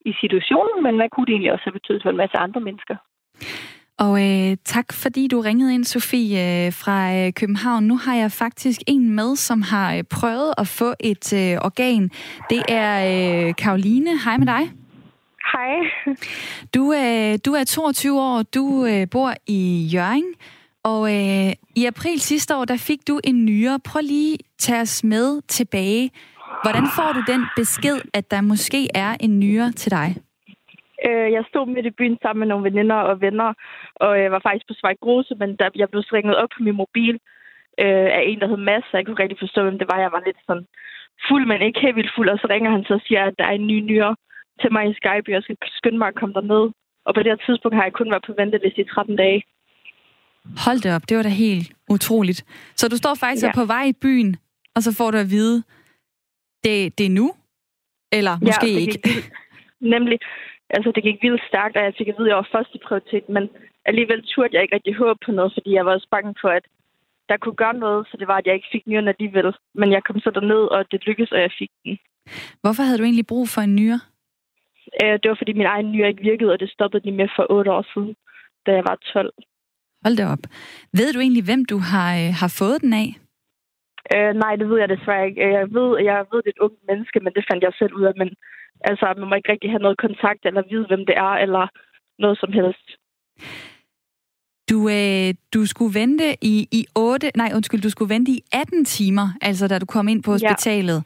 i 0.00 0.12
situationen, 0.20 0.82
men 0.82 0.96
hvad 0.96 1.08
kunne 1.08 1.26
det 1.26 1.32
egentlig 1.32 1.52
også 1.52 1.64
have 1.64 1.78
betydet 1.78 2.02
for 2.02 2.10
en 2.10 2.22
masse 2.22 2.36
andre 2.36 2.60
mennesker? 2.60 2.96
Og 4.00 4.22
øh, 4.22 4.56
tak 4.64 4.92
fordi 4.92 5.28
du 5.28 5.40
ringede 5.40 5.74
ind, 5.74 5.84
Sofie 5.84 6.66
øh, 6.66 6.72
fra 6.72 7.14
øh, 7.16 7.32
København. 7.32 7.84
Nu 7.84 7.96
har 7.96 8.14
jeg 8.14 8.32
faktisk 8.32 8.80
en 8.86 9.10
med, 9.10 9.36
som 9.36 9.62
har 9.62 9.94
øh, 9.94 10.02
prøvet 10.02 10.54
at 10.58 10.68
få 10.68 10.94
et 11.00 11.32
øh, 11.32 11.58
organ. 11.62 12.10
Det 12.50 12.62
er 12.68 12.92
øh, 13.48 13.54
Karoline. 13.54 14.10
Hej 14.24 14.36
med 14.36 14.46
dig. 14.46 14.72
Hej. 15.52 15.74
Du, 16.74 16.92
øh, 16.92 17.38
du 17.44 17.52
er 17.52 17.64
22 17.64 18.20
år, 18.20 18.42
du 18.42 18.86
øh, 18.86 19.06
bor 19.10 19.34
i 19.46 19.90
Jørgen, 19.92 20.34
og 20.84 21.16
øh, 21.16 21.52
i 21.76 21.84
april 21.86 22.20
sidste 22.20 22.56
år, 22.56 22.64
der 22.64 22.76
fik 22.76 23.08
du 23.08 23.20
en 23.24 23.44
nyere. 23.44 23.80
Prøv 23.84 24.00
lige 24.02 24.34
at 24.34 24.40
tage 24.58 24.80
os 24.80 25.04
med 25.04 25.40
tilbage. 25.48 26.10
Hvordan 26.64 26.86
får 26.96 27.12
du 27.12 27.32
den 27.32 27.44
besked, 27.56 28.00
at 28.14 28.30
der 28.30 28.40
måske 28.40 28.88
er 28.94 29.16
en 29.20 29.40
nyere 29.40 29.72
til 29.72 29.90
dig? 29.90 30.16
Øh, 31.06 31.28
jeg 31.36 31.44
stod 31.48 31.66
midt 31.66 31.86
i 31.86 31.98
byen 31.98 32.18
sammen 32.22 32.40
med 32.40 32.48
nogle 32.48 32.68
veninder 32.68 33.00
og 33.10 33.20
venner, 33.20 33.50
og 34.04 34.12
jeg 34.22 34.30
var 34.32 34.42
faktisk 34.46 34.66
på 34.68 34.74
Svejk 34.80 34.98
Grose, 35.04 35.34
men 35.40 35.56
der, 35.56 35.68
jeg 35.74 35.88
blev 35.90 36.02
ringet 36.16 36.36
op 36.36 36.48
på 36.56 36.62
min 36.62 36.80
mobil 36.82 37.14
øh, 37.84 38.08
af 38.18 38.22
en, 38.26 38.40
der 38.40 38.48
hed 38.48 38.62
Mads, 38.68 38.84
så 38.84 38.94
jeg 38.96 39.06
kunne 39.06 39.22
rigtig 39.22 39.38
forstå, 39.44 39.60
hvem 39.62 39.78
det 39.78 39.88
var. 39.92 39.98
Jeg 40.00 40.12
var 40.16 40.22
lidt 40.26 40.40
sådan 40.46 40.66
fuld, 41.28 41.44
men 41.46 41.62
ikke 41.62 41.80
helt 41.80 41.96
vildt 41.96 42.14
fuld, 42.16 42.28
og 42.28 42.38
så 42.38 42.46
ringer 42.50 42.70
han 42.70 42.84
så 42.84 42.94
og 42.94 43.04
siger, 43.06 43.22
at 43.24 43.34
der 43.38 43.44
er 43.44 43.56
en 43.60 43.66
ny 43.66 43.78
nyere 43.90 44.16
til 44.60 44.72
mig 44.72 44.84
i 44.90 44.98
Skype, 45.00 45.26
og 45.28 45.34
jeg 45.36 45.42
skal 45.42 45.56
skynde 45.78 45.98
mig 45.98 46.08
at 46.08 46.18
komme 46.20 46.34
derned. 46.34 46.64
Og 47.06 47.14
på 47.14 47.20
det 47.22 47.32
her 47.32 47.40
tidspunkt 47.46 47.74
har 47.76 47.84
jeg 47.84 47.92
kun 47.92 48.10
været 48.10 48.24
på 48.26 48.34
venteliste 48.40 48.80
i 48.80 48.84
13 48.84 49.16
dage. 49.16 49.42
Hold 50.64 50.78
det 50.84 50.94
op, 50.96 51.08
det 51.08 51.16
var 51.16 51.22
da 51.22 51.28
helt 51.28 51.72
utroligt. 51.90 52.40
Så 52.76 52.88
du 52.88 52.96
står 52.96 53.14
faktisk 53.14 53.46
ja. 53.46 53.54
på 53.54 53.64
vej 53.64 53.84
i 53.84 53.92
byen, 54.02 54.36
og 54.74 54.82
så 54.82 54.90
får 54.98 55.10
du 55.10 55.18
at 55.18 55.30
vide, 55.30 55.62
det, 56.64 56.98
det 56.98 57.06
er 57.06 57.10
nu? 57.10 57.32
Eller 58.12 58.34
måske 58.42 58.72
ja, 58.72 58.80
ikke? 58.80 58.98
Nemlig, 59.94 60.18
altså 60.76 60.92
det 60.94 61.02
gik 61.02 61.22
vildt 61.22 61.42
stærkt, 61.50 61.76
og 61.76 61.82
jeg 61.84 61.94
fik 61.98 62.08
at 62.08 62.14
vide, 62.18 62.28
at 62.28 62.32
jeg 62.32 62.40
var 62.42 62.54
første 62.56 62.78
prioritet, 62.86 63.28
men 63.28 63.44
alligevel 63.88 64.22
turde 64.22 64.54
jeg 64.54 64.62
ikke 64.62 64.74
rigtig 64.74 64.94
håbe 64.94 65.20
på 65.26 65.32
noget, 65.32 65.52
fordi 65.56 65.70
jeg 65.74 65.86
var 65.86 65.92
også 65.92 66.08
bange 66.10 66.34
for, 66.42 66.48
at 66.48 66.64
der 67.28 67.36
kunne 67.36 67.60
gøre 67.64 67.76
noget, 67.86 68.06
så 68.10 68.16
det 68.20 68.28
var, 68.28 68.38
at 68.38 68.46
jeg 68.46 68.54
ikke 68.54 68.72
fik 68.72 68.86
nyren 68.86 69.08
alligevel. 69.08 69.52
Men 69.74 69.92
jeg 69.92 70.02
kom 70.04 70.20
så 70.20 70.30
derned, 70.30 70.64
og 70.74 70.80
det 70.90 71.06
lykkedes, 71.06 71.32
og 71.32 71.40
jeg 71.40 71.52
fik 71.58 71.70
den. 71.84 71.98
Hvorfor 72.62 72.82
havde 72.82 72.98
du 72.98 73.04
egentlig 73.04 73.26
brug 73.26 73.48
for 73.48 73.60
en 73.60 73.76
nyre? 73.76 74.00
Øh, 75.02 75.14
det 75.20 75.28
var, 75.28 75.38
fordi 75.40 75.52
min 75.52 75.72
egen 75.74 75.92
nyre 75.92 76.08
ikke 76.08 76.22
virkede, 76.30 76.52
og 76.52 76.60
det 76.60 76.70
stoppede 76.70 77.04
de 77.06 77.12
med 77.12 77.28
for 77.36 77.46
otte 77.56 77.70
år 77.72 77.84
siden, 77.94 78.14
da 78.66 78.70
jeg 78.72 78.84
var 78.88 78.96
12. 79.12 79.32
Hold 80.04 80.16
da 80.16 80.24
op. 80.34 80.44
Ved 80.98 81.12
du 81.12 81.20
egentlig, 81.20 81.44
hvem 81.44 81.64
du 81.64 81.78
har, 81.78 82.08
øh, 82.20 82.30
har 82.40 82.54
fået 82.58 82.80
den 82.80 82.92
af? 82.92 83.08
Øh, 84.14 84.32
nej, 84.42 84.56
det 84.56 84.68
ved 84.68 84.78
jeg 84.78 84.88
desværre 84.88 85.26
ikke. 85.26 85.40
Jeg 85.58 85.66
ved, 85.76 85.90
jeg 86.08 86.26
ved, 86.30 86.38
det 86.42 86.50
er 86.50 86.56
et 86.56 86.64
ungt 86.66 86.80
menneske, 86.88 87.20
men 87.20 87.32
det 87.36 87.44
fandt 87.50 87.64
jeg 87.64 87.72
selv 87.78 87.94
ud 87.94 88.04
af. 88.10 88.14
Men 88.16 88.28
altså, 88.90 89.14
man 89.18 89.28
må 89.28 89.34
ikke 89.34 89.52
rigtig 89.52 89.70
have 89.70 89.84
noget 89.86 89.98
kontakt, 90.06 90.42
eller 90.44 90.62
vide, 90.70 90.86
hvem 90.86 91.04
det 91.08 91.16
er, 91.16 91.34
eller 91.44 91.64
noget 92.18 92.38
som 92.42 92.52
helst. 92.52 92.86
Du, 94.70 94.78
øh, 94.98 95.34
du 95.54 95.66
skulle 95.66 95.94
vente 96.00 96.26
i, 96.42 96.54
i 96.72 96.86
8, 96.96 97.30
nej 97.36 97.50
undskyld, 97.56 97.80
du 97.80 97.90
skulle 97.90 98.14
vente 98.14 98.30
i 98.32 98.40
18 98.52 98.84
timer, 98.84 99.26
altså 99.42 99.68
da 99.68 99.78
du 99.78 99.86
kom 99.86 100.08
ind 100.08 100.22
på 100.22 100.30
hospitalet. 100.30 100.98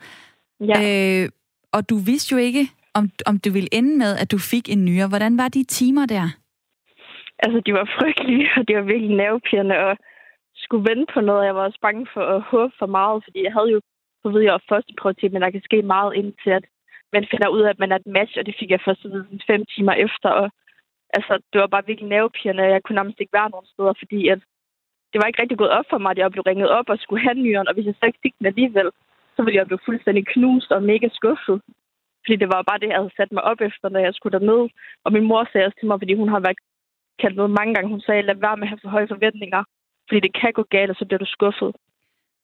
Ja. 0.61 0.81
ja. 0.81 1.23
Øh, 1.23 1.29
og 1.73 1.91
du 1.91 1.97
vidste 1.97 2.33
jo 2.33 2.39
ikke, 2.39 2.65
om, 2.95 3.05
om 3.27 3.39
du 3.39 3.51
ville 3.53 3.75
ende 3.79 3.99
med, 3.99 4.13
at 4.23 4.33
du 4.33 4.39
fik 4.39 4.69
en 4.69 4.85
nyere. 4.85 5.09
Hvordan 5.09 5.39
var 5.39 5.49
de 5.49 5.65
timer 5.65 6.07
der? 6.07 6.27
Altså, 7.39 7.63
de 7.67 7.73
var 7.73 7.87
frygtelige, 7.99 8.49
og 8.57 8.69
det 8.69 8.77
var 8.77 8.83
virkelig 8.83 9.17
nervepirrende, 9.17 9.79
og 9.79 9.97
skulle 10.67 10.89
vente 10.91 11.13
på 11.15 11.21
noget. 11.21 11.47
Jeg 11.47 11.55
var 11.55 11.65
også 11.65 11.81
bange 11.87 12.07
for 12.15 12.25
at 12.35 12.43
håbe 12.53 12.73
for 12.79 12.87
meget, 12.99 13.25
fordi 13.25 13.39
jeg 13.45 13.53
havde 13.57 13.71
jo, 13.75 13.81
så 14.23 14.29
ved 14.35 14.43
jeg, 14.43 14.69
første 14.69 14.93
prioritet, 15.01 15.33
men 15.33 15.43
der 15.43 15.51
kan 15.51 15.67
ske 15.69 15.83
meget 15.83 16.15
indtil, 16.21 16.51
at 16.59 16.65
man 17.13 17.27
finder 17.31 17.49
ud 17.49 17.61
af, 17.65 17.71
at 17.71 17.79
man 17.83 17.93
er 17.93 17.99
et 17.99 18.13
match, 18.19 18.35
og 18.39 18.47
det 18.47 18.55
fik 18.59 18.71
jeg 18.71 18.85
først 18.85 19.05
at 19.05 19.11
vide 19.13 19.41
fem 19.51 19.63
timer 19.75 19.95
efter, 20.07 20.29
og 20.41 20.47
altså, 21.17 21.33
det 21.53 21.59
var 21.61 21.67
bare 21.67 21.87
virkelig 21.87 22.09
nervepirrende, 22.09 22.73
jeg 22.75 22.83
kunne 22.83 22.99
nærmest 23.01 23.21
ikke 23.21 23.37
være 23.39 23.51
nogen 23.51 23.67
steder, 23.73 23.95
fordi 24.03 24.21
at 24.29 24.41
det 25.11 25.19
var 25.21 25.27
ikke 25.27 25.43
rigtig 25.43 25.59
gået 25.59 25.77
op 25.79 25.87
for 25.91 25.99
mig, 25.99 26.11
at 26.11 26.19
jeg 26.19 26.33
blev 26.33 26.43
ringet 26.43 26.69
op 26.79 26.89
og 26.89 26.99
skulle 26.99 27.23
have 27.27 27.43
nyeren, 27.45 27.69
og 27.69 27.75
hvis 27.75 27.87
jeg 27.87 27.95
så 27.99 28.07
ikke 28.07 28.23
fik 28.23 28.35
den 28.39 28.47
alligevel, 28.47 28.91
så 29.37 29.43
ville 29.43 29.59
jeg 29.59 29.67
blive 29.67 29.87
fuldstændig 29.87 30.27
knust 30.27 30.71
og 30.73 30.83
mega 30.83 31.09
skuffet. 31.19 31.57
Fordi 32.25 32.37
det 32.43 32.49
var 32.55 32.69
bare 32.69 32.79
det, 32.79 32.89
jeg 32.89 32.97
havde 33.01 33.17
sat 33.17 33.33
mig 33.33 33.43
op 33.51 33.61
efter, 33.61 33.89
når 33.89 34.01
jeg 34.01 34.15
skulle 34.15 34.39
derned. 34.39 34.63
Og 35.05 35.13
min 35.13 35.29
mor 35.31 35.49
sagde 35.53 35.67
også 35.67 35.79
til 35.79 35.89
mig, 35.89 35.99
fordi 36.01 36.15
hun 36.15 36.29
har 36.29 36.41
været 36.41 36.59
kaldt 37.23 37.37
noget 37.37 37.57
mange 37.59 37.75
gange, 37.75 37.89
hun 37.95 38.01
sagde, 38.01 38.23
lad 38.23 38.35
være 38.35 38.57
med 38.57 38.67
at 38.67 38.69
have 38.69 38.83
for 38.83 38.89
høje 38.89 39.09
forventninger. 39.15 39.63
Fordi 40.09 40.21
det 40.21 40.33
kan 40.41 40.53
gå 40.53 40.65
galt, 40.71 40.91
og 40.91 40.97
så 40.97 41.05
bliver 41.05 41.19
du 41.19 41.27
skuffet. 41.37 41.71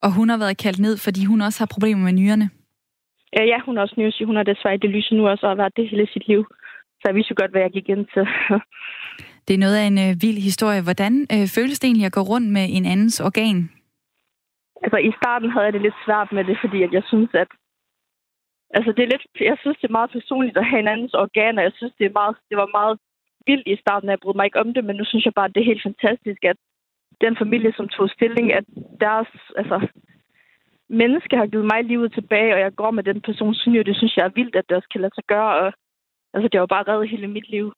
Og 0.05 0.09
hun 0.17 0.29
har 0.29 0.37
været 0.37 0.57
kaldt 0.57 0.79
ned, 0.79 0.97
fordi 1.05 1.25
hun 1.25 1.41
også 1.41 1.59
har 1.61 1.73
problemer 1.75 2.03
med 2.03 2.13
nyrerne? 2.13 2.49
Ja, 3.37 3.43
ja 3.43 3.57
hun 3.65 3.77
er 3.77 3.81
også 3.81 3.95
nyresyg. 3.97 4.25
Hun 4.25 4.35
har 4.35 4.43
desværre 4.43 4.77
det 4.77 4.89
lyse 4.89 5.15
nu 5.15 5.27
også, 5.27 5.45
og 5.45 5.51
har 5.51 5.61
været 5.63 5.77
det 5.77 5.89
hele 5.89 6.07
sit 6.13 6.27
liv. 6.27 6.41
Så 6.99 7.03
jeg 7.05 7.15
vidste 7.15 7.31
jo 7.31 7.35
godt, 7.41 7.51
hvad 7.51 7.61
jeg 7.61 7.71
gik 7.71 7.89
ind 7.89 8.05
til. 8.13 8.25
det 9.47 9.53
er 9.53 9.63
noget 9.65 9.77
af 9.81 9.85
en 9.91 9.99
øh, 10.05 10.11
vild 10.21 10.39
historie. 10.49 10.81
Hvordan 10.87 11.13
øh, 11.33 11.45
føles 11.55 11.79
det 11.79 11.87
egentlig 11.87 12.09
at 12.09 12.17
gå 12.17 12.21
rundt 12.31 12.49
med 12.57 12.65
en 12.77 12.85
andens 12.85 13.19
organ? 13.19 13.57
Altså, 14.83 14.97
i 14.97 15.11
starten 15.19 15.49
havde 15.51 15.65
jeg 15.65 15.73
det 15.73 15.81
lidt 15.81 16.03
svært 16.05 16.29
med 16.31 16.43
det, 16.49 16.57
fordi 16.63 16.83
at 16.83 16.93
jeg 16.93 17.03
synes, 17.11 17.29
at 17.33 17.49
Altså, 18.77 18.91
det 18.95 19.03
er 19.03 19.13
lidt, 19.13 19.25
jeg 19.51 19.57
synes, 19.61 19.77
det 19.77 19.87
er 19.87 19.99
meget 19.99 20.11
personligt 20.17 20.57
at 20.57 20.69
have 20.69 20.79
en 20.79 20.87
andens 20.93 21.13
organer. 21.13 21.61
Jeg 21.61 21.73
synes, 21.75 21.93
det, 21.99 22.05
er 22.05 22.19
meget, 22.19 22.35
det 22.49 22.57
var 22.57 22.69
meget 22.79 22.95
vildt 23.47 23.67
i 23.67 23.81
starten, 23.83 24.09
at 24.09 24.13
jeg 24.13 24.19
brød 24.23 24.35
mig 24.35 24.45
ikke 24.45 24.63
om 24.63 24.73
det, 24.73 24.83
men 24.85 24.95
nu 24.95 25.05
synes 25.05 25.25
jeg 25.25 25.33
bare, 25.33 25.49
at 25.49 25.55
det 25.55 25.61
er 25.61 25.71
helt 25.71 25.87
fantastisk, 25.89 26.41
at 26.51 26.57
den 27.25 27.35
familie, 27.43 27.73
som 27.77 27.87
tog 27.87 28.09
stilling, 28.09 28.53
at 28.53 28.65
deres 29.05 29.29
altså, 29.57 29.77
menneske 30.89 31.37
har 31.37 31.47
givet 31.47 31.65
mig 31.73 31.83
livet 31.83 32.13
tilbage, 32.13 32.53
og 32.55 32.59
jeg 32.59 32.71
går 32.75 32.91
med 32.91 33.03
den 33.03 33.21
person, 33.21 33.53
synes 33.55 33.85
det 33.85 33.95
synes 33.97 34.17
jeg 34.17 34.25
er 34.25 34.37
vildt, 34.39 34.55
at 34.55 34.65
det 34.69 34.77
også 34.77 34.89
kan 34.91 35.01
lade 35.01 35.15
sig 35.15 35.23
gøre. 35.27 35.51
Og, 35.61 35.73
altså, 36.33 36.47
det 36.47 36.55
har 36.57 36.65
jo 36.65 36.75
bare 36.75 36.87
reddet 36.89 37.09
hele 37.09 37.27
mit 37.27 37.49
liv. 37.49 37.73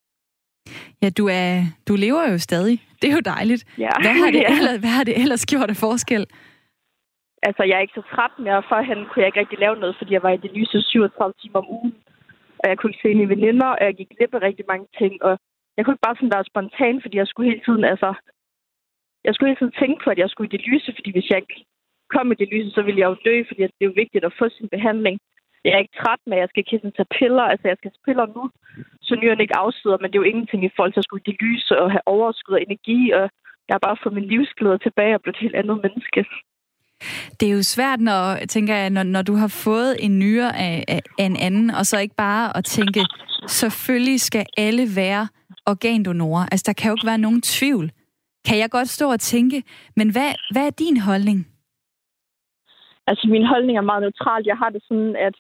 Ja, 1.02 1.10
du, 1.20 1.24
er, 1.28 1.50
du 1.88 1.94
lever 1.96 2.32
jo 2.32 2.38
stadig. 2.38 2.78
Det 3.02 3.08
er 3.10 3.16
jo 3.20 3.26
dejligt. 3.36 3.64
Ja. 3.78 3.90
Hvad, 4.04 4.14
har 4.22 4.32
det 4.32 4.42
ja. 4.48 4.52
ellers, 4.58 4.78
hvad 4.84 4.94
har 4.98 5.04
det 5.04 5.16
ellers 5.22 5.46
gjort 5.46 5.70
af 5.70 5.80
forskel? 5.86 6.26
altså, 7.48 7.64
jeg 7.64 7.76
er 7.76 7.86
ikke 7.86 8.00
så 8.00 8.06
træt 8.14 8.36
mere. 8.46 8.68
Førhen 8.70 9.00
kunne 9.06 9.22
jeg 9.22 9.30
ikke 9.30 9.42
rigtig 9.44 9.60
lave 9.60 9.76
noget, 9.82 9.96
fordi 9.98 10.12
jeg 10.14 10.24
var 10.24 10.34
i 10.34 10.44
det 10.44 10.52
lyse 10.58 10.82
37 10.82 11.34
timer 11.42 11.60
om 11.64 11.70
ugen. 11.78 11.94
Og 12.62 12.66
jeg 12.70 12.78
kunne 12.78 12.92
ikke 12.92 13.04
se 13.06 13.16
mine 13.20 13.34
veninder, 13.36 13.70
og 13.78 13.84
jeg 13.88 13.96
gik 13.96 14.10
glip 14.16 14.34
af 14.34 14.42
rigtig 14.42 14.66
mange 14.72 14.88
ting. 15.00 15.14
Og 15.28 15.34
jeg 15.76 15.82
kunne 15.82 15.94
ikke 15.96 16.08
bare 16.08 16.18
sådan 16.18 16.36
være 16.36 16.50
spontan, 16.52 16.96
fordi 17.02 17.16
jeg 17.18 17.28
skulle 17.28 17.50
hele 17.52 17.64
tiden, 17.68 17.86
altså... 17.94 18.10
Jeg 19.26 19.32
skulle 19.34 19.50
hele 19.50 19.62
tiden 19.62 19.80
tænke 19.82 20.00
på, 20.04 20.10
at 20.14 20.22
jeg 20.22 20.30
skulle 20.30 20.50
i 20.50 20.56
det 20.56 20.68
lyse, 20.72 20.90
fordi 20.98 21.10
hvis 21.12 21.30
jeg 21.30 21.38
ikke 21.42 21.58
kom 22.16 22.32
i 22.32 22.40
det 22.42 22.50
lyse, 22.54 22.72
så 22.78 22.82
ville 22.86 23.00
jeg 23.02 23.10
jo 23.12 23.18
dø, 23.28 23.36
fordi 23.48 23.62
det 23.62 23.84
er 23.84 23.92
jo 23.92 24.02
vigtigt 24.04 24.26
at 24.26 24.38
få 24.40 24.46
sin 24.58 24.70
behandling. 24.76 25.16
Jeg 25.64 25.74
er 25.74 25.84
ikke 25.84 26.00
træt 26.02 26.22
med, 26.28 26.38
at 26.38 26.44
jeg 26.44 26.52
skal 26.52 26.64
kigge 26.70 26.92
tage 26.98 27.14
piller. 27.18 27.46
Altså, 27.52 27.66
jeg 27.68 27.78
skal 27.80 27.92
tage 27.92 28.06
piller 28.08 28.26
nu, 28.38 28.44
så 29.08 29.14
nyerne 29.22 29.44
ikke 29.44 29.62
afsider, 29.64 29.98
men 29.98 30.08
det 30.08 30.16
er 30.16 30.24
jo 30.24 30.32
ingenting 30.32 30.62
i 30.66 30.74
forhold 30.76 30.94
til 30.94 31.04
at 31.04 31.08
skulle 31.08 31.24
i 31.26 31.30
det 31.32 31.42
lyse 31.46 31.74
og 31.82 31.88
have 31.96 32.08
overskud 32.16 32.56
og 32.58 32.62
energi, 32.68 33.02
og 33.18 33.24
jeg 33.68 33.74
har 33.76 33.84
bare 33.88 34.02
fået 34.04 34.18
min 34.18 34.32
livsglæde 34.34 34.78
tilbage 34.86 35.16
og 35.16 35.22
blevet 35.22 35.38
et 35.38 35.44
helt 35.46 35.60
andet 35.62 35.78
menneske. 35.86 36.22
Det 37.40 37.46
er 37.50 37.54
jo 37.60 37.64
svært, 37.64 38.00
når, 38.00 38.24
tænker 38.56 38.76
jeg, 38.76 38.90
når, 38.90 39.04
når 39.04 39.22
du 39.22 39.36
har 39.36 39.52
fået 39.66 39.94
en 40.06 40.20
nyre 40.20 40.50
af, 40.68 40.84
af, 40.88 41.02
af 41.20 41.26
en 41.26 41.38
anden, 41.48 41.70
og 41.70 41.86
så 41.86 42.00
ikke 42.00 42.16
bare 42.16 42.58
at 42.58 42.66
tænke, 42.66 43.02
selvfølgelig 43.48 44.22
skal 44.22 44.46
alle 44.58 44.86
være 44.96 45.28
organdonorer. 45.66 46.46
Altså, 46.52 46.64
der 46.68 46.74
kan 46.74 46.90
jo 46.90 46.96
ikke 46.96 47.08
være 47.08 47.18
nogen 47.18 47.42
tvivl. 47.42 47.92
Kan 48.48 48.58
jeg 48.60 48.70
godt 48.72 48.90
stå 48.90 49.12
og 49.12 49.20
tænke, 49.20 49.64
men 49.96 50.12
hvad, 50.12 50.32
hvad 50.54 50.66
er 50.68 50.80
din 50.84 50.98
holdning? 50.98 51.40
Altså, 53.08 53.28
min 53.28 53.46
holdning 53.46 53.78
er 53.78 53.90
meget 53.90 54.02
neutral. 54.02 54.44
Jeg 54.46 54.58
har 54.58 54.70
det 54.70 54.84
sådan, 54.88 55.16
at 55.16 55.36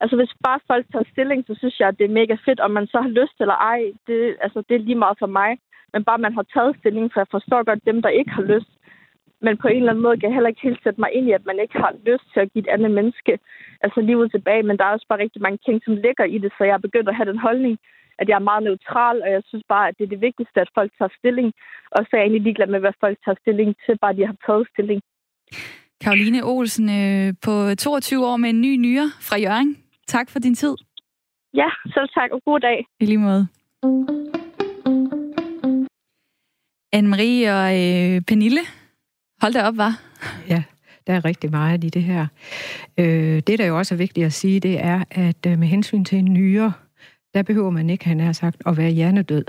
altså, 0.00 0.16
hvis 0.16 0.32
bare 0.44 0.60
folk 0.66 0.86
tager 0.92 1.10
stilling, 1.12 1.44
så 1.46 1.54
synes 1.58 1.80
jeg, 1.80 1.88
at 1.88 1.98
det 1.98 2.04
er 2.04 2.18
mega 2.20 2.36
fedt, 2.44 2.60
om 2.60 2.70
man 2.70 2.86
så 2.86 2.98
har 3.00 3.08
lyst 3.08 3.36
eller 3.40 3.54
ej. 3.54 3.80
Det, 4.06 4.36
altså, 4.40 4.62
det 4.68 4.74
er 4.74 4.86
lige 4.88 5.02
meget 5.04 5.18
for 5.18 5.26
mig. 5.26 5.58
Men 5.92 6.04
bare 6.04 6.18
man 6.18 6.34
har 6.34 6.46
taget 6.54 6.76
stilling, 6.80 7.10
for 7.12 7.20
jeg 7.20 7.26
forstår 7.30 7.64
godt 7.64 7.86
dem, 7.86 8.02
der 8.02 8.08
ikke 8.08 8.30
har 8.30 8.42
lyst 8.42 8.72
men 9.40 9.56
på 9.56 9.68
en 9.68 9.76
eller 9.76 9.92
anden 9.92 10.02
måde 10.02 10.16
kan 10.16 10.28
jeg 10.28 10.36
heller 10.36 10.52
ikke 10.52 10.66
helt 10.68 10.82
sætte 10.82 11.00
mig 11.00 11.10
ind 11.12 11.28
i, 11.28 11.32
at 11.32 11.46
man 11.46 11.58
ikke 11.62 11.78
har 11.78 11.92
lyst 12.10 12.26
til 12.32 12.40
at 12.40 12.52
give 12.52 12.64
et 12.64 12.72
andet 12.74 12.90
menneske 12.90 13.38
altså 13.84 14.00
livet 14.00 14.30
tilbage. 14.30 14.62
Men 14.62 14.76
der 14.78 14.84
er 14.84 14.92
også 14.92 15.06
bare 15.08 15.22
rigtig 15.24 15.42
mange 15.42 15.58
ting, 15.66 15.76
som 15.84 15.94
ligger 16.06 16.24
i 16.24 16.38
det, 16.38 16.52
så 16.58 16.64
jeg 16.64 16.74
er 16.74 16.86
begyndt 16.86 17.08
at 17.08 17.16
have 17.16 17.30
den 17.30 17.38
holdning, 17.38 17.78
at 18.20 18.28
jeg 18.28 18.36
er 18.36 18.48
meget 18.50 18.62
neutral, 18.62 19.16
og 19.24 19.30
jeg 19.30 19.42
synes 19.48 19.64
bare, 19.68 19.88
at 19.88 19.94
det 19.98 20.04
er 20.04 20.12
det 20.14 20.20
vigtigste, 20.20 20.60
at 20.60 20.70
folk 20.78 20.90
tager 20.98 21.12
stilling. 21.18 21.48
Og 21.90 22.00
så 22.04 22.10
er 22.12 22.18
jeg 22.18 22.24
egentlig 22.24 22.42
ligeglad 22.42 22.68
med, 22.74 22.80
hvad 22.80 22.96
folk 23.00 23.18
tager 23.24 23.38
stilling 23.42 23.70
til, 23.84 23.98
bare 24.02 24.16
de 24.16 24.26
har 24.26 24.36
taget 24.46 24.68
stilling. 24.72 25.00
Karoline 26.02 26.40
Olsen 26.44 26.88
øh, 27.00 27.34
på 27.44 27.74
22 27.74 28.26
år 28.26 28.36
med 28.36 28.50
en 28.50 28.60
ny 28.60 28.72
nyre 28.76 29.08
fra 29.28 29.36
Jørgen. 29.38 29.76
Tak 30.06 30.30
for 30.30 30.38
din 30.38 30.54
tid. 30.54 30.74
Ja, 31.54 31.68
selv 31.94 32.08
tak, 32.14 32.30
og 32.30 32.42
god 32.44 32.60
dag. 32.60 32.86
I 33.00 33.04
lige 33.06 33.18
måde. 33.18 33.48
Anne-Marie 36.96 37.44
og 37.58 37.68
øh, 37.82 38.20
Pernille, 38.28 38.60
hold 39.42 39.52
da 39.52 39.62
op, 39.68 39.76
var. 39.76 39.92
Ja, 40.48 40.62
der 41.06 41.12
er 41.12 41.24
rigtig 41.24 41.50
meget 41.50 41.84
i 41.84 41.88
det 41.88 42.02
her. 42.02 42.26
Øh, 42.98 43.42
det, 43.46 43.58
der 43.58 43.66
jo 43.66 43.78
også 43.78 43.94
er 43.94 43.98
vigtigt 43.98 44.26
at 44.26 44.32
sige, 44.32 44.60
det 44.60 44.84
er, 44.84 45.04
at 45.10 45.46
øh, 45.46 45.58
med 45.58 45.68
hensyn 45.68 46.04
til 46.04 46.18
en 46.18 46.32
nyre, 46.32 46.72
der 47.34 47.42
behøver 47.42 47.70
man 47.70 47.90
ikke, 47.90 48.04
han 48.04 48.20
har 48.20 48.32
sagt, 48.32 48.62
at 48.66 48.76
være 48.76 48.90
hjernedød. 48.90 49.44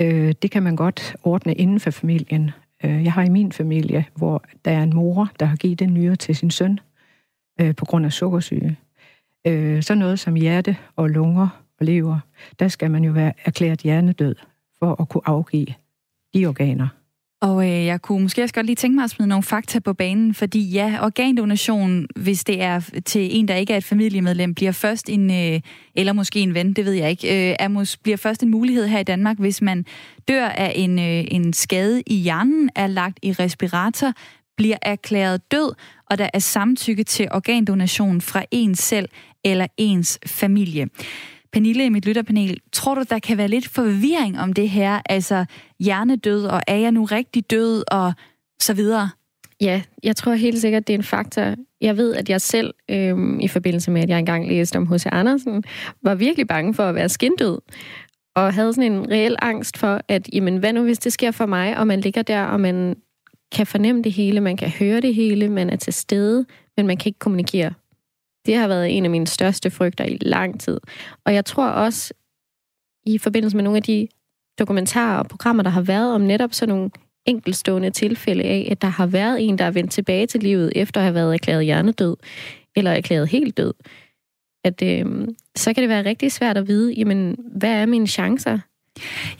Øh, 0.00 0.34
det 0.42 0.50
kan 0.50 0.62
man 0.62 0.76
godt 0.76 1.16
ordne 1.22 1.54
inden 1.54 1.80
for 1.80 1.90
familien. 1.90 2.50
Øh, 2.84 3.04
jeg 3.04 3.12
har 3.12 3.22
i 3.22 3.28
min 3.28 3.52
familie, 3.52 4.04
hvor 4.16 4.44
der 4.64 4.70
er 4.70 4.82
en 4.82 4.94
mor, 4.94 5.30
der 5.40 5.46
har 5.46 5.56
givet 5.56 5.78
den 5.78 5.94
nyre 5.94 6.16
til 6.16 6.36
sin 6.36 6.50
søn 6.50 6.80
øh, 7.60 7.74
på 7.74 7.84
grund 7.84 8.06
af 8.06 8.12
sukkersyge. 8.12 8.78
Øh, 9.46 9.82
så 9.82 9.94
noget 9.94 10.18
som 10.18 10.34
hjerte 10.34 10.76
og 10.96 11.10
lunger 11.10 11.64
og 11.80 11.86
lever, 11.86 12.18
der 12.58 12.68
skal 12.68 12.90
man 12.90 13.04
jo 13.04 13.12
være 13.12 13.32
erklæret 13.44 13.80
hjernedød 13.80 14.34
for 14.78 15.00
at 15.00 15.08
kunne 15.08 15.28
afgive 15.28 15.74
de 16.34 16.46
organer. 16.46 16.88
Og 17.42 17.64
øh, 17.64 17.84
jeg 17.84 18.02
kunne 18.02 18.22
måske 18.22 18.42
også 18.42 18.54
godt 18.54 18.66
lige 18.66 18.76
tænke 18.76 18.94
mig 18.94 19.04
at 19.04 19.10
smide 19.10 19.28
nogle 19.28 19.42
fakta 19.42 19.78
på 19.78 19.92
banen, 19.92 20.34
fordi 20.34 20.70
ja, 20.70 20.98
organdonation, 21.02 22.06
hvis 22.16 22.44
det 22.44 22.62
er 22.62 22.80
til 23.04 23.38
en, 23.38 23.48
der 23.48 23.54
ikke 23.54 23.72
er 23.72 23.76
et 23.76 23.84
familiemedlem, 23.84 24.54
bliver 24.54 24.72
først 24.72 25.08
en, 25.08 25.30
øh, 25.30 25.60
eller 25.94 26.12
måske 26.12 26.40
en 26.40 26.54
ven, 26.54 26.72
det 26.72 26.84
ved 26.84 26.92
jeg 26.92 27.10
ikke, 27.10 27.50
øh, 27.50 27.56
er 27.58 27.68
mås- 27.68 27.96
bliver 28.02 28.16
først 28.16 28.42
en 28.42 28.50
mulighed 28.50 28.86
her 28.86 28.98
i 28.98 29.02
Danmark, 29.04 29.38
hvis 29.38 29.62
man 29.62 29.84
dør 30.28 30.48
af 30.48 30.72
en, 30.76 30.98
øh, 30.98 31.24
en 31.30 31.52
skade 31.52 32.02
i 32.06 32.14
hjernen, 32.14 32.70
er 32.76 32.86
lagt 32.86 33.18
i 33.22 33.32
respirator, 33.32 34.12
bliver 34.56 34.76
erklæret 34.82 35.52
død, 35.52 35.72
og 36.10 36.18
der 36.18 36.28
er 36.34 36.38
samtykke 36.38 37.04
til 37.04 37.28
organdonation 37.30 38.20
fra 38.20 38.44
en 38.50 38.74
selv 38.74 39.08
eller 39.44 39.66
ens 39.76 40.18
familie. 40.26 40.88
Pernille 41.54 41.86
i 41.86 41.88
mit 41.88 42.06
lytterpanel, 42.06 42.60
tror 42.72 42.94
du, 42.94 43.02
der 43.10 43.18
kan 43.18 43.38
være 43.38 43.48
lidt 43.48 43.68
forvirring 43.68 44.40
om 44.40 44.52
det 44.52 44.68
her? 44.68 45.00
Altså 45.08 45.44
hjernedød, 45.80 46.44
og 46.44 46.60
er 46.66 46.76
jeg 46.76 46.92
nu 46.92 47.04
rigtig 47.04 47.50
død, 47.50 47.84
og 47.90 48.12
så 48.60 48.74
videre? 48.74 49.10
Ja, 49.60 49.82
jeg 50.02 50.16
tror 50.16 50.32
helt 50.32 50.60
sikkert, 50.60 50.86
det 50.86 50.94
er 50.94 50.98
en 50.98 51.04
faktor. 51.04 51.54
Jeg 51.80 51.96
ved, 51.96 52.14
at 52.14 52.30
jeg 52.30 52.40
selv, 52.40 52.74
øhm, 52.90 53.40
i 53.40 53.48
forbindelse 53.48 53.90
med, 53.90 54.02
at 54.02 54.08
jeg 54.08 54.18
engang 54.18 54.48
læste 54.48 54.76
om 54.76 54.92
H.C. 54.92 55.06
Andersen, 55.12 55.64
var 56.02 56.14
virkelig 56.14 56.46
bange 56.46 56.74
for 56.74 56.82
at 56.82 56.94
være 56.94 57.08
skindød. 57.08 57.58
Og 58.36 58.54
havde 58.54 58.72
sådan 58.72 58.92
en 58.92 59.10
reel 59.10 59.36
angst 59.42 59.78
for, 59.78 60.00
at 60.08 60.28
jamen, 60.32 60.56
hvad 60.56 60.72
nu 60.72 60.82
hvis 60.82 60.98
det 60.98 61.12
sker 61.12 61.30
for 61.30 61.46
mig, 61.46 61.76
og 61.78 61.86
man 61.86 62.00
ligger 62.00 62.22
der, 62.22 62.42
og 62.44 62.60
man 62.60 62.96
kan 63.52 63.66
fornemme 63.66 64.02
det 64.02 64.12
hele, 64.12 64.40
man 64.40 64.56
kan 64.56 64.68
høre 64.68 65.00
det 65.00 65.14
hele, 65.14 65.48
man 65.48 65.70
er 65.70 65.76
til 65.76 65.92
stede, 65.92 66.44
men 66.76 66.86
man 66.86 66.96
kan 66.96 67.08
ikke 67.08 67.18
kommunikere. 67.18 67.72
Det 68.46 68.56
har 68.56 68.68
været 68.68 68.96
en 68.96 69.04
af 69.04 69.10
mine 69.10 69.26
største 69.26 69.70
frygter 69.70 70.04
i 70.04 70.18
lang 70.20 70.60
tid. 70.60 70.80
Og 71.26 71.34
jeg 71.34 71.44
tror 71.44 71.68
også, 71.68 72.14
i 73.06 73.18
forbindelse 73.18 73.56
med 73.56 73.64
nogle 73.64 73.76
af 73.76 73.82
de 73.82 74.08
dokumentarer 74.58 75.18
og 75.18 75.26
programmer, 75.26 75.62
der 75.62 75.70
har 75.70 75.82
været 75.82 76.14
om 76.14 76.20
netop 76.20 76.52
sådan 76.54 76.74
nogle 76.74 76.90
enkelstående 77.26 77.90
tilfælde 77.90 78.44
af, 78.44 78.68
at 78.70 78.82
der 78.82 78.88
har 78.88 79.06
været 79.06 79.48
en, 79.48 79.58
der 79.58 79.64
er 79.64 79.70
vendt 79.70 79.92
tilbage 79.92 80.26
til 80.26 80.42
livet 80.42 80.72
efter 80.76 81.00
at 81.00 81.04
have 81.04 81.14
været 81.14 81.34
erklæret 81.34 81.64
hjernedød, 81.64 82.16
eller 82.76 82.90
erklæret 82.90 83.28
helt 83.28 83.56
død, 83.56 83.74
at 84.64 84.82
øh, 84.82 85.28
så 85.56 85.74
kan 85.74 85.82
det 85.82 85.88
være 85.88 86.04
rigtig 86.04 86.32
svært 86.32 86.56
at 86.56 86.68
vide, 86.68 86.92
jamen, 86.92 87.36
hvad 87.56 87.70
er 87.70 87.86
mine 87.86 88.06
chancer? 88.06 88.58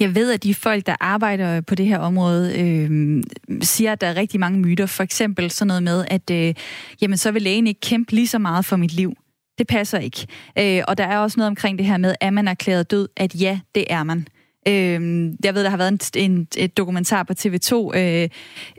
Jeg 0.00 0.14
ved, 0.14 0.32
at 0.32 0.42
de 0.42 0.54
folk, 0.54 0.86
der 0.86 0.96
arbejder 1.00 1.60
på 1.60 1.74
det 1.74 1.86
her 1.86 1.98
område, 1.98 2.60
øh, 2.60 3.22
siger, 3.62 3.92
at 3.92 4.00
der 4.00 4.06
er 4.06 4.16
rigtig 4.16 4.40
mange 4.40 4.58
myter. 4.58 4.86
For 4.86 5.02
eksempel 5.02 5.50
sådan 5.50 5.66
noget 5.66 5.82
med, 5.82 6.04
at 6.10 6.30
øh, 6.30 6.54
jamen, 7.00 7.16
så 7.16 7.30
vil 7.30 7.42
lægen 7.42 7.66
ikke 7.66 7.80
kæmpe 7.80 8.12
lige 8.12 8.28
så 8.28 8.38
meget 8.38 8.64
for 8.64 8.76
mit 8.76 8.92
liv. 8.92 9.14
Det 9.58 9.66
passer 9.66 9.98
ikke. 9.98 10.26
Øh, 10.58 10.82
og 10.88 10.98
der 10.98 11.04
er 11.04 11.18
også 11.18 11.40
noget 11.40 11.48
omkring 11.48 11.78
det 11.78 11.86
her 11.86 11.96
med, 11.96 12.14
at 12.20 12.32
man 12.32 12.48
erklæret 12.48 12.90
død, 12.90 13.08
at 13.16 13.40
ja, 13.40 13.60
det 13.74 13.84
er 13.90 14.02
man. 14.02 14.26
Øh, 14.68 15.32
jeg 15.44 15.54
ved, 15.54 15.64
der 15.64 15.70
har 15.70 15.76
været 15.76 16.16
en, 16.16 16.30
en, 16.30 16.48
et 16.56 16.76
dokumentar 16.76 17.22
på 17.22 17.32
TV2, 17.38 17.98
øh, 17.98 18.28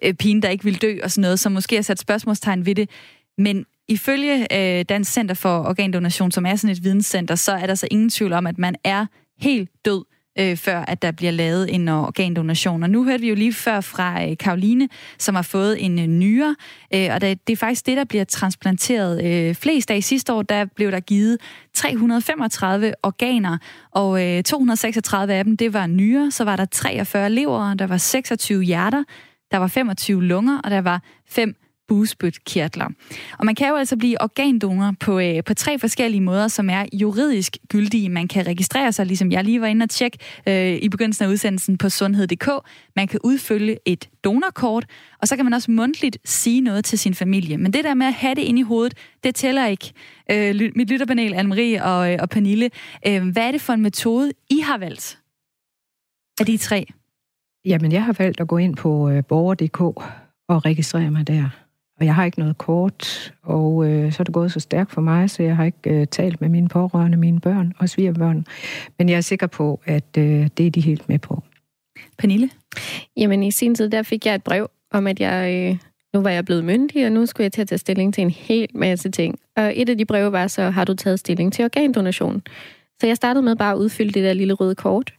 øh, 0.03 0.13
pigen, 0.13 0.41
der 0.41 0.49
ikke 0.49 0.63
vil 0.63 0.81
dø 0.81 0.97
og 1.03 1.11
sådan 1.11 1.21
noget, 1.21 1.39
som 1.39 1.51
måske 1.51 1.75
har 1.75 1.83
sat 1.83 1.99
spørgsmålstegn 1.99 2.65
ved 2.65 2.75
det. 2.75 2.89
Men 3.37 3.65
ifølge 3.87 4.47
øh, 4.53 4.85
Dansk 4.89 5.11
Center 5.11 5.35
for 5.35 5.59
Organdonation, 5.59 6.31
som 6.31 6.45
er 6.45 6.55
sådan 6.55 6.69
et 6.69 6.83
videnscenter, 6.83 7.35
så 7.35 7.51
er 7.51 7.67
der 7.67 7.75
så 7.75 7.87
ingen 7.91 8.09
tvivl 8.09 8.33
om, 8.33 8.47
at 8.47 8.57
man 8.57 8.75
er 8.83 9.05
helt 9.39 9.69
død 9.85 10.03
øh, 10.39 10.57
før 10.57 10.79
at 10.79 11.01
der 11.01 11.11
bliver 11.11 11.31
lavet 11.31 11.75
en 11.75 11.87
øh, 11.87 12.03
organdonation. 12.03 12.83
Og 12.83 12.89
nu 12.89 13.03
hørte 13.03 13.21
vi 13.21 13.29
jo 13.29 13.35
lige 13.35 13.53
før 13.53 13.81
fra 13.81 14.25
øh, 14.29 14.37
Karoline, 14.37 14.89
som 15.17 15.35
har 15.35 15.41
fået 15.41 15.85
en 15.85 15.99
øh, 15.99 16.07
nyre, 16.07 16.55
øh, 16.93 17.09
og 17.13 17.21
det, 17.21 17.47
det 17.47 17.53
er 17.53 17.57
faktisk 17.57 17.85
det, 17.85 17.97
der 17.97 18.03
bliver 18.03 18.23
transplanteret 18.23 19.25
øh, 19.25 19.55
flest 19.55 19.91
af. 19.91 20.03
Sidste 20.03 20.33
år, 20.33 20.41
der 20.41 20.65
blev 20.65 20.91
der 20.91 20.99
givet 20.99 21.37
335 21.73 22.93
organer, 23.03 23.57
og 23.91 24.37
øh, 24.37 24.43
236 24.43 25.33
af 25.33 25.43
dem, 25.43 25.57
det 25.57 25.73
var 25.73 25.87
nyre, 25.87 26.31
så 26.31 26.43
var 26.43 26.55
der 26.55 26.65
43 26.65 27.29
lever, 27.29 27.73
der 27.73 27.87
var 27.87 27.97
26 27.97 28.63
hjerter, 28.63 29.03
der 29.51 29.57
var 29.57 29.67
25 29.67 30.23
lunger, 30.23 30.59
og 30.63 30.71
der 30.71 30.81
var 30.81 31.01
5 31.27 31.55
bugspytkirtler. 31.87 32.89
Og 33.39 33.45
man 33.45 33.55
kan 33.55 33.69
jo 33.69 33.75
altså 33.75 33.97
blive 33.97 34.21
organdonor 34.21 34.93
på, 34.99 35.19
øh, 35.19 35.43
på 35.43 35.53
tre 35.53 35.79
forskellige 35.79 36.21
måder, 36.21 36.47
som 36.47 36.69
er 36.69 36.85
juridisk 36.93 37.57
gyldige. 37.67 38.09
Man 38.09 38.27
kan 38.27 38.47
registrere 38.47 38.91
sig, 38.91 39.05
ligesom 39.05 39.31
jeg 39.31 39.43
lige 39.43 39.61
var 39.61 39.67
inde 39.67 39.83
og 39.83 39.89
tjekke 39.89 40.17
øh, 40.47 40.73
i 40.81 40.89
begyndelsen 40.89 41.25
af 41.25 41.29
udsendelsen 41.29 41.77
på 41.77 41.89
sundhed.dk. 41.89 42.49
Man 42.95 43.07
kan 43.07 43.19
udfylde 43.23 43.77
et 43.85 44.09
donorkort, 44.23 44.85
og 45.21 45.27
så 45.27 45.35
kan 45.35 45.45
man 45.45 45.53
også 45.53 45.71
mundtligt 45.71 46.17
sige 46.25 46.61
noget 46.61 46.85
til 46.85 46.99
sin 46.99 47.13
familie. 47.13 47.57
Men 47.57 47.73
det 47.73 47.83
der 47.83 47.93
med 47.93 48.07
at 48.07 48.13
have 48.13 48.35
det 48.35 48.41
inde 48.41 48.59
i 48.59 48.63
hovedet, 48.63 48.93
det 49.23 49.35
tæller 49.35 49.67
ikke. 49.67 49.93
Øh, 50.31 50.71
mit 50.75 50.89
lytterpanel, 50.89 51.33
Anne-Marie 51.33 51.83
og, 51.83 52.13
øh, 52.13 52.17
og 52.21 52.29
Pernille, 52.29 52.69
øh, 53.07 53.27
hvad 53.27 53.47
er 53.47 53.51
det 53.51 53.61
for 53.61 53.73
en 53.73 53.81
metode, 53.81 54.31
I 54.49 54.59
har 54.59 54.77
valgt 54.77 55.19
af 56.39 56.45
de 56.45 56.57
tre? 56.57 56.85
Jamen, 57.65 57.91
jeg 57.91 58.03
har 58.03 58.15
valgt 58.19 58.41
at 58.41 58.47
gå 58.47 58.57
ind 58.57 58.75
på 58.75 59.09
øh, 59.09 59.23
borger.dk 59.25 59.81
og 60.47 60.65
registrere 60.65 61.11
mig 61.11 61.27
der. 61.27 61.64
Og 61.99 62.05
jeg 62.05 62.15
har 62.15 62.25
ikke 62.25 62.39
noget 62.39 62.57
kort, 62.57 63.33
og 63.43 63.89
øh, 63.89 64.11
så 64.11 64.21
er 64.21 64.23
det 64.23 64.33
gået 64.33 64.51
så 64.51 64.59
stærkt 64.59 64.91
for 64.91 65.01
mig, 65.01 65.29
så 65.29 65.43
jeg 65.43 65.55
har 65.55 65.65
ikke 65.65 65.89
øh, 65.89 66.07
talt 66.07 66.41
med 66.41 66.49
mine 66.49 66.69
pårørende, 66.69 67.17
mine 67.17 67.39
børn 67.39 67.73
og 67.79 67.89
svigerbørn. 67.89 68.45
Men 68.97 69.09
jeg 69.09 69.17
er 69.17 69.21
sikker 69.21 69.47
på, 69.47 69.81
at 69.85 70.17
øh, 70.17 70.47
det 70.57 70.67
er 70.67 70.71
de 70.71 70.81
helt 70.81 71.09
med 71.09 71.19
på. 71.19 71.43
Pernille? 72.17 72.49
Jamen 73.17 73.43
i 73.43 73.51
sin 73.51 73.75
tid, 73.75 73.89
der 73.89 74.03
fik 74.03 74.25
jeg 74.25 74.35
et 74.35 74.43
brev 74.43 74.69
om, 74.91 75.07
at 75.07 75.19
jeg... 75.19 75.71
Øh 75.71 75.77
nu 76.15 76.21
var 76.21 76.29
jeg 76.29 76.45
blevet 76.45 76.63
myndig, 76.63 77.05
og 77.05 77.11
nu 77.11 77.25
skulle 77.25 77.45
jeg 77.45 77.51
til 77.51 77.61
at 77.61 77.67
tage 77.67 77.79
stilling 77.79 78.13
til 78.13 78.21
en 78.21 78.29
hel 78.29 78.67
masse 78.73 79.11
ting. 79.11 79.39
Og 79.55 79.73
et 79.75 79.89
af 79.89 79.97
de 79.97 80.05
breve 80.05 80.31
var 80.31 80.47
så, 80.47 80.69
har 80.69 80.85
du 80.85 80.93
taget 80.93 81.19
stilling 81.19 81.53
til 81.53 81.65
organdonation? 81.65 82.41
Så 83.01 83.07
jeg 83.07 83.15
startede 83.15 83.43
med 83.43 83.55
bare 83.55 83.73
at 83.73 83.77
udfylde 83.77 84.11
det 84.11 84.23
der 84.23 84.33
lille 84.33 84.53
røde 84.53 84.75
kort. 84.75 85.13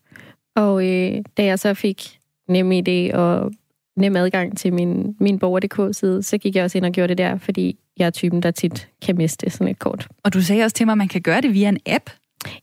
Og 0.56 0.86
øh, 0.86 1.22
da 1.36 1.44
jeg 1.44 1.58
så 1.58 1.74
fik 1.74 2.18
nem 2.48 2.72
idé 2.72 3.14
og 3.14 3.52
nem 3.96 4.16
adgang 4.16 4.58
til 4.58 4.72
min, 4.72 5.16
min 5.20 5.38
borger.dk-side, 5.38 6.22
så 6.22 6.38
gik 6.38 6.56
jeg 6.56 6.64
også 6.64 6.78
ind 6.78 6.84
og 6.84 6.92
gjorde 6.92 7.08
det 7.08 7.18
der, 7.18 7.38
fordi 7.38 7.78
jeg 7.96 8.06
er 8.06 8.10
typen, 8.10 8.42
der 8.42 8.50
tit 8.50 8.88
kan 9.02 9.16
miste 9.16 9.50
sådan 9.50 9.68
et 9.68 9.78
kort. 9.78 10.08
Og 10.24 10.34
du 10.34 10.42
sagde 10.42 10.64
også 10.64 10.74
til 10.74 10.86
mig, 10.86 10.92
at 10.92 10.98
man 10.98 11.08
kan 11.08 11.22
gøre 11.22 11.40
det 11.40 11.54
via 11.54 11.68
en 11.68 11.78
app. 11.86 12.10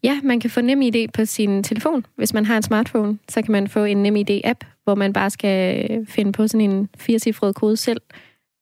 Ja, 0.03 0.19
man 0.23 0.39
kan 0.39 0.49
få 0.49 0.61
nem 0.61 0.81
idé 0.81 1.05
på 1.13 1.25
sin 1.25 1.63
telefon. 1.63 2.05
Hvis 2.15 2.33
man 2.33 2.45
har 2.45 2.57
en 2.57 2.63
smartphone, 2.63 3.17
så 3.29 3.41
kan 3.41 3.51
man 3.51 3.67
få 3.67 3.83
en 3.83 4.03
nem 4.03 4.15
idé-app, 4.15 4.59
hvor 4.83 4.95
man 4.95 5.13
bare 5.13 5.29
skal 5.29 5.87
finde 6.09 6.31
på 6.31 6.47
sådan 6.47 6.71
en 6.71 6.89
firecifret 6.97 7.55
kode 7.55 7.77
selv, 7.77 8.01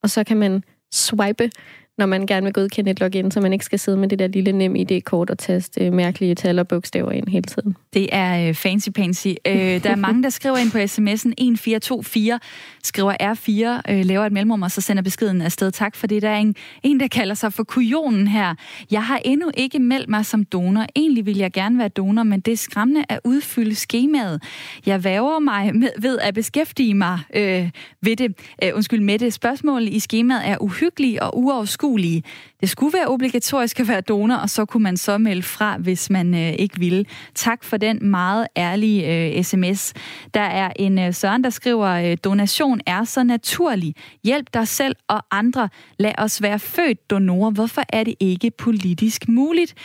og 0.03 0.09
så 0.09 0.23
kan 0.23 0.37
man 0.37 0.63
swipe 0.93 1.49
når 1.97 2.05
man 2.05 2.25
gerne 2.25 2.43
vil 2.43 2.53
godkende 2.53 2.91
et 2.91 2.99
login, 2.99 3.31
så 3.31 3.41
man 3.41 3.53
ikke 3.53 3.65
skal 3.65 3.79
sidde 3.79 3.97
med 3.97 4.07
det 4.07 4.19
der 4.19 4.27
lille 4.27 4.51
nem 4.51 4.75
ID-kort 4.75 5.29
og 5.29 5.37
taste 5.37 5.85
øh, 5.85 5.93
mærkelige 5.93 6.35
tal 6.35 6.59
og 6.59 6.67
bogstaver 6.67 7.11
ind 7.11 7.27
hele 7.27 7.43
tiden. 7.43 7.75
Det 7.93 8.09
er 8.11 8.47
øh, 8.47 8.53
fancy 8.53 8.89
pansy. 8.89 9.27
Øh, 9.27 9.83
der 9.83 9.89
er 9.89 9.95
mange, 9.95 10.23
der 10.23 10.29
skriver 10.29 10.57
ind 10.57 10.71
på 10.71 10.77
sms'en 10.77 11.33
1424, 11.37 12.39
skriver 12.83 13.13
R4, 13.21 13.91
øh, 13.93 14.05
laver 14.05 14.25
et 14.25 14.31
mellemrum, 14.31 14.61
og 14.61 14.71
så 14.71 14.81
sender 14.81 15.03
beskeden 15.03 15.41
afsted. 15.41 15.71
Tak 15.71 15.95
for 15.95 16.07
det. 16.07 16.21
Der 16.21 16.29
er 16.29 16.37
en, 16.37 16.55
en, 16.83 16.99
der 16.99 17.07
kalder 17.07 17.35
sig 17.35 17.53
for 17.53 17.63
kujonen 17.63 18.27
her. 18.27 18.55
Jeg 18.91 19.03
har 19.03 19.21
endnu 19.25 19.51
ikke 19.57 19.79
meldt 19.79 20.09
mig 20.09 20.25
som 20.25 20.45
donor. 20.45 20.85
Egentlig 20.95 21.25
vil 21.25 21.37
jeg 21.37 21.51
gerne 21.51 21.77
være 21.77 21.89
donor, 21.89 22.23
men 22.23 22.39
det 22.39 22.51
er 22.51 22.57
skræmmende 22.57 23.03
at 23.09 23.19
udfylde 23.23 23.75
skemaet. 23.75 24.43
Jeg 24.85 25.03
væver 25.03 25.39
mig 25.39 25.75
med, 25.75 25.89
ved 25.99 26.19
at 26.19 26.33
beskæftige 26.33 26.93
mig 26.93 27.19
øh, 27.35 27.69
ved 28.01 28.15
det. 28.15 28.35
Øh, 28.63 28.71
undskyld, 28.75 28.99
med 28.99 29.19
det. 29.19 29.33
Spørgsmålet 29.33 29.93
i 29.93 29.99
skemaet 29.99 30.41
er 30.47 30.57
uhyggelige 30.61 31.23
og 31.23 31.37
uoverskuelige 31.37 31.90
uoverskuelige. 31.91 32.23
Det 32.61 32.69
skulle 32.69 32.93
være 32.93 33.07
obligatorisk 33.07 33.79
at 33.79 33.87
være 33.87 34.01
donor, 34.01 34.35
og 34.35 34.49
så 34.49 34.65
kunne 34.65 34.83
man 34.83 34.97
så 34.97 35.17
melde 35.17 35.43
fra, 35.43 35.77
hvis 35.77 36.09
man 36.09 36.33
øh, 36.33 36.53
ikke 36.59 36.79
ville. 36.79 37.05
Tak 37.35 37.63
for 37.63 37.77
den 37.77 38.09
meget 38.09 38.47
ærlige 38.57 39.35
øh, 39.37 39.43
sms. 39.43 39.93
Der 40.33 40.41
er 40.41 40.71
en 40.75 40.99
øh, 40.99 41.13
Søren, 41.13 41.43
der 41.43 41.49
skriver, 41.49 41.87
øh, 41.87 42.17
donation 42.23 42.81
er 42.85 43.03
så 43.03 43.23
naturlig. 43.23 43.95
Hjælp 44.23 44.53
dig 44.53 44.67
selv 44.67 44.95
og 45.07 45.23
andre. 45.31 45.69
Lad 45.99 46.13
os 46.17 46.41
være 46.41 46.59
født 46.59 47.09
donorer. 47.09 47.51
Hvorfor 47.51 47.83
er 47.89 48.03
det 48.03 48.15
ikke 48.19 48.51
politisk 48.51 49.27
muligt? 49.27 49.75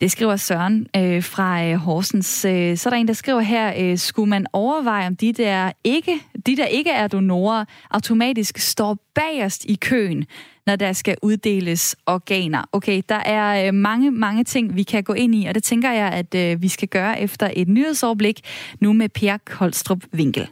Det 0.00 0.12
skriver 0.12 0.36
Søren 0.36 0.86
øh, 0.96 1.22
fra 1.22 1.64
øh, 1.64 1.74
Horsens. 1.74 2.44
Øh, 2.44 2.76
så 2.76 2.88
er 2.88 2.90
der 2.90 2.96
en, 2.96 3.08
der 3.08 3.14
skriver 3.14 3.40
her, 3.40 3.72
øh, 3.78 3.98
skulle 3.98 4.30
man 4.30 4.46
overveje, 4.52 5.06
om 5.06 5.16
de 5.16 5.32
der, 5.32 5.72
ikke, 5.84 6.20
de 6.46 6.56
der 6.56 6.66
ikke 6.66 6.90
er 6.90 7.08
donorer 7.08 7.64
automatisk 7.90 8.58
står 8.58 8.98
bagerst 9.14 9.64
i 9.64 9.74
køen, 9.74 10.26
når 10.66 10.76
der 10.76 10.92
skal 10.92 11.16
uddeles 11.22 11.96
organer. 12.06 12.64
Okay, 12.72 13.02
der 13.08 13.14
er 13.14 13.66
øh, 13.66 13.74
mange, 13.74 14.10
mange 14.10 14.44
ting, 14.44 14.76
vi 14.76 14.82
kan 14.82 15.04
gå 15.04 15.12
ind 15.12 15.34
i, 15.34 15.46
og 15.46 15.54
det 15.54 15.62
tænker 15.62 15.92
jeg, 15.92 16.12
at 16.12 16.34
øh, 16.34 16.62
vi 16.62 16.68
skal 16.68 16.88
gøre 16.88 17.20
efter 17.20 17.50
et 17.56 17.68
nyhedsoverblik, 17.68 18.40
nu 18.80 18.92
med 18.92 19.08
Per 19.08 19.36
Kolstrup 19.36 19.98
Winkel. 20.14 20.48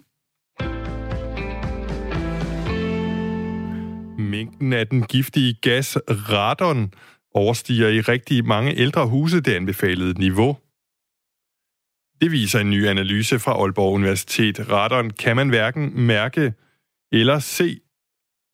Mængden 4.19 4.73
af 4.73 4.87
den 4.87 5.03
giftige 5.03 5.55
gas 5.63 5.97
radon 6.09 6.93
overstiger 7.35 7.89
i 7.89 8.01
rigtig 8.01 8.47
mange 8.47 8.77
ældre 8.77 9.07
huse 9.07 9.41
det 9.41 9.53
anbefalede 9.55 10.19
niveau. 10.19 10.57
Det 12.21 12.33
viser 12.33 12.61
en 12.61 12.71
ny 12.71 12.87
analyse 12.87 13.39
fra 13.39 13.53
Aalborg 13.53 13.95
Universitet. 13.95 14.71
Radon 14.71 15.11
kan 15.11 15.37
man 15.37 15.49
hverken 15.49 16.01
mærke 16.01 16.53
eller 17.13 17.39
se 17.39 17.81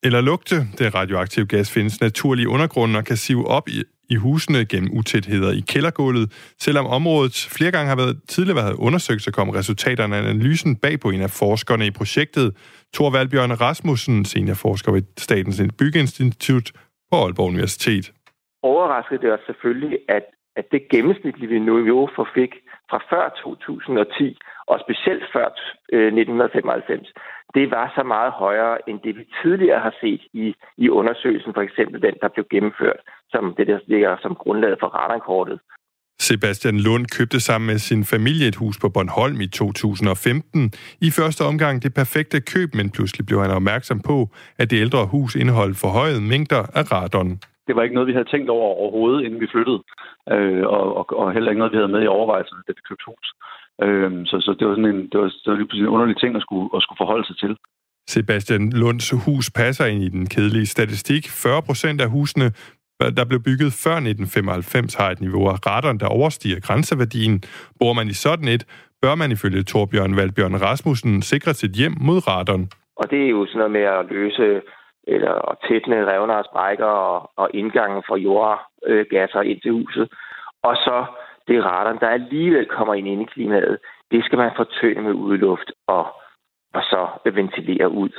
eller 0.03 0.21
lugte. 0.21 0.57
Det 0.79 0.95
radioaktive 0.95 1.47
gas 1.47 1.75
findes 1.75 2.01
naturligt 2.01 2.47
i 2.47 2.53
undergrunden 2.55 2.97
og 2.97 3.05
kan 3.05 3.17
sive 3.17 3.47
op 3.47 3.69
i, 3.69 3.83
i 4.09 4.15
husene 4.15 4.65
gennem 4.65 4.91
utætheder 4.99 5.53
i 5.53 5.63
kældergulvet. 5.69 6.55
Selvom 6.59 6.87
området 6.87 7.49
flere 7.57 7.71
gange 7.71 7.89
har 7.89 7.97
været 7.97 8.21
tidligere 8.29 8.57
været 8.57 8.77
undersøgt, 8.79 9.23
så 9.23 9.33
kom 9.33 9.49
resultaterne 9.49 10.17
af 10.17 10.21
analysen 10.21 10.77
bag 10.77 11.01
på 11.01 11.11
en 11.11 11.23
af 11.23 11.31
forskerne 11.31 11.87
i 11.87 11.91
projektet, 11.91 12.57
Thor 12.95 13.11
Valbjørn 13.11 13.53
Rasmussen, 13.53 14.25
seniorforsker 14.25 14.93
ved 14.93 15.03
Statens 15.19 15.63
Byggeinstitut 15.79 16.73
på 17.11 17.17
Aalborg 17.17 17.49
Universitet 17.49 18.13
overraskede 18.63 19.21
det 19.23 19.33
os 19.33 19.41
selvfølgelig, 19.47 19.99
at, 20.09 20.25
at 20.57 20.67
det 20.73 20.89
gennemsnitlige 20.89 21.61
niveau 21.61 22.09
for 22.17 22.29
fik 22.35 22.53
fra 22.91 23.01
før 23.11 23.25
2010, 23.43 24.39
og 24.73 24.77
specielt 24.87 25.25
før 25.35 25.47
øh, 25.95 26.07
1995, 26.07 27.09
det 27.57 27.71
var 27.71 27.87
så 27.97 28.03
meget 28.15 28.33
højere 28.33 28.77
end 28.89 28.99
det, 29.05 29.13
vi 29.19 29.25
tidligere 29.43 29.81
har 29.87 29.95
set 30.03 30.23
i, 30.33 30.55
i 30.85 30.87
undersøgelsen, 30.89 31.53
for 31.55 31.63
eksempel 31.69 32.03
den, 32.03 32.15
der 32.23 32.29
blev 32.35 32.45
gennemført, 32.51 33.01
som 33.33 33.55
det 33.59 33.67
der 33.67 33.79
ligger 33.87 34.17
som 34.23 34.35
grundlaget 34.35 34.79
for 34.81 34.87
radarkortet. 34.87 35.59
Sebastian 36.29 36.79
Lund 36.87 37.07
købte 37.17 37.41
sammen 37.41 37.67
med 37.67 37.79
sin 37.79 38.05
familie 38.05 38.49
et 38.49 38.57
hus 38.57 38.77
på 38.83 38.89
Bornholm 38.89 39.41
i 39.41 39.47
2015. 39.47 40.73
I 41.01 41.11
første 41.19 41.43
omgang 41.51 41.83
det 41.83 41.93
perfekte 41.95 42.41
køb, 42.53 42.69
men 42.75 42.91
pludselig 42.91 43.27
blev 43.27 43.41
han 43.41 43.51
opmærksom 43.51 44.01
på, 44.11 44.17
at 44.59 44.71
det 44.71 44.81
ældre 44.85 45.07
hus 45.07 45.35
indeholdt 45.35 45.77
forhøjet 45.85 46.23
mængder 46.23 46.63
af 46.79 46.85
radon 46.93 47.31
det 47.71 47.77
var 47.77 47.85
ikke 47.85 47.99
noget, 47.99 48.11
vi 48.11 48.17
havde 48.19 48.33
tænkt 48.33 48.51
over 48.57 48.69
overhovedet, 48.83 49.21
inden 49.25 49.41
vi 49.41 49.53
flyttede. 49.55 49.81
Øh, 50.35 50.65
og, 50.77 50.87
og, 50.99 51.05
og 51.21 51.27
heller 51.35 51.51
ikke 51.51 51.63
noget, 51.63 51.75
vi 51.75 51.81
havde 51.81 51.95
med 51.97 52.03
i 52.05 52.15
overvejelserne, 52.17 52.63
da 52.67 52.73
vi 52.77 52.89
købte 52.89 53.09
hus. 53.11 53.27
Øh, 53.85 54.27
så, 54.27 54.37
så 54.41 54.51
det 54.59 54.67
var 54.69 54.75
sådan 54.75 54.95
en, 54.95 55.03
det 55.11 55.21
var, 55.21 55.29
det 55.45 55.47
var 55.47 55.57
lige 55.57 55.81
en 55.81 55.95
underlig 55.97 56.17
ting 56.19 56.37
at 56.37 56.43
skulle, 56.43 56.69
at 56.77 56.83
skulle 56.83 57.01
forholde 57.03 57.27
sig 57.27 57.37
til. 57.39 57.57
Sebastian 58.09 58.71
Lunds 58.81 59.11
hus 59.25 59.51
passer 59.51 59.87
ind 59.87 60.03
i 60.03 60.09
den 60.09 60.27
kedelige 60.27 60.67
statistik. 60.67 61.23
40 61.29 61.63
procent 61.63 62.01
af 62.01 62.11
husene, 62.11 62.49
der 63.19 63.25
blev 63.31 63.41
bygget 63.49 63.71
før 63.85 63.97
1995, 63.97 64.95
har 64.95 65.11
et 65.11 65.21
niveau 65.21 65.49
af 65.49 65.67
radon, 65.67 65.99
der 65.99 66.07
overstiger 66.07 66.61
grænseværdien. 66.61 67.43
Bor 67.81 67.93
man 67.93 68.09
i 68.09 68.17
sådan 68.25 68.49
et, 68.49 68.63
bør 69.03 69.15
man 69.15 69.33
ifølge 69.33 69.63
Torbjørn 69.63 70.17
Valbjørn 70.17 70.57
Rasmussen 70.63 71.23
sikre 71.23 71.55
sit 71.55 71.73
hjem 71.81 71.95
mod 72.01 72.29
radon. 72.29 72.69
Og 72.97 73.11
det 73.11 73.21
er 73.25 73.31
jo 73.37 73.47
sådan 73.47 73.59
noget 73.59 73.73
med 73.73 73.87
at 73.99 74.07
løse 74.11 74.61
eller 75.07 75.31
og 75.31 75.57
tætne 75.67 76.07
revner 76.11 76.35
og 76.35 76.45
sprækker 76.51 76.93
og, 77.07 77.31
og 77.37 77.51
indgangen 77.55 78.03
for 78.09 78.17
jordgasser 78.17 79.43
ind 79.51 79.61
til 79.61 79.73
huset. 79.73 80.09
Og 80.63 80.77
så 80.77 80.97
det 81.51 81.65
radon, 81.65 82.01
der 82.03 82.09
alligevel 82.19 82.67
kommer 82.77 82.95
ind 82.95 83.23
i 83.23 83.33
klimaet, 83.35 83.79
det 84.13 84.21
skal 84.25 84.39
man 84.39 84.51
fortøne 84.57 85.03
med 85.03 85.15
udluft 85.27 85.69
og, 85.97 86.05
og 86.77 86.83
så 86.91 87.01
ventilere 87.39 87.89
ud. 88.03 88.13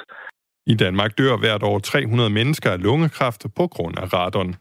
I 0.74 0.76
Danmark 0.76 1.12
dør 1.18 1.38
hvert 1.44 1.64
år 1.64 1.80
300 1.80 2.30
mennesker 2.30 2.70
af 2.72 2.84
lungekræft 2.88 3.42
på 3.60 3.66
grund 3.76 3.96
af 4.04 4.06
radon. 4.18 4.56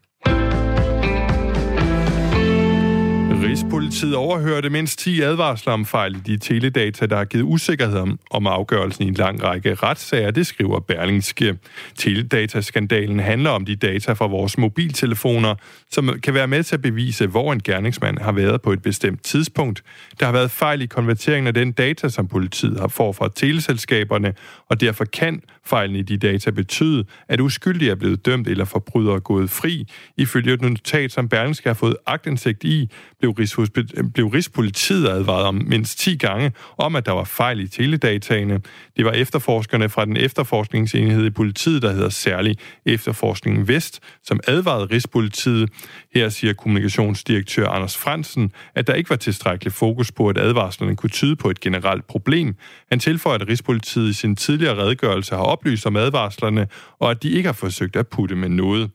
Rigspolitiet 3.50 4.16
overhørte 4.16 4.70
mindst 4.70 4.98
10 4.98 5.20
advarsler 5.20 5.72
om 5.72 5.86
fejl 5.86 6.16
i 6.16 6.18
de 6.18 6.36
teledata, 6.36 7.06
der 7.06 7.16
har 7.16 7.24
givet 7.24 7.44
usikkerhed 7.44 7.98
om, 7.98 8.18
om 8.30 8.46
afgørelsen 8.46 9.04
i 9.04 9.08
en 9.08 9.14
lang 9.14 9.42
række 9.42 9.74
retssager, 9.74 10.30
det 10.30 10.46
skriver 10.46 10.80
Berlingske. 10.80 11.58
Teledataskandalen 11.94 13.20
handler 13.20 13.50
om 13.50 13.64
de 13.64 13.76
data 13.76 14.12
fra 14.12 14.26
vores 14.26 14.58
mobiltelefoner, 14.58 15.54
som 15.90 16.20
kan 16.22 16.34
være 16.34 16.46
med 16.46 16.62
til 16.62 16.74
at 16.74 16.82
bevise, 16.82 17.26
hvor 17.26 17.52
en 17.52 17.62
gerningsmand 17.62 18.18
har 18.18 18.32
været 18.32 18.62
på 18.62 18.72
et 18.72 18.82
bestemt 18.82 19.24
tidspunkt. 19.24 19.82
Der 20.20 20.26
har 20.26 20.32
været 20.32 20.50
fejl 20.50 20.82
i 20.82 20.86
konverteringen 20.86 21.46
af 21.46 21.54
den 21.54 21.72
data, 21.72 22.08
som 22.08 22.28
politiet 22.28 22.80
har 22.80 22.88
fået 22.88 23.16
fra 23.16 23.28
teleselskaberne, 23.36 24.34
og 24.68 24.80
derfor 24.80 25.04
kan 25.04 25.42
fejlen 25.64 25.96
i 25.96 26.02
de 26.02 26.16
data 26.16 26.50
betyde, 26.50 27.04
at 27.28 27.40
uskyldige 27.40 27.90
er 27.90 27.94
blevet 27.94 28.26
dømt 28.26 28.48
eller 28.48 28.64
forbrydere 28.64 29.20
gået 29.20 29.50
fri. 29.50 29.86
Ifølge 30.16 30.52
et 30.52 30.62
notat, 30.62 31.12
som 31.12 31.28
Berlingske 31.28 31.68
har 31.68 31.74
fået 31.74 31.96
agtindsigt 32.06 32.64
i, 32.64 32.90
blev, 33.20 33.34
Øh, 33.58 34.04
blev 34.14 34.26
Rigspolitiet 34.26 35.08
advaret 35.08 35.44
om 35.44 35.54
mindst 35.66 35.98
10 35.98 36.16
gange 36.16 36.52
om, 36.78 36.96
at 36.96 37.06
der 37.06 37.12
var 37.12 37.24
fejl 37.24 37.60
i 37.60 37.68
teledataene. 37.68 38.60
Det 38.96 39.04
var 39.04 39.12
efterforskerne 39.12 39.88
fra 39.88 40.04
den 40.04 40.16
efterforskningsenhed 40.16 41.26
i 41.26 41.30
politiet, 41.30 41.82
der 41.82 41.92
hedder 41.92 42.08
særlig 42.08 42.56
Efterforskning 42.86 43.68
Vest, 43.68 44.00
som 44.24 44.40
advarede 44.46 44.84
Rigspolitiet. 44.84 45.70
Her 46.14 46.28
siger 46.28 46.52
kommunikationsdirektør 46.52 47.68
Anders 47.68 47.96
Fransen, 47.96 48.52
at 48.74 48.86
der 48.86 48.94
ikke 48.94 49.10
var 49.10 49.16
tilstrækkelig 49.16 49.72
fokus 49.72 50.12
på, 50.12 50.28
at 50.28 50.38
advarslerne 50.38 50.96
kunne 50.96 51.10
tyde 51.10 51.36
på 51.36 51.50
et 51.50 51.60
generelt 51.60 52.06
problem. 52.06 52.54
Han 52.90 52.98
tilføjer, 52.98 53.38
at 53.38 53.48
Rigspolitiet 53.48 54.10
i 54.10 54.12
sin 54.12 54.36
tidligere 54.36 54.76
redegørelse 54.76 55.34
har 55.34 55.42
oplyst 55.42 55.86
om 55.86 55.96
advarslerne, 55.96 56.66
og 56.98 57.10
at 57.10 57.22
de 57.22 57.30
ikke 57.30 57.46
har 57.46 57.52
forsøgt 57.52 57.96
at 57.96 58.08
putte 58.08 58.36
med 58.36 58.48
noget. 58.48 58.90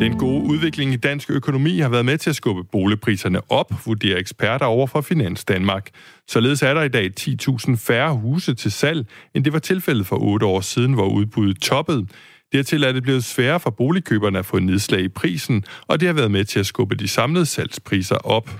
Den 0.00 0.18
gode 0.18 0.44
udvikling 0.44 0.92
i 0.92 0.96
dansk 0.96 1.30
økonomi 1.30 1.78
har 1.78 1.88
været 1.88 2.04
med 2.04 2.18
til 2.18 2.30
at 2.30 2.36
skubbe 2.36 2.64
boligpriserne 2.64 3.40
op, 3.50 3.86
vurderer 3.86 4.18
eksperter 4.18 4.66
over 4.66 4.86
for 4.86 5.00
Finans 5.00 5.44
Danmark. 5.44 5.90
Således 6.28 6.62
er 6.62 6.74
der 6.74 6.82
i 6.82 6.88
dag 6.88 7.10
10.000 7.20 7.76
færre 7.76 8.14
huse 8.14 8.54
til 8.54 8.72
salg, 8.72 9.06
end 9.34 9.44
det 9.44 9.52
var 9.52 9.58
tilfældet 9.58 10.06
for 10.06 10.16
otte 10.16 10.46
år 10.46 10.60
siden, 10.60 10.92
hvor 10.92 11.08
udbuddet 11.08 11.60
toppede. 11.62 12.06
Dertil 12.52 12.84
er 12.84 12.92
det 12.92 13.02
blevet 13.02 13.24
sværere 13.24 13.60
for 13.60 13.70
boligkøberne 13.70 14.38
at 14.38 14.46
få 14.46 14.58
nedslag 14.58 15.00
i 15.00 15.08
prisen, 15.08 15.64
og 15.86 16.00
det 16.00 16.08
har 16.08 16.12
været 16.14 16.30
med 16.30 16.44
til 16.44 16.60
at 16.60 16.66
skubbe 16.66 16.94
de 16.94 17.08
samlede 17.08 17.46
salgspriser 17.46 18.16
op. 18.16 18.50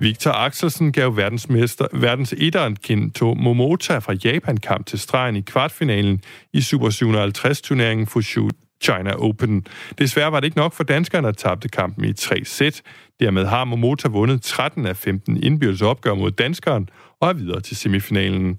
Victor 0.00 0.30
Axelsen 0.30 0.92
gav 0.92 1.16
verdensmester, 1.16 1.86
verdens 1.92 2.34
etteren 2.38 2.76
Kento 2.76 3.34
Momota 3.34 3.98
fra 3.98 4.14
Japan 4.24 4.56
kamp 4.56 4.86
til 4.86 4.98
stregen 4.98 5.36
i 5.36 5.40
kvartfinalen 5.40 6.22
i 6.52 6.60
Super 6.60 6.90
750-turneringen 6.90 8.06
Fushu 8.06 8.48
China 8.82 9.14
Open. 9.18 9.66
Desværre 9.98 10.32
var 10.32 10.40
det 10.40 10.44
ikke 10.44 10.56
nok 10.56 10.72
for 10.72 10.84
danskerne 10.84 11.28
at 11.28 11.36
tabte 11.36 11.68
kampen 11.68 12.04
i 12.04 12.12
tre 12.12 12.44
sæt. 12.44 12.82
Dermed 13.20 13.44
har 13.44 13.64
Momota 13.64 14.08
vundet 14.08 14.42
13 14.42 14.86
af 14.86 14.96
15 14.96 15.42
indbyrdes 15.42 15.82
opgør 15.82 16.14
mod 16.14 16.30
danskeren 16.30 16.88
og 17.20 17.28
er 17.28 17.32
videre 17.32 17.60
til 17.60 17.76
semifinalen. 17.76 18.58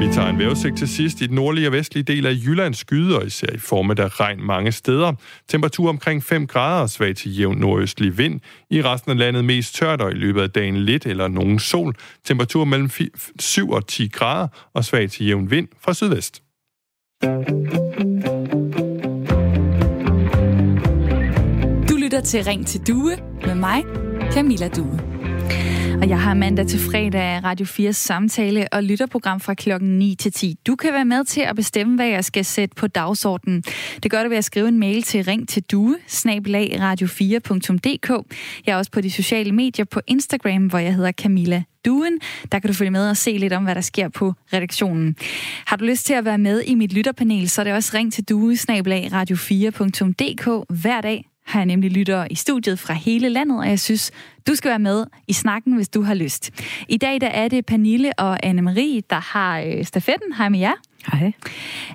Vi 0.00 0.14
tager 0.14 0.28
en 0.28 0.38
vejrudsigt 0.38 0.78
til 0.78 0.88
sidst. 0.88 1.20
I 1.20 1.26
den 1.26 1.34
nordlige 1.34 1.68
og 1.68 1.72
vestlige 1.72 2.04
del 2.04 2.26
af 2.26 2.32
Jylland 2.32 2.74
skyder, 2.74 3.20
især 3.20 3.46
i 3.54 3.58
form 3.58 3.90
af 3.90 4.20
regn 4.20 4.42
mange 4.42 4.72
steder. 4.72 5.12
Temperatur 5.48 5.88
omkring 5.88 6.24
5 6.24 6.46
grader 6.46 6.82
og 6.82 6.90
svag 6.90 7.16
til 7.16 7.38
jævn 7.38 7.58
nordøstlig 7.58 8.18
vind. 8.18 8.40
I 8.70 8.82
resten 8.82 9.10
af 9.10 9.18
landet 9.18 9.44
mest 9.44 9.74
tørt 9.74 10.00
og 10.00 10.10
i 10.10 10.14
løbet 10.14 10.40
af 10.40 10.50
dagen 10.50 10.76
lidt 10.76 11.06
eller 11.06 11.28
nogen 11.28 11.58
sol. 11.58 11.94
Temperatur 12.24 12.64
mellem 12.64 12.90
7 13.38 13.70
og 13.70 13.86
10 13.86 14.08
grader 14.08 14.48
og 14.74 14.84
svag 14.84 15.10
til 15.10 15.26
jævn 15.26 15.50
vind 15.50 15.68
fra 15.80 15.94
sydvest. 15.94 16.42
Du 17.22 17.26
lytter 21.96 22.20
til 22.24 22.44
Ring 22.44 22.66
til 22.66 22.80
Due 22.86 23.16
med 23.46 23.54
mig, 23.54 23.84
Camilla 24.32 24.68
Due. 24.68 25.17
Og 26.02 26.08
jeg 26.08 26.20
har 26.20 26.34
mandag 26.34 26.66
til 26.66 26.78
fredag 26.78 27.44
Radio 27.44 27.66
4 27.66 27.92
samtale 27.92 28.68
og 28.72 28.82
lytterprogram 28.82 29.40
fra 29.40 29.54
klokken 29.54 29.98
9 29.98 30.14
til 30.14 30.32
10. 30.32 30.58
Du 30.66 30.76
kan 30.76 30.92
være 30.92 31.04
med 31.04 31.24
til 31.24 31.40
at 31.40 31.56
bestemme, 31.56 31.96
hvad 31.96 32.06
jeg 32.06 32.24
skal 32.24 32.44
sætte 32.44 32.74
på 32.74 32.86
dagsordenen. 32.86 33.62
Det 34.02 34.10
gør 34.10 34.22
du 34.22 34.28
ved 34.28 34.36
at 34.36 34.44
skrive 34.44 34.68
en 34.68 34.78
mail 34.78 35.02
til 35.02 35.24
ring 35.24 35.48
til 35.48 35.62
due, 35.62 35.96
radio4.dk. 36.08 38.34
Jeg 38.66 38.72
er 38.72 38.76
også 38.76 38.90
på 38.90 39.00
de 39.00 39.10
sociale 39.10 39.52
medier 39.52 39.84
på 39.84 40.00
Instagram, 40.06 40.66
hvor 40.66 40.78
jeg 40.78 40.94
hedder 40.94 41.12
Camilla 41.12 41.62
Duen. 41.84 42.18
Der 42.52 42.58
kan 42.58 42.68
du 42.68 42.74
følge 42.74 42.90
med 42.90 43.10
og 43.10 43.16
se 43.16 43.38
lidt 43.38 43.52
om, 43.52 43.64
hvad 43.64 43.74
der 43.74 43.80
sker 43.80 44.08
på 44.08 44.34
redaktionen. 44.52 45.16
Har 45.66 45.76
du 45.76 45.84
lyst 45.84 46.06
til 46.06 46.14
at 46.14 46.24
være 46.24 46.38
med 46.38 46.62
i 46.62 46.74
mit 46.74 46.92
lytterpanel, 46.92 47.48
så 47.48 47.62
er 47.62 47.64
det 47.64 47.72
også 47.72 47.90
ring 47.94 48.12
til 48.12 48.24
due, 48.24 48.52
radio4.dk 48.52 50.64
hver 50.82 51.00
dag 51.00 51.24
har 51.48 51.60
jeg 51.60 51.66
nemlig 51.66 51.90
lyttere 51.90 52.32
i 52.32 52.34
studiet 52.34 52.78
fra 52.78 52.94
hele 52.94 53.28
landet, 53.28 53.58
og 53.58 53.68
jeg 53.68 53.80
synes, 53.80 54.10
du 54.46 54.54
skal 54.54 54.68
være 54.68 54.78
med 54.78 55.04
i 55.28 55.32
snakken, 55.32 55.74
hvis 55.74 55.88
du 55.88 56.02
har 56.02 56.14
lyst. 56.14 56.50
I 56.88 56.96
dag 56.96 57.20
der 57.20 57.26
er 57.26 57.48
det 57.48 57.66
Pernille 57.66 58.12
og 58.18 58.46
Anne-Marie, 58.46 59.00
der 59.10 59.20
har 59.32 59.60
øh, 59.60 59.84
stafetten. 59.84 60.32
Hej 60.32 60.48
med 60.48 60.58
jer. 60.58 60.72
Hej. 61.12 61.32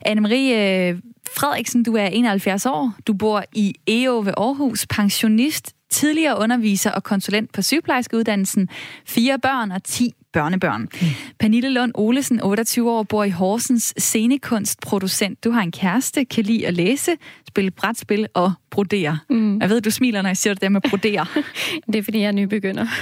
Anne-Marie, 0.07 0.53
øh, 0.53 0.99
Frederiksen, 1.37 1.83
du 1.83 1.95
er 1.95 2.05
71 2.05 2.65
år. 2.65 2.93
Du 3.07 3.13
bor 3.13 3.43
i 3.53 3.75
EO 3.87 4.19
ved 4.19 4.33
Aarhus, 4.37 4.85
pensionist, 4.89 5.73
tidligere 5.89 6.39
underviser 6.39 6.91
og 6.91 7.03
konsulent 7.03 7.53
på 7.53 7.61
sygeplejerskeuddannelsen, 7.61 8.69
fire 9.05 9.39
børn 9.39 9.71
og 9.71 9.83
10 9.83 10.13
børnebørn. 10.33 10.81
Mm. 10.81 11.07
Pernille 11.39 11.69
Lund 11.69 11.91
Olesen, 11.95 12.41
28 12.43 12.91
år, 12.91 13.03
bor 13.03 13.23
i 13.23 13.29
Horsens 13.29 13.93
scenekunstproducent. 13.97 15.43
Du 15.43 15.51
har 15.51 15.61
en 15.61 15.71
kæreste, 15.71 16.25
kan 16.25 16.43
lide 16.43 16.67
at 16.67 16.73
læse, 16.73 17.11
spille 17.47 17.71
brætspil 17.71 18.27
og 18.33 18.53
brodere. 18.73 19.19
Mm. 19.29 19.62
Jeg 19.62 19.69
ved, 19.69 19.81
du 19.81 19.91
smiler, 19.91 20.21
når 20.21 20.29
jeg 20.29 20.38
siger 20.38 20.53
det 20.53 20.62
der 20.62 20.69
med 20.69 20.81
brodere. 20.89 21.25
det 21.88 21.95
er, 21.95 22.03
fordi 22.03 22.19
jeg 22.19 22.27
er 22.27 22.31
nybegynder. 22.31 22.86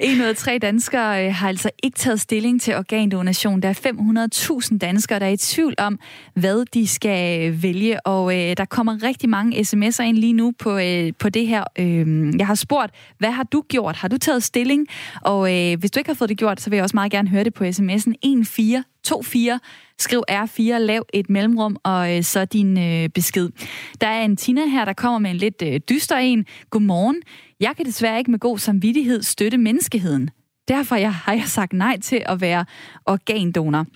En 0.00 0.20
ud 0.20 0.26
af 0.26 0.36
tre 0.36 0.58
danskere 0.58 1.26
øh, 1.26 1.34
har 1.34 1.48
altså 1.48 1.70
ikke 1.82 1.98
taget 1.98 2.20
stilling 2.20 2.60
til 2.60 2.76
organdonation. 2.76 3.62
Der 3.62 3.68
er 3.68 4.60
500.000 4.70 4.78
danskere, 4.78 5.18
der 5.18 5.26
er 5.26 5.30
i 5.30 5.36
tvivl 5.36 5.74
om, 5.78 5.98
hvad 6.34 6.64
de 6.74 6.88
skal 6.88 7.54
vælge. 7.62 8.06
Og 8.06 8.34
øh, 8.34 8.56
der 8.56 8.64
kommer 8.64 9.02
rigtig 9.02 9.28
mange 9.28 9.56
sms'er 9.60 10.02
ind 10.02 10.16
lige 10.16 10.32
nu 10.32 10.52
på, 10.58 10.78
øh, 10.78 11.12
på 11.18 11.28
det 11.28 11.46
her. 11.46 11.64
Øh, 11.78 12.34
jeg 12.38 12.46
har 12.46 12.54
spurgt, 12.54 12.94
hvad 13.18 13.30
har 13.30 13.44
du 13.44 13.64
gjort? 13.68 13.96
Har 13.96 14.08
du 14.08 14.18
taget 14.18 14.42
stilling? 14.42 14.86
Og 15.20 15.56
øh, 15.56 15.78
hvis 15.78 15.90
du 15.90 16.00
ikke 16.00 16.10
har 16.10 16.14
fået 16.14 16.28
det 16.28 16.38
gjort, 16.38 16.60
så 16.60 16.70
vil 16.70 16.76
jeg 16.76 16.84
også 16.84 16.96
meget 16.96 17.12
gerne 17.12 17.28
høre 17.28 17.44
det 17.44 17.54
på 17.54 17.64
sms'en 17.64 18.14
1424. 18.22 19.60
Skriv 20.00 20.22
R4, 20.30 20.78
lav 20.78 21.06
et 21.12 21.30
mellemrum, 21.30 21.76
og 21.84 22.16
øh, 22.16 22.22
så 22.22 22.44
din 22.44 22.78
øh, 22.78 23.08
besked. 23.08 23.50
Der 24.00 24.06
er 24.06 24.24
en 24.24 24.36
Tina 24.36 24.66
her, 24.66 24.84
der 24.84 24.92
kommer 24.92 25.18
med 25.18 25.30
en 25.30 25.36
lidt 25.36 25.62
øh, 25.62 25.80
dyster 25.88 26.16
en. 26.16 26.46
Godmorgen. 26.70 27.22
Jeg 27.60 27.72
kan 27.76 27.86
desværre 27.86 28.18
ikke 28.18 28.30
med 28.30 28.38
god 28.38 28.58
samvittighed 28.58 29.22
støtte 29.22 29.58
menneskeheden. 29.58 30.30
Derfor 30.68 30.96
jeg, 30.96 31.14
har 31.14 31.32
jeg 31.32 31.44
sagt 31.46 31.72
nej 31.72 31.98
til 32.00 32.22
at 32.26 32.40
være 32.40 32.64
organdonor. 33.06 33.86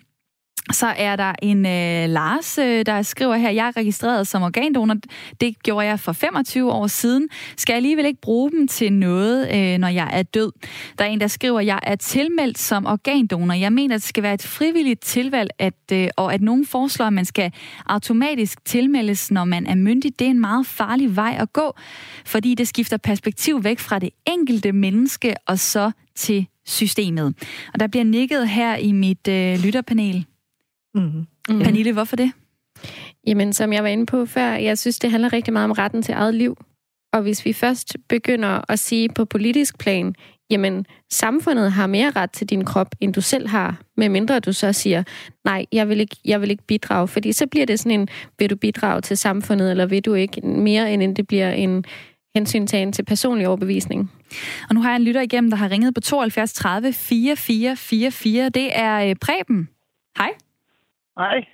Så 0.70 0.86
er 0.86 1.16
der 1.16 1.32
en 1.42 1.66
øh, 1.66 2.08
Lars, 2.08 2.58
øh, 2.58 2.86
der 2.86 3.02
skriver 3.02 3.36
her, 3.36 3.50
jeg 3.50 3.66
er 3.66 3.76
registreret 3.76 4.26
som 4.26 4.42
organdonor. 4.42 4.96
Det 5.40 5.62
gjorde 5.62 5.86
jeg 5.86 6.00
for 6.00 6.12
25 6.12 6.72
år 6.72 6.86
siden. 6.86 7.28
Skal 7.56 7.72
jeg 7.72 7.76
alligevel 7.76 8.06
ikke 8.06 8.20
bruge 8.20 8.50
dem 8.50 8.68
til 8.68 8.92
noget, 8.92 9.48
øh, 9.54 9.78
når 9.78 9.88
jeg 9.88 10.10
er 10.12 10.22
død? 10.22 10.52
Der 10.98 11.04
er 11.04 11.08
en, 11.08 11.20
der 11.20 11.26
skriver, 11.26 11.60
jeg 11.60 11.78
er 11.82 11.96
tilmeldt 11.96 12.58
som 12.58 12.86
organdonor. 12.86 13.54
Jeg 13.54 13.72
mener, 13.72 13.96
det 13.96 14.02
skal 14.02 14.22
være 14.22 14.34
et 14.34 14.42
frivilligt 14.42 15.00
tilvalg, 15.00 15.50
at, 15.58 15.74
øh, 15.92 16.08
og 16.16 16.34
at 16.34 16.40
nogen 16.40 16.66
foreslår, 16.66 17.06
at 17.06 17.12
man 17.12 17.24
skal 17.24 17.52
automatisk 17.86 18.64
tilmeldes, 18.64 19.30
når 19.30 19.44
man 19.44 19.66
er 19.66 19.74
myndig. 19.74 20.18
Det 20.18 20.26
er 20.26 20.30
en 20.30 20.40
meget 20.40 20.66
farlig 20.66 21.16
vej 21.16 21.36
at 21.40 21.52
gå, 21.52 21.76
fordi 22.24 22.54
det 22.54 22.68
skifter 22.68 22.96
perspektiv 22.96 23.64
væk 23.64 23.78
fra 23.78 23.98
det 23.98 24.10
enkelte 24.26 24.72
menneske 24.72 25.34
og 25.46 25.58
så 25.58 25.90
til 26.14 26.46
systemet. 26.66 27.34
Og 27.74 27.80
der 27.80 27.86
bliver 27.86 28.04
nikket 28.04 28.48
her 28.48 28.76
i 28.76 28.92
mit 28.92 29.28
øh, 29.28 29.64
lytterpanel. 29.64 30.26
Mm. 30.94 31.26
Mm. 31.48 31.58
Pernille, 31.62 31.92
hvorfor 31.92 32.16
det? 32.16 32.32
Jamen, 33.26 33.52
som 33.52 33.72
jeg 33.72 33.82
var 33.82 33.88
inde 33.88 34.06
på 34.06 34.26
før, 34.26 34.52
jeg 34.52 34.78
synes, 34.78 34.98
det 34.98 35.10
handler 35.10 35.32
rigtig 35.32 35.52
meget 35.52 35.64
om 35.64 35.72
retten 35.72 36.02
til 36.02 36.12
eget 36.12 36.34
liv. 36.34 36.56
Og 37.12 37.22
hvis 37.22 37.44
vi 37.44 37.52
først 37.52 37.96
begynder 38.08 38.70
at 38.70 38.78
sige 38.78 39.08
på 39.08 39.24
politisk 39.24 39.78
plan, 39.78 40.14
jamen, 40.50 40.86
samfundet 41.12 41.72
har 41.72 41.86
mere 41.86 42.10
ret 42.10 42.32
til 42.32 42.48
din 42.50 42.64
krop, 42.64 42.94
end 43.00 43.14
du 43.14 43.20
selv 43.20 43.48
har, 43.48 43.82
medmindre 43.96 44.40
du 44.40 44.52
så 44.52 44.72
siger, 44.72 45.02
nej, 45.44 45.66
jeg 45.72 45.88
vil 45.88 46.00
ikke, 46.00 46.16
jeg 46.24 46.40
vil 46.40 46.50
ikke 46.50 46.66
bidrage. 46.66 47.08
Fordi 47.08 47.32
så 47.32 47.46
bliver 47.46 47.66
det 47.66 47.78
sådan 47.78 48.00
en, 48.00 48.08
vil 48.38 48.50
du 48.50 48.56
bidrage 48.56 49.00
til 49.00 49.16
samfundet, 49.16 49.70
eller 49.70 49.86
vil 49.86 50.04
du 50.04 50.14
ikke 50.14 50.40
mere, 50.40 50.92
end 50.92 51.16
det 51.16 51.26
bliver 51.26 51.50
en 51.50 51.84
hensyntagen 52.34 52.92
til 52.92 53.02
personlig 53.04 53.48
overbevisning. 53.48 54.12
Og 54.68 54.74
nu 54.74 54.82
har 54.82 54.90
jeg 54.90 54.96
en 54.96 55.02
lytter 55.02 55.20
igennem, 55.20 55.50
der 55.50 55.56
har 55.56 55.70
ringet 55.70 55.94
på 55.94 56.00
72 56.00 56.52
30 56.52 56.92
4444. 56.92 58.48
Det 58.48 58.78
er 58.78 59.08
øh, 59.10 59.16
Preben. 59.20 59.68
Hej. 60.18 60.30
Hej. 61.18 61.44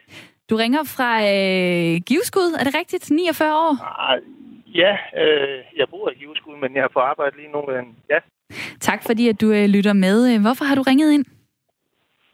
Du 0.51 0.57
ringer 0.57 0.85
fra 0.97 1.11
øh, 1.21 2.01
Giveskud, 2.07 2.49
er 2.61 2.65
det 2.65 2.75
rigtigt? 2.75 3.11
49 3.11 3.55
år? 3.55 3.73
Ah, 4.01 4.21
ja, 4.75 4.93
øh, 5.23 5.65
jeg 5.77 5.87
bor 5.91 6.11
i 6.11 6.15
Giveskud, 6.15 6.57
men 6.63 6.75
jeg 6.75 6.83
har 6.83 6.89
på 6.89 7.01
arbejde 7.01 7.37
lige 7.37 7.53
nu. 7.53 7.61
Men 7.73 7.97
ja. 8.11 8.19
Tak 8.81 9.03
fordi, 9.07 9.29
at 9.29 9.41
du 9.41 9.53
øh, 9.53 9.67
lytter 9.69 9.93
med. 9.93 10.39
Hvorfor 10.39 10.65
har 10.65 10.75
du 10.75 10.83
ringet 10.83 11.13
ind? 11.13 11.25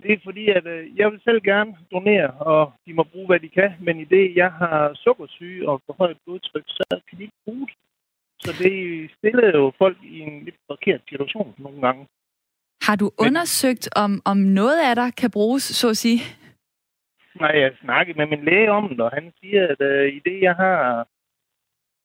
Det 0.03 0.13
er 0.13 0.19
fordi, 0.25 0.49
at 0.49 0.67
øh, 0.67 0.97
jeg 0.97 1.11
vil 1.13 1.21
selv 1.25 1.41
gerne 1.43 1.77
donere, 1.93 2.31
og 2.31 2.73
de 2.87 2.95
må 2.95 3.03
bruge, 3.13 3.27
hvad 3.27 3.41
de 3.41 3.49
kan. 3.49 3.71
Men 3.81 4.01
i 4.01 4.05
det, 4.05 4.37
jeg 4.37 4.51
har 4.53 4.95
sukkersyge 4.95 5.69
og 5.69 5.83
forhøjet 5.87 6.17
blodtryk, 6.25 6.65
så 6.67 6.85
kan 7.09 7.19
de 7.19 7.23
ikke 7.23 7.41
bruge 7.45 7.67
det. 7.67 7.77
Så 8.39 8.51
det 8.63 8.75
stiller 9.19 9.49
jo 9.59 9.73
folk 9.79 9.97
i 10.03 10.19
en 10.21 10.45
lidt 10.45 10.57
forkert 10.67 11.01
situation 11.09 11.55
nogle 11.59 11.81
gange. 11.81 12.07
Har 12.83 12.97
du 12.97 13.11
undersøgt, 13.19 13.89
om, 13.97 14.23
om 14.25 14.37
noget 14.37 14.79
af 14.89 14.95
dig 14.95 15.15
kan 15.17 15.31
bruges, 15.31 15.63
så 15.63 15.89
at 15.89 15.97
sige? 15.97 16.21
Nej, 17.41 17.55
jeg 17.65 17.73
snakkede 17.81 18.19
med 18.19 18.27
min 18.27 18.45
læge 18.45 18.71
om 18.71 18.89
det, 18.89 19.01
og 19.01 19.11
han 19.11 19.33
siger, 19.41 19.63
at 19.73 19.81
uh, 19.81 20.17
i 20.17 20.21
det, 20.29 20.43
jeg 20.43 20.55
har 20.55 21.07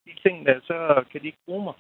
de 0.06 0.30
ting 0.30 0.46
der, 0.46 0.60
så 0.63 1.04
kan 1.12 1.22
de 1.22 1.26
ikke 1.26 1.46
bruge 1.46 1.63
mig. 1.63 1.74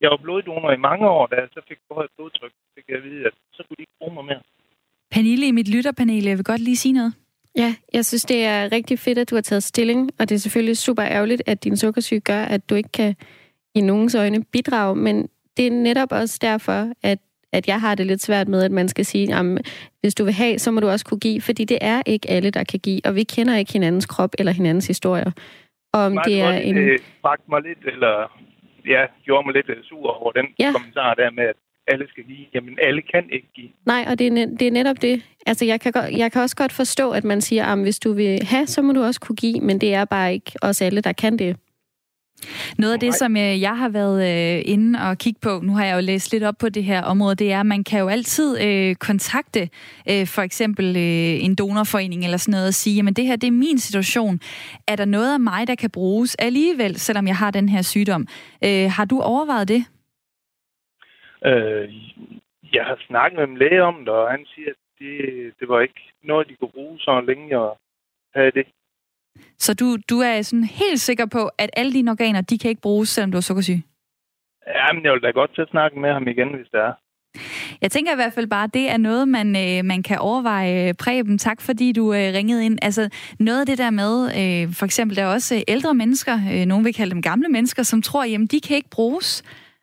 Jeg 0.00 0.10
var 0.10 0.16
bloddonor 0.16 0.72
i 0.72 0.84
mange 0.88 1.08
år, 1.08 1.26
da 1.26 1.36
jeg 1.36 1.48
så 1.52 1.60
fik 1.68 1.78
forhøjet 1.88 2.10
blodtryk, 2.16 2.52
fik 2.74 2.84
jeg 2.88 2.96
at 2.96 3.04
vide, 3.04 3.26
at 3.26 3.32
så 3.52 3.62
kunne 3.62 3.76
de 3.76 3.82
ikke 3.82 3.98
bruge 4.00 4.14
mig 4.14 4.24
mere. 4.24 4.42
Pernille 5.10 5.46
i 5.46 5.50
mit 5.50 5.74
lytterpanel, 5.74 6.24
jeg 6.24 6.36
vil 6.36 6.44
godt 6.44 6.60
lige 6.60 6.76
sige 6.76 6.92
noget. 6.92 7.14
Ja, 7.56 7.74
jeg 7.92 8.04
synes, 8.04 8.24
det 8.24 8.44
er 8.44 8.72
rigtig 8.72 8.98
fedt, 8.98 9.18
at 9.18 9.30
du 9.30 9.34
har 9.34 9.42
taget 9.42 9.62
stilling, 9.62 10.10
og 10.18 10.28
det 10.28 10.34
er 10.34 10.38
selvfølgelig 10.38 10.76
super 10.76 11.04
ærgerligt, 11.04 11.42
at 11.46 11.64
din 11.64 11.76
sukkersyge 11.76 12.20
gør, 12.20 12.42
at 12.44 12.70
du 12.70 12.74
ikke 12.74 12.88
kan 12.88 13.14
i 13.74 13.80
nogens 13.80 14.14
øjne 14.14 14.44
bidrage, 14.44 14.96
men 14.96 15.28
det 15.56 15.66
er 15.66 15.70
netop 15.70 16.12
også 16.12 16.38
derfor, 16.42 16.92
at 17.02 17.18
at 17.52 17.68
jeg 17.68 17.80
har 17.80 17.94
det 17.94 18.06
lidt 18.06 18.22
svært 18.22 18.48
med, 18.48 18.62
at 18.62 18.70
man 18.70 18.88
skal 18.88 19.04
sige, 19.04 19.34
at 19.34 19.44
hvis 20.00 20.14
du 20.14 20.24
vil 20.24 20.32
have, 20.32 20.58
så 20.58 20.70
må 20.70 20.80
du 20.80 20.88
også 20.88 21.04
kunne 21.04 21.20
give, 21.20 21.40
fordi 21.40 21.64
det 21.64 21.78
er 21.80 22.02
ikke 22.06 22.30
alle, 22.30 22.50
der 22.50 22.64
kan 22.64 22.80
give, 22.80 23.00
og 23.04 23.14
vi 23.14 23.22
kender 23.22 23.56
ikke 23.56 23.72
hinandens 23.72 24.06
krop 24.06 24.30
eller 24.38 24.52
hinandens 24.52 24.86
historier. 24.86 25.30
Om 25.92 26.18
det 26.24 26.40
er 26.40 26.52
en... 26.52 26.76
Det 26.76 27.00
mig 27.48 27.62
lidt, 27.62 27.78
eller 27.92 28.14
ja, 28.86 29.02
gjorde 29.24 29.46
mig 29.46 29.54
lidt 29.54 29.68
øh, 29.68 29.76
sur 29.82 30.22
over 30.22 30.32
den 30.32 30.46
ja. 30.58 30.72
kommentar 30.72 31.14
der 31.14 31.30
med, 31.30 31.44
at 31.44 31.56
alle 31.88 32.08
skal 32.08 32.24
give. 32.24 32.46
Jamen, 32.54 32.78
alle 32.82 33.02
kan 33.02 33.24
ikke 33.32 33.48
give. 33.54 33.68
Nej, 33.86 34.04
og 34.10 34.18
det 34.18 34.26
er, 34.26 34.46
det 34.46 34.66
er 34.66 34.70
netop 34.70 35.02
det. 35.02 35.22
Altså, 35.46 35.64
jeg 35.64 35.80
kan, 35.80 35.92
jeg 36.18 36.32
kan 36.32 36.42
også 36.42 36.56
godt 36.56 36.72
forstå, 36.72 37.10
at 37.10 37.24
man 37.24 37.40
siger, 37.40 37.64
at 37.64 37.78
hvis 37.78 37.98
du 37.98 38.12
vil 38.12 38.38
have, 38.42 38.66
så 38.66 38.82
må 38.82 38.92
du 38.92 39.02
også 39.02 39.20
kunne 39.20 39.36
give, 39.36 39.60
men 39.60 39.80
det 39.80 39.94
er 39.94 40.04
bare 40.04 40.32
ikke 40.32 40.52
os 40.62 40.82
alle, 40.82 41.00
der 41.00 41.12
kan 41.12 41.38
det. 41.38 41.56
Noget 42.78 42.92
af 42.92 43.00
det, 43.00 43.14
som 43.14 43.36
øh, 43.36 43.60
jeg 43.60 43.78
har 43.78 43.88
været 43.88 44.18
øh, 44.30 44.62
inde 44.66 44.98
og 45.08 45.18
kigge 45.18 45.40
på, 45.42 45.60
nu 45.62 45.72
har 45.76 45.84
jeg 45.84 45.96
jo 45.96 46.00
læst 46.00 46.32
lidt 46.32 46.44
op 46.44 46.54
på 46.60 46.68
det 46.68 46.84
her 46.84 47.02
område, 47.02 47.34
det 47.34 47.52
er, 47.52 47.60
at 47.60 47.66
man 47.66 47.84
kan 47.84 48.00
jo 48.00 48.08
altid 48.08 48.50
øh, 48.66 48.94
kontakte 48.94 49.68
øh, 50.10 50.26
for 50.26 50.42
eksempel 50.42 50.86
øh, 50.96 51.44
en 51.44 51.54
donorforening 51.54 52.24
eller 52.24 52.36
sådan 52.36 52.52
noget 52.52 52.68
og 52.68 52.74
sige, 52.74 52.96
jamen 52.96 53.14
det 53.14 53.26
her, 53.26 53.36
det 53.36 53.46
er 53.46 53.52
min 53.66 53.78
situation. 53.78 54.40
Er 54.88 54.96
der 54.96 55.04
noget 55.04 55.34
af 55.34 55.40
mig, 55.40 55.66
der 55.66 55.74
kan 55.74 55.90
bruges 55.90 56.34
alligevel, 56.34 56.96
selvom 56.96 57.26
jeg 57.26 57.36
har 57.36 57.50
den 57.50 57.68
her 57.68 57.82
sygdom? 57.82 58.26
Øh, 58.64 58.90
har 58.96 59.04
du 59.04 59.20
overvejet 59.20 59.68
det? 59.68 59.84
Øh, 61.44 61.94
jeg 62.72 62.84
har 62.84 62.98
snakket 63.06 63.38
med 63.38 63.48
en 63.48 63.58
læge 63.58 63.82
om 63.82 63.98
det, 63.98 64.08
og 64.08 64.30
han 64.30 64.46
siger, 64.54 64.70
at 64.70 64.76
det, 64.98 65.18
det 65.60 65.68
var 65.68 65.80
ikke 65.80 66.02
noget, 66.22 66.48
de 66.48 66.56
kunne 66.56 66.76
bruge, 66.76 66.98
så 66.98 67.20
længe 67.20 67.48
jeg 67.48 67.70
havde 68.34 68.50
det. 68.50 68.66
Så 69.58 69.74
du, 69.74 69.96
du 70.10 70.18
er 70.20 70.42
sådan 70.42 70.64
helt 70.64 71.00
sikker 71.00 71.26
på, 71.26 71.50
at 71.58 71.70
alle 71.76 71.92
dine 71.92 72.10
organer, 72.10 72.40
de 72.40 72.58
kan 72.58 72.68
ikke 72.68 72.82
bruges, 72.82 73.08
selvom 73.08 73.32
du 73.32 73.38
er 73.38 73.42
sukkersyg? 73.42 73.80
Ja, 74.66 74.92
men 74.92 75.04
jeg 75.04 75.12
vil 75.12 75.22
da 75.22 75.30
godt 75.30 75.54
til 75.54 75.62
at 75.62 75.68
snakke 75.70 75.98
med 75.98 76.12
ham 76.12 76.28
igen, 76.28 76.48
hvis 76.54 76.68
det 76.72 76.80
er. 76.80 76.92
Jeg 77.80 77.90
tænker 77.90 78.12
i 78.12 78.14
hvert 78.14 78.32
fald 78.32 78.46
bare, 78.46 78.64
at 78.64 78.74
det 78.74 78.90
er 78.90 78.96
noget, 78.96 79.28
man, 79.28 79.56
øh, 79.56 79.84
man 79.84 80.02
kan 80.02 80.18
overveje. 80.18 80.88
Øh, 80.88 80.94
Preben, 80.94 81.38
tak 81.38 81.60
fordi 81.60 81.92
du 81.92 82.12
øh, 82.12 82.34
ringede 82.34 82.64
ind. 82.64 82.78
Altså 82.82 83.08
noget 83.38 83.60
af 83.60 83.66
det 83.66 83.78
der 83.78 83.90
med, 83.90 84.24
øh, 84.24 84.74
for 84.74 84.84
eksempel 84.84 85.16
der 85.16 85.22
er 85.22 85.26
også 85.26 85.64
ældre 85.68 85.94
mennesker, 85.94 86.34
øh, 86.52 86.66
nogen 86.66 86.84
vil 86.84 86.94
kalde 86.94 87.10
dem 87.10 87.22
gamle 87.22 87.48
mennesker, 87.48 87.82
som 87.82 88.02
tror, 88.02 88.24
jamen 88.24 88.46
de 88.46 88.60
kan 88.60 88.76
ikke 88.76 88.90
bruges. 88.90 89.42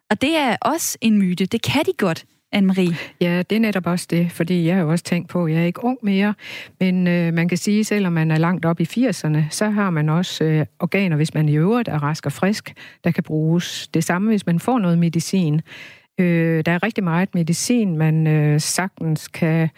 Og 0.10 0.22
det 0.22 0.38
er 0.38 0.58
også 0.62 0.98
en 1.02 1.18
myte. 1.18 1.46
Det 1.46 1.62
kan 1.62 1.84
de 1.86 1.94
godt. 1.98 2.26
Anne-Marie? 2.56 2.96
Ja, 3.22 3.44
det 3.50 3.56
er 3.56 3.60
netop 3.60 3.88
også 3.88 4.08
det, 4.10 4.32
fordi 4.32 4.66
jeg 4.66 4.76
har 4.76 4.82
jo 4.82 4.92
også 4.92 5.04
tænkt 5.04 5.30
på, 5.30 5.46
at 5.46 5.52
jeg 5.54 5.62
er 5.62 5.66
ikke 5.66 5.84
ung 5.84 5.98
mere, 6.02 6.34
men 6.80 7.08
øh, 7.08 7.34
man 7.34 7.48
kan 7.48 7.58
sige, 7.58 7.84
selvom 7.84 8.14
man 8.14 8.32
er 8.32 8.38
langt 8.38 8.66
op 8.66 8.80
i 8.80 8.84
80'erne, 8.84 9.38
så 9.50 9.70
har 9.70 9.90
man 9.90 10.10
også 10.10 10.44
øh, 10.44 10.66
organer, 10.80 11.16
hvis 11.16 11.34
man 11.34 11.50
i 11.50 11.58
øvrigt 11.58 11.88
er 11.88 12.04
rask 12.04 12.26
og 12.26 12.32
frisk, 12.32 12.74
der 13.04 13.12
kan 13.12 13.24
bruges. 13.24 13.88
Det 13.88 14.04
samme, 14.04 14.30
hvis 14.30 14.46
man 14.46 14.60
får 14.60 14.80
noget 14.80 14.98
medicin. 14.98 15.62
Øh, 16.20 16.66
der 16.66 16.72
er 16.72 16.84
rigtig 16.84 17.04
meget 17.04 17.36
medicin, 17.36 17.98
man 17.98 18.28
øh, 18.28 18.60
sagtens 18.62 19.28
kan 19.28 19.70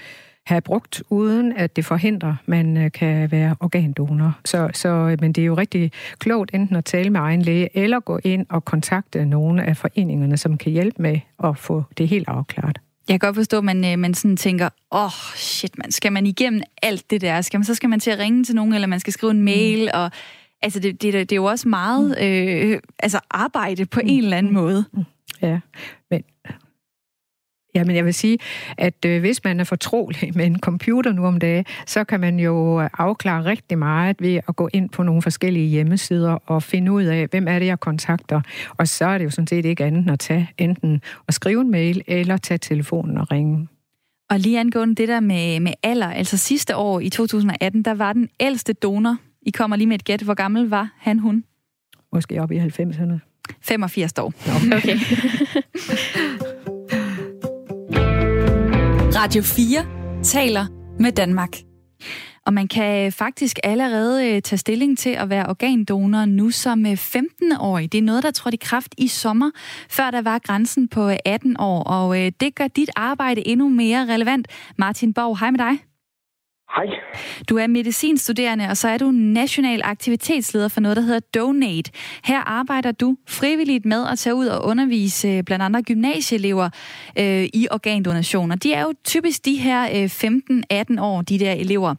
have 0.46 0.62
brugt, 0.62 1.04
uden 1.10 1.54
at 1.54 1.76
det 1.76 1.86
forhindrer, 1.86 2.30
at 2.30 2.36
man 2.46 2.78
øh, 2.78 2.92
kan 2.92 3.32
være 3.32 3.56
organdonor. 3.60 4.40
Så, 4.46 4.70
så, 4.74 5.18
men 5.20 5.34
det 5.34 5.42
er 5.42 5.46
jo 5.46 5.58
rigtig 5.58 5.92
klogt 6.20 6.52
enten 6.54 6.76
at 6.76 6.86
tale 6.86 7.10
med 7.10 7.20
egen 7.20 7.42
læge, 7.42 7.78
eller 7.78 8.00
gå 8.00 8.20
ind 8.24 8.46
og 8.50 8.66
kontakte 8.66 9.26
nogle 9.26 9.64
af 9.64 9.78
foreningerne, 9.78 10.38
som 10.38 10.58
kan 10.58 10.72
hjælpe 10.72 11.02
med 11.02 11.20
at 11.44 11.58
få 11.58 11.84
det 11.98 12.08
helt 12.08 12.28
afklaret. 12.28 12.80
Jeg 13.08 13.20
kan 13.20 13.28
godt 13.28 13.36
forstå, 13.36 13.58
at 13.58 13.64
man, 13.64 13.86
øh, 13.86 14.00
man 14.00 14.14
sådan 14.14 14.38
tænker, 14.38 14.70
åh, 14.92 15.06
oh, 15.06 15.12
shit, 15.36 15.78
man, 15.78 15.92
skal 15.92 16.12
man 16.12 16.26
igennem 16.26 16.62
alt 16.82 17.12
det 17.12 17.22
der? 17.22 17.42
Skal 17.42 17.58
man, 17.58 17.66
så 17.66 17.76
skal 17.76 17.90
man 17.90 18.00
til 18.00 18.12
at 18.12 18.20
ringe 18.20 18.44
til 18.44 18.56
nogen, 18.56 18.74
eller 18.74 18.88
man 18.88 19.00
skal 19.00 19.14
skrive 19.14 19.32
en 19.32 19.42
mail, 19.42 19.84
mm. 19.84 20.00
og 20.00 20.12
altså, 20.62 20.80
det, 20.80 21.02
det, 21.02 21.14
det 21.14 21.32
er 21.32 21.36
jo 21.36 21.46
også 21.46 21.70
meget 21.70 22.16
mm. 22.20 22.26
øh, 22.26 22.80
altså 23.00 23.20
arbejde 23.30 23.86
på 23.86 24.00
mm. 24.04 24.10
en 24.10 24.24
eller 24.24 24.38
anden 24.38 24.54
måde. 24.54 24.86
Ja, 25.42 25.60
men 26.12 26.24
Ja, 27.76 27.84
men 27.84 27.96
jeg 27.96 28.06
vil 28.06 28.14
sige, 28.14 28.38
at 28.78 29.06
øh, 29.06 29.20
hvis 29.20 29.44
man 29.44 29.60
er 29.60 29.64
fortrolig 29.64 30.32
med 30.38 30.46
en 30.46 30.60
computer 30.60 31.12
nu 31.12 31.26
om 31.26 31.40
dagen, 31.40 31.66
så 31.88 32.04
kan 32.04 32.20
man 32.20 32.40
jo 32.40 32.80
afklare 32.80 33.46
rigtig 33.46 33.78
meget 33.78 34.16
ved 34.20 34.40
at 34.48 34.56
gå 34.56 34.70
ind 34.74 34.90
på 34.90 35.04
nogle 35.04 35.22
forskellige 35.22 35.68
hjemmesider 35.68 36.32
og 36.46 36.64
finde 36.64 36.92
ud 36.92 37.04
af, 37.04 37.28
hvem 37.28 37.48
er 37.48 37.60
det, 37.60 37.66
jeg 37.66 37.80
kontakter. 37.80 38.42
Og 38.78 38.88
så 38.88 39.06
er 39.06 39.18
det 39.18 39.26
jo 39.26 39.30
sådan 39.30 39.48
set 39.48 39.66
ikke 39.66 39.84
andet 39.84 40.02
end 40.02 40.12
at 40.12 40.20
tage 40.20 40.50
enten 40.58 41.02
at 41.28 41.34
skrive 41.34 41.62
en 41.62 41.72
mail 41.72 42.02
eller 42.08 42.38
tage 42.38 42.58
telefonen 42.58 43.18
og 43.18 43.32
ringe. 43.32 43.68
Og 44.30 44.40
lige 44.40 44.60
angående 44.60 44.96
det 44.96 45.08
der 45.08 45.20
med, 45.20 45.60
med 45.60 45.74
alder, 45.84 46.08
altså 46.08 46.38
sidste 46.38 46.76
år 46.76 47.00
i 47.00 47.10
2018, 47.10 47.84
der 47.84 47.94
var 47.94 48.14
den 48.14 48.30
ældste 48.40 48.74
donor. 48.74 49.18
I 49.42 49.50
kommer 49.50 49.76
lige 49.76 49.88
med 49.88 49.96
et 49.96 50.06
gæt. 50.06 50.22
Hvor 50.22 50.34
gammel 50.34 50.70
var 50.70 50.90
han, 50.98 51.20
hun? 51.20 51.44
Måske 52.14 52.42
op 52.42 52.52
i 52.52 52.58
90'erne. 52.58 53.32
85 53.62 54.14
år. 54.18 54.34
Okay. 54.78 54.98
Radio 59.22 59.42
4 59.42 59.86
taler 60.24 60.66
med 61.00 61.12
Danmark. 61.12 61.50
Og 62.46 62.54
man 62.54 62.68
kan 62.68 63.06
øh, 63.06 63.12
faktisk 63.12 63.60
allerede 63.64 64.28
øh, 64.28 64.42
tage 64.42 64.58
stilling 64.58 64.98
til 64.98 65.10
at 65.10 65.30
være 65.30 65.46
organdonor 65.46 66.26
nu 66.26 66.50
som 66.50 66.86
øh, 66.86 66.94
15-årig. 66.94 67.92
Det 67.92 67.98
er 67.98 68.02
noget, 68.02 68.24
der 68.24 68.32
trådte 68.32 68.56
i 68.56 68.60
kraft 68.64 68.96
i 68.98 69.08
sommer, 69.08 69.52
før 69.90 70.12
der 70.12 70.22
var 70.22 70.40
grænsen 70.40 70.88
på 70.88 71.12
18 71.26 71.56
år. 71.60 71.84
Og 71.84 72.16
det 72.16 72.56
gør 72.56 72.68
dit 72.68 72.90
arbejde 72.96 73.48
endnu 73.48 73.70
mere 73.70 74.14
relevant. 74.14 74.48
Martin 74.78 75.14
Borg, 75.14 75.40
hej 75.40 75.52
med 75.52 75.60
dig. 75.60 75.91
Hej. 76.76 76.86
Du 77.50 77.58
er 77.58 77.68
medicinstuderende, 77.68 78.68
og 78.70 78.78
så 78.78 78.88
er 78.88 78.98
du 78.98 79.12
national 79.12 79.82
aktivitetsleder 79.84 80.68
for 80.68 80.82
noget, 80.82 80.98
der 80.98 81.04
hedder 81.04 81.20
Donate. 81.20 81.92
Her 82.24 82.40
arbejder 82.40 82.92
du 82.92 83.18
frivilligt 83.28 83.86
med 83.86 84.08
at 84.12 84.20
tage 84.20 84.36
ud 84.36 84.48
og 84.48 84.66
undervise 84.66 85.28
øh, 85.28 85.44
blandt 85.44 85.64
andre 85.64 85.82
gymnasieelever 85.82 86.70
øh, 87.20 87.44
i 87.54 87.68
organdonationer. 87.72 88.56
De 88.56 88.74
er 88.74 88.82
jo 88.82 88.94
typisk 89.04 89.46
de 89.46 89.56
her 89.56 89.82
øh, 89.84 90.06
15-18 90.98 91.02
år, 91.02 91.22
de 91.22 91.40
der 91.40 91.52
elever. 91.52 91.96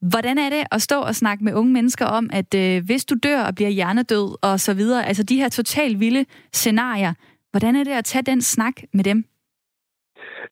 Hvordan 0.00 0.38
er 0.38 0.50
det 0.50 0.64
at 0.70 0.82
stå 0.82 1.00
og 1.00 1.14
snakke 1.14 1.44
med 1.44 1.54
unge 1.54 1.72
mennesker 1.72 2.06
om, 2.06 2.30
at 2.32 2.54
øh, 2.54 2.84
hvis 2.84 3.04
du 3.04 3.14
dør 3.22 3.42
og 3.42 3.54
bliver 3.54 3.70
hjernedød 3.70 4.36
og 4.42 4.60
så 4.60 4.74
videre, 4.74 5.06
altså 5.06 5.22
de 5.22 5.36
her 5.36 5.48
totalt 5.48 6.00
vilde 6.00 6.24
scenarier, 6.52 7.12
hvordan 7.50 7.76
er 7.76 7.84
det 7.84 7.90
at 7.90 8.04
tage 8.04 8.22
den 8.22 8.42
snak 8.42 8.74
med 8.92 9.04
dem? 9.04 9.24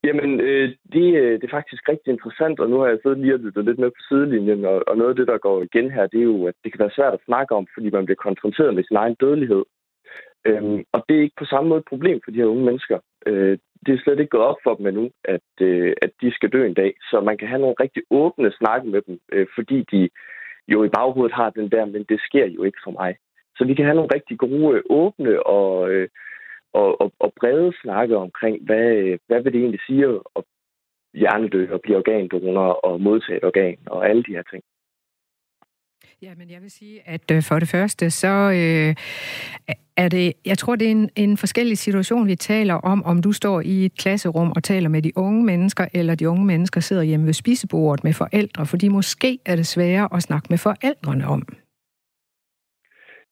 Jamen, 0.05 0.41
øh, 0.41 0.69
det, 0.93 1.07
øh, 1.21 1.33
det 1.41 1.45
er 1.45 1.57
faktisk 1.59 1.89
rigtig 1.89 2.11
interessant, 2.13 2.61
og 2.61 2.71
nu 2.71 2.79
har 2.79 2.89
jeg 2.89 2.99
siddet 3.03 3.19
lige 3.19 3.35
og 3.35 3.41
lyttet 3.41 3.65
lidt 3.65 3.79
med 3.79 3.91
på 3.91 4.03
sidelinjen, 4.09 4.65
og, 4.65 4.83
og 4.89 4.97
noget 4.97 5.11
af 5.11 5.17
det, 5.17 5.27
der 5.27 5.39
går 5.39 5.63
igen 5.63 5.91
her, 5.91 6.07
det 6.07 6.21
er 6.21 6.31
jo, 6.33 6.47
at 6.47 6.55
det 6.65 6.73
kan 6.73 6.81
være 6.85 6.97
svært 6.97 7.15
at 7.15 7.25
snakke 7.25 7.55
om, 7.55 7.67
fordi 7.75 7.91
man 7.91 8.05
bliver 8.05 8.25
konfronteret 8.27 8.75
med 8.75 8.85
sin 8.85 8.97
egen 8.97 9.17
dødelighed. 9.21 9.65
Øhm, 10.47 10.85
og 10.93 11.05
det 11.09 11.17
er 11.17 11.23
ikke 11.23 11.41
på 11.43 11.45
samme 11.45 11.69
måde 11.69 11.79
et 11.79 11.93
problem 11.93 12.21
for 12.25 12.31
de 12.31 12.37
her 12.37 12.53
unge 12.53 12.65
mennesker. 12.65 12.99
Øh, 13.27 13.59
det 13.87 13.95
er 13.95 14.03
slet 14.03 14.21
ikke 14.21 14.35
gået 14.37 14.51
op 14.51 14.61
for 14.65 14.75
dem 14.75 14.87
endnu, 14.87 15.11
at, 15.25 15.49
øh, 15.61 15.93
at 16.03 16.11
de 16.21 16.35
skal 16.35 16.51
dø 16.51 16.67
en 16.67 16.75
dag. 16.75 16.95
Så 17.11 17.21
man 17.21 17.39
kan 17.39 17.49
have 17.49 17.61
nogle 17.61 17.77
rigtig 17.81 18.03
åbne 18.11 18.53
snakke 18.53 18.89
med 18.89 19.03
dem, 19.03 19.19
øh, 19.33 19.47
fordi 19.55 19.85
de 19.93 20.09
jo 20.69 20.85
i 20.85 20.89
baghovedet 20.89 21.35
har 21.35 21.51
den 21.51 21.71
der, 21.71 21.85
men 21.85 22.05
det 22.09 22.21
sker 22.21 22.47
jo 22.47 22.63
ikke 22.63 22.79
for 22.85 22.91
mig. 22.91 23.17
Så 23.57 23.65
vi 23.65 23.75
kan 23.75 23.85
have 23.85 23.95
nogle 23.95 24.15
rigtig 24.15 24.39
gode, 24.39 24.83
åbne 24.91 25.47
og, 25.47 25.91
øh, 25.91 26.09
og, 26.75 27.01
og, 27.01 27.12
og 27.18 27.33
brede 27.41 27.72
snakke 27.83 28.16
omkring, 28.16 28.64
hvad, 28.66 29.18
hvad 29.27 29.43
vil 29.43 29.53
det 29.53 29.61
egentlig 29.61 29.81
sige 29.87 30.05
at 30.37 30.43
hjernedø 31.14 31.72
og 31.75 31.81
blive 31.81 31.97
organdonor 31.97 32.72
og 32.87 33.01
modtage 33.01 33.37
et 33.37 33.45
organ 33.45 33.79
og 33.87 34.09
alle 34.09 34.22
de 34.22 34.33
her 34.37 34.43
ting. 34.53 34.62
Ja, 36.22 36.35
men 36.39 36.51
jeg 36.51 36.62
vil 36.62 36.70
sige, 36.70 37.09
at 37.09 37.31
øh, 37.31 37.43
for 37.43 37.59
det 37.59 37.68
første, 37.68 38.11
så 38.11 38.29
øh, 38.29 38.95
er 39.97 40.09
det, 40.09 40.33
jeg 40.45 40.59
tror, 40.59 40.77
det 40.77 40.87
er 40.87 40.91
en, 40.91 41.11
en 41.16 41.37
forskellig 41.37 41.79
situation, 41.79 42.27
vi 42.27 42.35
taler 42.37 42.75
om, 42.75 43.05
om 43.05 43.22
du 43.22 43.33
står 43.33 43.61
i 43.61 43.85
et 43.85 43.99
klasserum 43.99 44.53
og 44.57 44.62
taler 44.62 44.89
med 44.89 45.03
de 45.03 45.12
unge 45.16 45.45
mennesker, 45.45 45.87
eller 45.93 46.14
de 46.14 46.29
unge 46.29 46.45
mennesker 46.45 46.81
sidder 46.81 47.03
hjemme 47.03 47.27
ved 47.27 47.33
spisebordet 47.33 48.05
med 48.05 48.12
forældre, 48.12 48.66
fordi 48.66 48.89
måske 48.89 49.39
er 49.47 49.57
det 49.57 49.66
sværere 49.66 50.09
at 50.12 50.22
snakke 50.22 50.47
med 50.51 50.59
forældrene 50.59 51.27
om. 51.27 51.43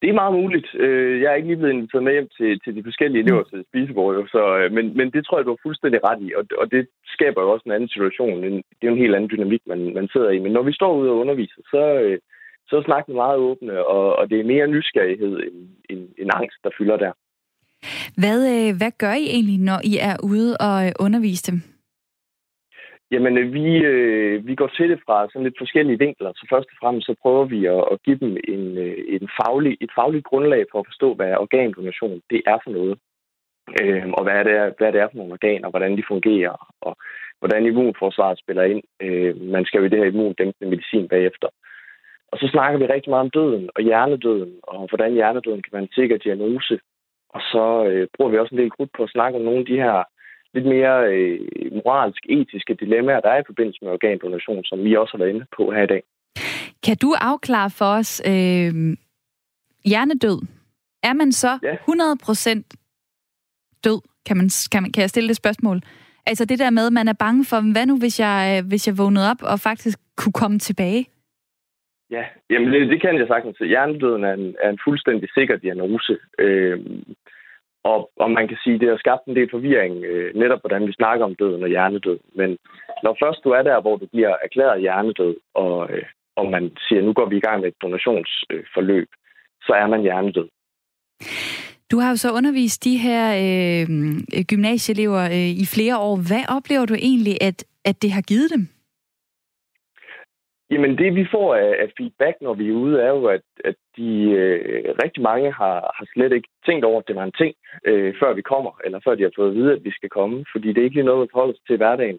Det 0.02 0.08
er 0.10 0.20
meget 0.22 0.34
muligt. 0.40 0.68
Øh, 0.74 1.20
jeg 1.20 1.28
er 1.30 1.34
ikke 1.34 1.48
lige 1.48 1.60
blevet 1.60 1.74
inviteret 1.74 2.04
med 2.04 2.12
hjem 2.12 2.28
til, 2.38 2.60
til 2.64 2.72
de 2.76 2.82
forskellige 2.88 3.22
elever 3.24 3.44
til 3.44 3.64
spisebord, 3.68 4.28
så, 4.34 4.42
øh, 4.58 4.72
men, 4.76 4.96
men 4.98 5.10
det 5.14 5.22
tror 5.24 5.38
jeg, 5.38 5.44
du 5.46 5.54
har 5.54 5.66
fuldstændig 5.66 6.00
ret 6.04 6.20
i, 6.26 6.28
og, 6.38 6.44
og 6.60 6.66
det 6.74 6.82
skaber 7.14 7.42
jo 7.42 7.50
også 7.50 7.64
en 7.66 7.76
anden 7.76 7.88
situation. 7.88 8.42
Det 8.42 8.82
er 8.82 8.90
jo 8.90 8.96
en 8.96 9.04
helt 9.04 9.14
anden 9.14 9.30
dynamik, 9.30 9.62
man, 9.66 9.94
man 9.94 10.08
sidder 10.12 10.30
i. 10.30 10.38
Men 10.38 10.52
når 10.52 10.62
vi 10.62 10.72
står 10.72 10.92
ude 11.00 11.10
og 11.10 11.18
underviser, 11.18 11.60
så, 11.72 11.82
øh, 12.04 12.18
så 12.70 12.82
snakker 12.84 13.12
vi 13.12 13.16
meget 13.16 13.38
åbne, 13.38 13.86
og, 13.86 14.16
og 14.18 14.30
det 14.30 14.40
er 14.40 14.52
mere 14.54 14.66
nysgerrighed 14.66 15.34
end, 15.46 15.58
end, 15.90 16.02
end 16.18 16.30
angst, 16.34 16.58
der 16.64 16.70
fylder 16.78 16.96
der. 16.96 17.12
Hvad, 18.20 18.38
hvad 18.78 18.92
gør 18.98 19.14
I 19.22 19.26
egentlig, 19.36 19.58
når 19.58 19.80
I 19.84 19.94
er 20.10 20.16
ude 20.22 20.56
og 20.66 20.76
undervise 21.00 21.52
dem? 21.52 21.71
Jamen, 23.12 23.38
øh, 23.38 23.52
vi, 23.52 23.66
øh, 23.92 24.46
vi 24.46 24.54
går 24.54 24.66
til 24.66 24.90
det 24.90 25.00
fra 25.06 25.28
sådan 25.28 25.44
lidt 25.44 25.58
forskellige 25.58 25.98
vinkler. 25.98 26.32
Så 26.36 26.46
først 26.52 26.68
og 26.72 26.76
fremmest 26.80 27.06
så 27.06 27.14
prøver 27.22 27.44
vi 27.44 27.66
at, 27.66 27.84
at 27.92 28.02
give 28.02 28.18
dem 28.24 28.36
en, 28.54 28.78
øh, 28.78 28.96
en 29.08 29.28
faglig, 29.40 29.76
et 29.80 29.90
fagligt 29.98 30.24
grundlag 30.24 30.64
for 30.70 30.78
at 30.80 30.88
forstå, 30.90 31.14
hvad 31.14 31.36
organdonation 31.44 32.20
det 32.30 32.42
er 32.46 32.58
for 32.64 32.70
noget. 32.70 32.98
Øh, 33.80 34.06
og 34.16 34.22
hvad 34.24 34.44
det, 34.44 34.54
er, 34.62 34.70
hvad 34.78 34.92
det 34.92 35.00
er 35.00 35.08
for 35.08 35.16
nogle 35.18 35.32
organer, 35.32 35.70
hvordan 35.70 35.96
de 35.96 36.04
fungerer, 36.08 36.56
og 36.80 36.96
hvordan 37.40 37.66
immunforsvaret 37.66 38.38
spiller 38.38 38.62
ind. 38.62 38.82
Øh, 39.02 39.40
man 39.40 39.64
skal 39.64 39.80
jo 39.80 39.88
det 39.88 39.98
her 39.98 40.12
immundæmpende 40.12 40.70
medicin 40.70 41.08
bagefter. 41.08 41.48
Og 42.32 42.38
så 42.38 42.46
snakker 42.48 42.78
vi 42.78 42.86
rigtig 42.86 43.10
meget 43.10 43.26
om 43.26 43.30
døden 43.30 43.70
og 43.76 43.82
hjernedøden, 43.82 44.54
og 44.62 44.88
hvordan 44.88 45.12
hjernedøden 45.12 45.62
kan 45.62 45.72
være 45.72 45.82
en 45.82 45.96
sikker 45.98 46.16
diagnose. 46.16 46.80
Og 47.34 47.40
så 47.52 47.64
øh, 47.88 48.08
bruger 48.14 48.30
vi 48.30 48.38
også 48.38 48.54
en 48.54 48.60
del 48.60 48.70
krudt 48.70 48.92
på 48.96 49.02
at 49.02 49.10
snakke 49.10 49.38
om 49.38 49.44
nogle 49.44 49.60
af 49.60 49.66
de 49.66 49.76
her 49.76 50.04
lidt 50.54 50.66
mere 50.66 51.12
øh, 51.12 51.40
moralsk, 51.72 52.22
etiske 52.28 52.74
dilemmaer, 52.74 53.20
der 53.20 53.30
er 53.30 53.40
i 53.40 53.46
forbindelse 53.46 53.78
med 53.82 53.92
organdonation, 53.92 54.64
som 54.64 54.84
vi 54.84 54.96
også 54.96 55.12
har 55.12 55.18
været 55.18 55.34
inde 55.34 55.46
på 55.56 55.70
her 55.70 55.82
i 55.82 55.86
dag. 55.86 56.02
Kan 56.86 56.96
du 57.02 57.14
afklare 57.20 57.70
for 57.70 57.90
os 58.00 58.22
øh, 58.26 58.96
hjernedød? 59.84 60.38
Er 61.02 61.12
man 61.12 61.32
så 61.32 61.58
ja. 61.62 61.74
100% 61.74 62.62
død? 63.84 64.00
Kan, 64.26 64.36
man, 64.36 64.50
kan, 64.72 64.82
man, 64.82 64.92
kan 64.92 65.00
jeg 65.00 65.10
stille 65.10 65.28
det 65.28 65.36
spørgsmål? 65.36 65.80
Altså 66.26 66.44
det 66.44 66.58
der 66.58 66.70
med, 66.70 66.86
at 66.86 66.92
man 66.92 67.08
er 67.08 67.22
bange 67.24 67.44
for, 67.44 67.72
hvad 67.72 67.86
nu, 67.86 67.98
hvis 67.98 68.20
jeg, 68.20 68.36
øh, 68.52 68.68
hvis 68.68 68.88
jeg 68.88 68.98
vågnede 68.98 69.30
op 69.30 69.42
og 69.42 69.60
faktisk 69.60 69.98
kunne 70.16 70.32
komme 70.32 70.58
tilbage? 70.58 71.06
Ja, 72.10 72.24
jamen 72.50 72.72
det, 72.72 72.88
det 72.88 73.00
kan 73.00 73.18
jeg 73.18 73.26
sagtens. 73.26 73.58
Hjernedøden 73.58 74.24
er 74.24 74.32
en, 74.32 74.54
er 74.62 74.70
en 74.70 74.78
fuldstændig 74.84 75.28
sikker 75.34 75.56
diagnose. 75.56 76.18
Øh, 76.38 76.80
og, 77.84 78.10
og 78.16 78.30
man 78.30 78.48
kan 78.48 78.58
sige, 78.64 78.74
at 78.74 78.80
det 78.80 78.88
har 78.88 78.96
skabt 78.96 79.24
en 79.26 79.36
del 79.36 79.48
forvirring, 79.50 80.04
øh, 80.04 80.34
netop 80.34 80.60
hvordan 80.62 80.86
vi 80.86 80.92
snakker 80.92 81.24
om 81.24 81.34
døden 81.34 81.62
og 81.62 81.68
hjernedød. 81.68 82.18
Men 82.34 82.58
når 83.02 83.16
først 83.22 83.44
du 83.44 83.50
er 83.50 83.62
der, 83.62 83.80
hvor 83.80 83.96
du 83.96 84.06
bliver 84.06 84.36
erklæret 84.44 84.80
hjernedød, 84.80 85.36
og, 85.54 85.90
øh, 85.92 86.02
og 86.36 86.50
man 86.50 86.64
siger, 86.88 87.02
nu 87.02 87.12
går 87.12 87.26
vi 87.28 87.36
i 87.36 87.44
gang 87.46 87.60
med 87.60 87.68
et 87.68 87.82
donationsforløb, 87.82 89.08
øh, 89.12 89.16
så 89.66 89.72
er 89.72 89.86
man 89.86 90.02
hjernedød. 90.02 90.48
Du 91.90 91.98
har 91.98 92.10
jo 92.10 92.16
så 92.16 92.32
undervist 92.32 92.84
de 92.84 92.96
her 92.98 93.24
øh, 93.44 93.86
gymnasieelever 94.50 95.22
øh, 95.24 95.50
i 95.62 95.66
flere 95.74 95.98
år. 95.98 96.16
Hvad 96.16 96.56
oplever 96.56 96.86
du 96.86 96.94
egentlig, 96.94 97.36
at, 97.40 97.64
at 97.84 98.02
det 98.02 98.12
har 98.12 98.22
givet 98.22 98.50
dem? 98.54 98.68
Jamen 100.72 100.98
det 100.98 101.14
vi 101.14 101.26
får 101.30 101.54
af, 101.54 101.70
af 101.82 101.88
feedback, 101.98 102.36
når 102.40 102.54
vi 102.54 102.68
er 102.68 102.72
ude, 102.84 103.00
er 103.00 103.08
jo, 103.08 103.24
at, 103.26 103.46
at 103.64 103.74
de 103.96 104.30
øh, 104.30 104.94
rigtig 105.04 105.22
mange 105.22 105.52
har, 105.52 105.76
har 105.96 106.06
slet 106.14 106.32
ikke 106.32 106.48
tænkt 106.66 106.84
over, 106.84 106.98
at 107.00 107.08
det 107.08 107.16
var 107.16 107.24
en 107.24 107.38
ting, 107.40 107.54
øh, 107.84 108.14
før 108.20 108.32
vi 108.34 108.42
kommer, 108.42 108.72
eller 108.84 109.00
før 109.04 109.14
de 109.14 109.22
har 109.22 109.32
fået 109.36 109.50
at 109.50 109.54
vide, 109.54 109.72
at 109.72 109.84
vi 109.84 109.90
skal 109.90 110.08
komme, 110.08 110.44
fordi 110.52 110.68
det 110.68 110.80
er 110.80 110.84
ikke 110.84 111.02
noget, 111.02 111.22
at 111.22 111.28
forholde 111.32 111.54
sig 111.54 111.66
til 111.66 111.76
hverdagen. 111.76 112.18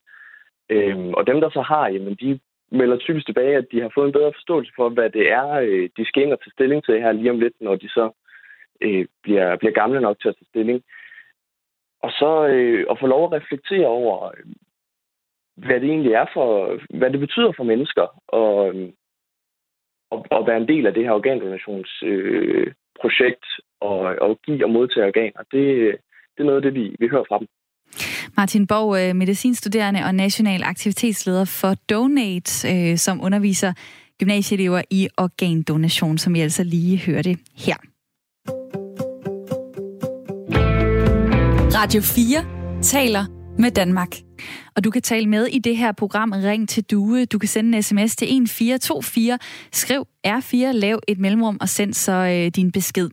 Øh, 0.69 0.97
og 1.17 1.27
dem, 1.27 1.41
der 1.41 1.49
så 1.49 1.61
har, 1.61 1.87
jamen 1.87 2.15
de 2.15 2.39
melder 2.71 2.97
typisk 2.97 3.25
tilbage, 3.25 3.57
at 3.57 3.67
de 3.71 3.81
har 3.81 3.91
fået 3.95 4.07
en 4.07 4.17
bedre 4.17 4.33
forståelse 4.33 4.71
for, 4.75 4.89
hvad 4.89 5.09
det 5.09 5.31
er, 5.31 5.47
øh, 5.49 5.89
de 5.97 6.05
skal 6.05 6.23
ind 6.23 6.33
og 6.33 6.39
tage 6.39 6.55
stilling 6.57 6.83
til 6.83 7.01
her 7.01 7.11
lige 7.11 7.31
om 7.31 7.39
lidt, 7.39 7.53
når 7.61 7.75
de 7.75 7.89
så 7.89 8.09
øh, 8.81 9.05
bliver, 9.23 9.55
bliver 9.55 9.73
gamle 9.81 10.01
nok 10.01 10.17
til 10.21 10.29
at 10.29 10.35
tage 10.35 10.51
stilling. 10.53 10.83
Og 12.03 12.11
så 12.11 12.47
øh, 12.47 12.85
at 12.91 12.99
få 12.99 13.07
lov 13.07 13.23
at 13.25 13.41
reflektere 13.41 13.87
over, 13.87 14.31
hvad 15.57 15.81
det 15.81 15.89
egentlig 15.89 16.13
er 16.13 16.25
for, 16.33 16.79
hvad 16.97 17.11
det 17.11 17.19
betyder 17.19 17.51
for 17.57 17.63
mennesker, 17.63 18.21
og, 18.27 18.73
og, 20.11 20.25
og 20.31 20.47
være 20.47 20.57
en 20.57 20.67
del 20.67 20.87
af 20.87 20.93
det 20.93 21.03
her 21.03 21.11
organdonationsprojekt, 21.11 23.45
øh, 23.45 23.49
og, 23.81 23.99
og 23.99 24.39
give 24.45 24.65
og 24.65 24.71
modtage 24.71 25.07
organer. 25.07 25.43
Det, 25.51 25.95
det 26.33 26.39
er 26.39 26.43
noget 26.43 26.55
af 26.55 26.61
det, 26.61 26.73
vi, 26.73 26.95
vi 26.99 27.07
hører 27.07 27.23
fra 27.29 27.39
dem. 27.39 27.47
Martin 28.37 28.67
Borg, 28.67 29.09
øh, 29.09 29.15
medicinstuderende 29.15 29.99
og 30.07 30.15
national 30.15 30.63
aktivitetsleder 30.63 31.45
for 31.61 31.73
Donate, 31.89 32.51
øh, 32.73 32.97
som 32.97 33.23
underviser 33.23 33.73
gymnasieelever 34.19 34.81
i 34.91 35.07
organdonation, 35.17 36.17
som 36.17 36.33
vi 36.33 36.39
altså 36.39 36.63
lige 36.63 36.97
hørte 37.05 37.29
her. 37.65 37.77
Radio 41.79 42.01
4 42.01 42.81
taler 42.81 43.42
med 43.59 43.71
Danmark. 43.71 44.17
Og 44.75 44.83
du 44.83 44.91
kan 44.91 45.01
tale 45.01 45.29
med 45.29 45.45
i 45.45 45.59
det 45.59 45.77
her 45.77 45.91
program 45.91 46.31
Ring 46.31 46.69
til 46.69 46.83
Due. 46.83 47.25
Du 47.25 47.37
kan 47.37 47.49
sende 47.49 47.77
en 47.77 47.83
sms 47.83 48.15
til 48.15 48.25
1424. 48.25 49.39
Skriv 49.71 50.07
R4, 50.27 50.55
lav 50.71 50.99
et 51.07 51.19
mellemrum 51.19 51.57
og 51.61 51.69
send 51.69 51.93
så 51.93 52.11
øh, 52.11 52.51
din 52.55 52.71
besked. 52.71 53.09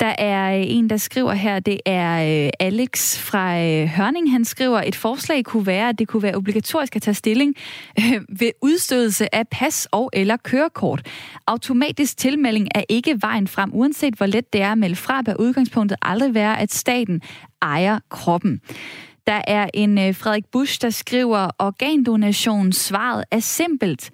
Der 0.00 0.14
er 0.18 0.58
øh, 0.58 0.64
en, 0.66 0.90
der 0.90 0.96
skriver 0.96 1.32
her, 1.32 1.60
det 1.60 1.80
er 1.86 2.44
øh, 2.44 2.50
Alex 2.60 3.18
fra 3.18 3.60
øh, 3.64 3.86
Hørning. 3.86 4.32
Han 4.32 4.44
skriver, 4.44 4.82
et 4.82 4.96
forslag 4.96 5.44
kunne 5.44 5.66
være, 5.66 5.88
at 5.88 5.98
det 5.98 6.08
kunne 6.08 6.22
være 6.22 6.34
obligatorisk 6.34 6.96
at 6.96 7.02
tage 7.02 7.14
stilling 7.14 7.54
øh, 7.98 8.20
ved 8.40 8.50
udstødelse 8.62 9.34
af 9.34 9.48
pas 9.48 9.88
og 9.92 10.10
eller 10.12 10.36
kørekort. 10.36 11.06
Automatisk 11.46 12.16
tilmelding 12.16 12.68
er 12.74 12.82
ikke 12.88 13.18
vejen 13.22 13.48
frem, 13.48 13.70
uanset 13.72 14.14
hvor 14.14 14.26
let 14.26 14.52
det 14.52 14.62
er 14.62 14.72
at 14.72 14.78
melde 14.78 14.96
fra, 14.96 15.22
bør 15.22 15.34
udgangspunktet 15.38 15.98
aldrig 16.02 16.34
være, 16.34 16.60
at 16.60 16.72
staten 16.72 17.20
ejer 17.62 17.98
kroppen. 18.10 18.60
Der 19.28 19.42
er 19.46 19.70
en 19.74 19.98
øh, 19.98 20.14
Frederik 20.14 20.44
Busch, 20.52 20.82
der 20.82 20.90
skriver, 20.90 21.50
organdonation 21.58 22.72
svaret 22.72 23.24
er 23.30 23.40
simpelt. 23.40 24.10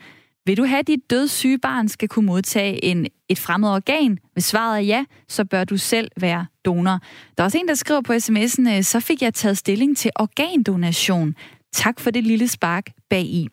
Vil 0.46 0.56
du 0.56 0.64
have, 0.64 0.78
at 0.78 0.86
dit 0.86 1.10
dødssyge 1.10 1.58
barn 1.58 1.88
skal 1.88 2.08
kunne 2.08 2.26
modtage 2.26 2.84
en, 2.84 3.06
et 3.28 3.38
fremmed 3.38 3.68
organ? 3.68 4.18
Hvis 4.32 4.44
svaret 4.44 4.76
er 4.76 4.80
ja, 4.80 5.04
så 5.28 5.44
bør 5.44 5.64
du 5.64 5.76
selv 5.76 6.10
være 6.20 6.46
donor. 6.64 6.98
Der 7.36 7.42
er 7.42 7.44
også 7.44 7.58
en, 7.58 7.68
der 7.68 7.74
skriver 7.74 8.00
på 8.00 8.12
sms'en, 8.12 8.76
øh, 8.76 8.82
så 8.82 9.00
fik 9.00 9.22
jeg 9.22 9.34
taget 9.34 9.58
stilling 9.58 9.96
til 9.96 10.10
organdonation. 10.16 11.34
Tak 11.72 12.00
for 12.00 12.10
det 12.10 12.24
lille 12.24 12.48
spark 12.48 12.90
bag 13.10 13.22
i. 13.22 13.48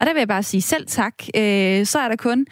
Og 0.00 0.06
der 0.06 0.12
vil 0.12 0.20
jeg 0.20 0.28
bare 0.28 0.42
sige 0.42 0.62
selv 0.62 0.86
tak. 0.86 1.14
Øh, 1.36 1.86
så 1.86 1.98
er 1.98 2.08
der 2.08 2.16
kun 2.16 2.46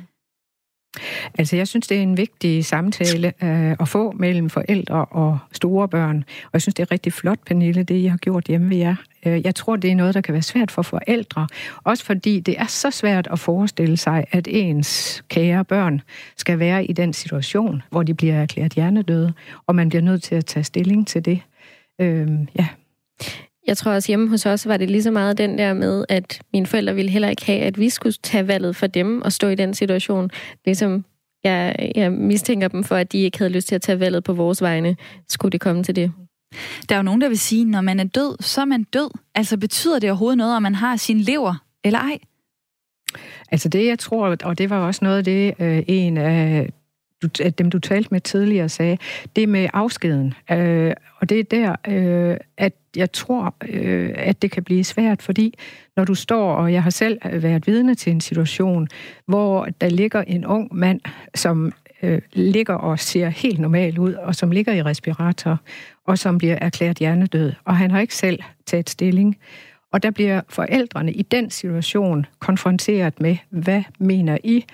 Altså, 1.39 1.57
jeg 1.57 1.69
synes, 1.69 1.87
det 1.87 1.99
er 1.99 2.03
en 2.03 2.17
vigtig 2.17 2.65
samtale 2.65 3.33
øh, 3.43 3.77
at 3.81 3.89
få 3.89 4.13
mellem 4.13 4.51
forældre 4.51 5.05
og 5.05 5.39
store 5.53 5.89
børn. 5.89 6.25
Og 6.45 6.51
jeg 6.53 6.63
synes, 6.63 6.75
det 6.75 6.83
er 6.83 6.93
rigtig 6.93 7.13
flot, 7.13 7.39
Pernille, 7.47 7.83
det 7.83 7.95
I 7.95 8.07
har 8.07 8.17
gjort 8.17 8.45
hjemme 8.45 8.71
ved 8.71 8.77
jer. 8.77 8.97
Øh, 9.27 9.45
jeg 9.45 9.55
tror, 9.55 9.77
det 9.77 9.91
er 9.91 9.95
noget, 9.95 10.15
der 10.15 10.21
kan 10.21 10.33
være 10.33 10.43
svært 10.43 10.71
for 10.71 10.83
forældre. 10.83 11.47
Også 11.85 12.05
fordi 12.05 12.41
det 12.41 12.61
er 12.61 12.67
så 12.67 12.91
svært 12.91 13.29
at 13.31 13.39
forestille 13.39 13.97
sig, 13.97 14.25
at 14.31 14.49
ens 14.51 15.23
kære 15.29 15.65
børn 15.65 16.01
skal 16.37 16.59
være 16.59 16.85
i 16.85 16.93
den 16.93 17.13
situation, 17.13 17.83
hvor 17.91 18.03
de 18.03 18.15
bliver 18.15 18.35
erklæret 18.35 18.73
hjernedøde, 18.73 19.33
og 19.67 19.75
man 19.75 19.89
bliver 19.89 20.03
nødt 20.03 20.23
til 20.23 20.35
at 20.35 20.47
tage 20.47 20.65
stilling 20.65 21.07
til 21.07 21.25
det. 21.25 21.41
Øh, 22.01 22.29
ja. 22.59 22.67
Jeg 23.69 23.77
tror 23.77 23.93
også 23.93 24.09
hjemme 24.09 24.29
hos 24.29 24.47
os 24.47 24.67
var 24.67 24.77
det 24.77 24.91
lige 24.91 25.03
så 25.03 25.11
meget 25.11 25.39
den 25.39 25.59
der 25.59 25.75
med, 25.75 26.05
at 26.09 26.41
mine 26.53 26.67
forældre 26.67 26.95
ville 26.95 27.11
heller 27.11 27.29
ikke 27.29 27.47
have, 27.47 27.61
at 27.61 27.79
vi 27.79 27.89
skulle 27.89 28.13
tage 28.23 28.49
valget 28.49 28.77
for 28.77 28.87
dem 28.87 29.23
og 29.23 29.33
stå 29.33 29.49
i 29.49 29.55
den 29.55 29.75
situation. 29.75 30.31
Ligesom 30.65 31.05
jeg, 31.45 31.91
jeg 31.95 32.13
mistænker 32.13 32.69
dem 32.69 32.85
for, 32.85 32.97
at 32.97 33.13
de 33.13 33.19
ikke 33.19 33.39
havde 33.39 33.53
lyst 33.53 33.69
til 33.69 33.75
at 33.75 33.83
tage 33.83 34.01
valget 34.01 34.25
på 34.25 34.33
vores 34.33 34.63
vegne, 34.63 34.97
skulle 35.29 35.53
det 35.53 35.61
komme 35.61 35.83
til 35.83 35.97
det. 35.97 36.13
Der 36.89 36.95
er 36.95 36.99
jo 36.99 37.03
nogen, 37.03 37.21
der 37.21 37.29
vil 37.29 37.39
sige, 37.39 37.63
at 37.63 37.67
når 37.69 37.81
man 37.81 38.01
er 38.01 38.05
død, 38.05 38.37
så 38.43 38.61
er 38.61 38.65
man 38.65 38.83
død. 38.83 39.11
Altså 39.35 39.57
betyder 39.57 39.99
det 39.99 40.11
overhovedet 40.11 40.39
noget, 40.39 40.57
om 40.57 40.63
man 40.63 40.75
har 40.75 40.97
sin 40.97 41.21
lever 41.21 41.55
eller 41.85 41.99
ej? 41.99 42.19
Altså 43.51 43.69
det, 43.69 43.87
jeg 43.87 43.99
tror, 43.99 44.37
og 44.45 44.59
det 44.59 44.71
var 44.71 44.79
også 44.79 45.05
noget 45.05 45.19
af 45.19 45.25
det, 45.25 45.55
øh, 45.59 45.83
en 45.87 46.17
af 46.17 46.71
du, 47.23 47.29
dem, 47.59 47.71
du 47.71 47.79
talte 47.79 48.09
med 48.11 48.21
tidligere, 48.21 48.69
sagde, 48.69 48.99
det 49.37 49.49
med 49.49 49.69
afskeden. 49.73 50.35
Øh, 50.51 50.95
og 51.21 51.29
det 51.29 51.41
er 51.41 51.45
der, 51.45 51.77
øh, 51.89 52.37
at 52.57 52.73
jeg 52.99 53.13
tror, 53.13 53.55
øh, 53.69 54.11
at 54.15 54.43
det 54.43 54.51
kan 54.51 54.65
blive 54.65 54.85
svært, 54.85 55.23
fordi 55.23 55.55
når 55.97 56.05
du 56.05 56.15
står, 56.15 56.53
og 56.53 56.73
jeg 56.73 56.83
har 56.83 56.91
selv 56.91 57.19
øh, 57.25 57.43
været 57.43 57.67
vidne 57.67 57.95
til 57.95 58.13
en 58.13 58.21
situation, 58.21 58.89
hvor 59.27 59.69
der 59.81 59.89
ligger 59.89 60.23
en 60.23 60.47
ung 60.47 60.75
mand, 60.75 61.01
som 61.35 61.73
øh, 62.03 62.21
ligger 62.33 62.75
og 62.75 62.99
ser 62.99 63.29
helt 63.29 63.59
normal 63.59 63.99
ud, 63.99 64.13
og 64.13 64.35
som 64.35 64.51
ligger 64.51 64.73
i 64.73 64.83
respirator, 64.83 65.61
og 66.07 66.19
som 66.19 66.39
bliver 66.39 66.59
erklæret 66.61 66.99
hjernedød, 66.99 67.53
og 67.65 67.77
han 67.77 67.91
har 67.91 68.01
ikke 68.01 68.17
selv 68.17 68.43
taget 68.67 68.91
stilling. 68.91 69.39
Og 69.93 70.03
der 70.03 70.11
bliver 70.11 70.41
forældrene 70.49 71.13
i 71.13 71.23
den 71.23 71.51
situation 71.51 72.27
konfronteret 72.39 73.21
med, 73.21 73.37
hvad 73.51 73.83
mener 73.99 74.39
I? 74.45 74.65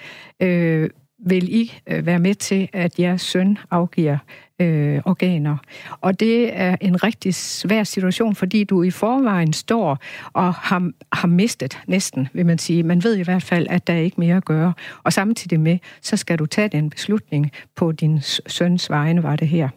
Øh, 0.40 0.90
vil 1.26 1.54
I 1.54 1.72
øh, 1.86 2.06
være 2.06 2.18
med 2.18 2.34
til, 2.34 2.68
at 2.72 2.98
jeres 2.98 3.22
søn 3.22 3.58
afgiver 3.70 4.18
øh, 4.60 5.00
organer. 5.04 5.56
Og 6.00 6.20
det 6.20 6.56
er 6.60 6.76
en 6.80 7.04
rigtig 7.04 7.34
svær 7.34 7.84
situation, 7.84 8.34
fordi 8.34 8.64
du 8.64 8.82
i 8.82 8.90
forvejen 8.90 9.52
står 9.52 9.98
og 10.32 10.54
har, 10.54 10.90
har 11.12 11.28
mistet 11.28 11.78
næsten, 11.86 12.28
vil 12.32 12.46
man 12.46 12.58
sige. 12.58 12.82
Man 12.82 13.04
ved 13.04 13.16
i 13.16 13.22
hvert 13.22 13.42
fald, 13.42 13.66
at 13.70 13.86
der 13.86 13.92
er 13.92 13.98
ikke 14.00 14.20
mere 14.20 14.36
at 14.36 14.44
gøre. 14.44 14.72
Og 15.02 15.12
samtidig 15.12 15.60
med, 15.60 15.78
så 16.02 16.16
skal 16.16 16.38
du 16.38 16.46
tage 16.46 16.68
den 16.68 16.90
beslutning 16.90 17.50
på 17.76 17.92
din 17.92 18.20
søns 18.46 18.90
vegne, 18.90 19.22
var 19.22 19.36
det 19.36 19.48
her. 19.48 19.68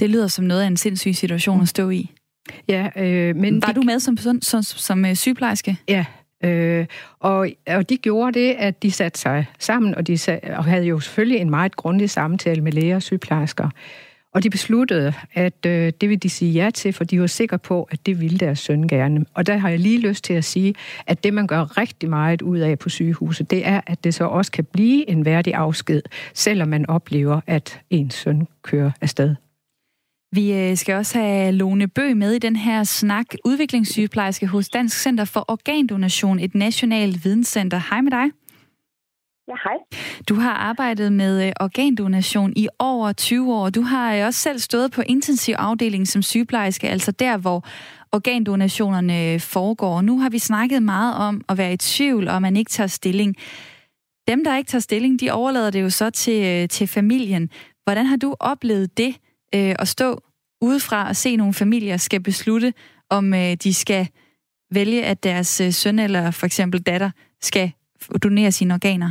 Det 0.00 0.10
lyder 0.10 0.28
som 0.28 0.44
noget 0.44 0.62
af 0.62 0.66
en 0.66 0.76
sindssyg 0.76 1.14
situation 1.14 1.60
at 1.62 1.68
stå 1.68 1.90
i. 1.90 2.10
Ja, 2.68 2.88
øh, 2.96 3.36
men... 3.36 3.62
Var 3.62 3.68
de... 3.68 3.74
du 3.74 3.82
med 3.82 4.00
som, 4.00 4.16
som, 4.16 4.42
som, 4.42 4.62
som 4.62 5.04
øh, 5.04 5.14
sygeplejerske? 5.14 5.76
Ja, 5.88 6.04
Øh, 6.44 6.86
og, 7.20 7.48
og 7.66 7.88
de 7.88 7.96
gjorde 7.96 8.38
det, 8.38 8.54
at 8.58 8.82
de 8.82 8.90
satte 8.90 9.20
sig 9.20 9.46
sammen, 9.58 9.94
og 9.94 10.06
de 10.06 10.18
sat, 10.18 10.44
og 10.44 10.64
havde 10.64 10.84
jo 10.84 11.00
selvfølgelig 11.00 11.40
en 11.40 11.50
meget 11.50 11.76
grundig 11.76 12.10
samtale 12.10 12.60
med 12.60 12.72
læger 12.72 12.96
og 12.96 13.02
sygeplejersker. 13.02 13.70
Og 14.34 14.42
de 14.42 14.50
besluttede, 14.50 15.12
at 15.34 15.66
øh, 15.66 15.92
det 16.00 16.08
ville 16.08 16.20
de 16.20 16.30
sige 16.30 16.52
ja 16.52 16.70
til, 16.70 16.92
for 16.92 17.04
de 17.04 17.20
var 17.20 17.26
sikre 17.26 17.58
på, 17.58 17.88
at 17.90 18.06
det 18.06 18.20
ville 18.20 18.38
deres 18.38 18.58
søn 18.58 18.88
gerne. 18.88 19.24
Og 19.34 19.46
der 19.46 19.56
har 19.56 19.68
jeg 19.68 19.78
lige 19.78 20.00
lyst 20.00 20.24
til 20.24 20.34
at 20.34 20.44
sige, 20.44 20.74
at 21.06 21.24
det, 21.24 21.34
man 21.34 21.46
gør 21.46 21.78
rigtig 21.78 22.08
meget 22.08 22.42
ud 22.42 22.58
af 22.58 22.78
på 22.78 22.88
sygehuset, 22.88 23.50
det 23.50 23.66
er, 23.66 23.80
at 23.86 24.04
det 24.04 24.14
så 24.14 24.24
også 24.24 24.52
kan 24.52 24.64
blive 24.64 25.10
en 25.10 25.24
værdig 25.24 25.54
afsked, 25.54 26.02
selvom 26.34 26.68
man 26.68 26.90
oplever, 26.90 27.40
at 27.46 27.80
ens 27.90 28.14
søn 28.14 28.48
kører 28.62 28.90
afsted. 29.00 29.34
Vi 30.32 30.52
øh, 30.52 30.76
skal 30.76 30.94
også 30.94 31.18
have 31.18 31.52
Lone 31.52 31.88
Bø 31.88 32.14
med 32.14 32.32
i 32.32 32.38
den 32.38 32.56
her 32.56 32.84
snak, 32.84 33.26
udviklingssygeplejerske 33.44 34.46
hos 34.46 34.68
Dansk 34.68 35.02
Center 35.02 35.24
for 35.24 35.44
Organdonation, 35.48 36.38
et 36.38 36.54
nationalt 36.54 37.24
videnscenter. 37.24 37.80
Hej 37.90 38.00
med 38.00 38.10
dig. 38.10 38.24
Ja, 39.48 39.54
hej. 39.64 40.00
Du 40.28 40.34
har 40.34 40.52
arbejdet 40.52 41.12
med 41.12 41.46
øh, 41.46 41.52
organdonation 41.60 42.52
i 42.56 42.68
over 42.78 43.12
20 43.12 43.54
år. 43.54 43.70
Du 43.70 43.82
har 43.82 44.14
øh, 44.14 44.26
også 44.26 44.40
selv 44.40 44.58
stået 44.58 44.92
på 44.92 45.02
intensiv 45.06 45.54
afdeling 45.58 46.08
som 46.08 46.22
sygeplejerske, 46.22 46.88
altså 46.88 47.12
der, 47.12 47.36
hvor 47.36 47.64
organdonationerne 48.12 49.40
foregår. 49.40 50.00
Nu 50.00 50.18
har 50.20 50.30
vi 50.30 50.38
snakket 50.38 50.82
meget 50.82 51.14
om 51.14 51.42
at 51.48 51.58
være 51.58 51.72
i 51.72 51.76
tvivl, 51.76 52.28
og 52.28 52.42
man 52.42 52.56
ikke 52.56 52.70
tager 52.70 52.88
stilling. 52.88 53.36
Dem, 54.28 54.44
der 54.44 54.56
ikke 54.56 54.68
tager 54.68 54.80
stilling, 54.80 55.20
de 55.20 55.30
overlader 55.30 55.70
det 55.70 55.82
jo 55.82 55.90
så 55.90 56.10
til, 56.10 56.68
til 56.68 56.86
familien. 56.86 57.50
Hvordan 57.84 58.06
har 58.06 58.16
du 58.16 58.36
oplevet 58.40 58.98
det, 58.98 59.14
øh, 59.54 59.74
at 59.78 59.88
stå 59.88 60.08
udefra 60.60 61.08
og 61.08 61.16
se 61.16 61.36
nogle 61.36 61.54
familier 61.54 61.96
skal 61.96 62.22
beslutte, 62.22 62.72
om 63.10 63.34
øh, 63.34 63.52
de 63.64 63.74
skal 63.74 64.08
vælge, 64.74 65.04
at 65.04 65.24
deres 65.24 65.60
øh, 65.60 65.70
søn 65.72 65.98
eller 65.98 66.30
for 66.30 66.46
eksempel 66.46 66.82
datter 66.82 67.10
skal 67.40 67.72
donere 68.22 68.52
sine 68.52 68.74
organer? 68.74 69.10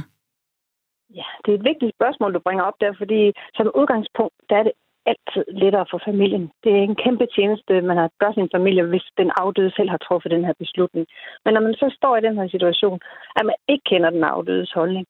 Ja, 1.15 1.27
det 1.45 1.49
er 1.53 1.57
et 1.57 1.69
vigtigt 1.71 1.95
spørgsmål, 1.97 2.33
du 2.33 2.39
bringer 2.39 2.63
op 2.63 2.77
der, 2.81 2.93
fordi 2.97 3.31
som 3.55 3.71
udgangspunkt, 3.75 4.35
der 4.49 4.55
er 4.55 4.63
det 4.63 4.75
altid 5.11 5.45
lettere 5.63 5.85
for 5.91 5.99
familien. 6.09 6.45
Det 6.63 6.71
er 6.77 6.83
en 6.83 7.01
kæmpe 7.05 7.25
tjeneste, 7.35 7.73
man 7.89 7.97
har 7.97 8.09
gør 8.21 8.31
sin 8.33 8.49
familie, 8.55 8.83
hvis 8.91 9.07
den 9.21 9.29
afdøde 9.43 9.71
selv 9.77 9.89
har 9.89 10.01
truffet 10.07 10.31
den 10.35 10.45
her 10.47 10.55
beslutning. 10.63 11.05
Men 11.43 11.53
når 11.53 11.61
man 11.67 11.73
så 11.73 11.87
står 11.97 12.13
i 12.17 12.25
den 12.27 12.35
her 12.39 12.47
situation, 12.55 12.99
at 13.37 13.45
man 13.49 13.57
ikke 13.71 13.85
kender 13.91 14.09
den 14.09 14.23
afdødes 14.23 14.71
holdning, 14.79 15.05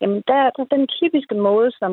jamen 0.00 0.22
der 0.28 0.34
er 0.34 0.50
den 0.76 0.86
typiske 1.00 1.34
måde, 1.34 1.70
som 1.80 1.92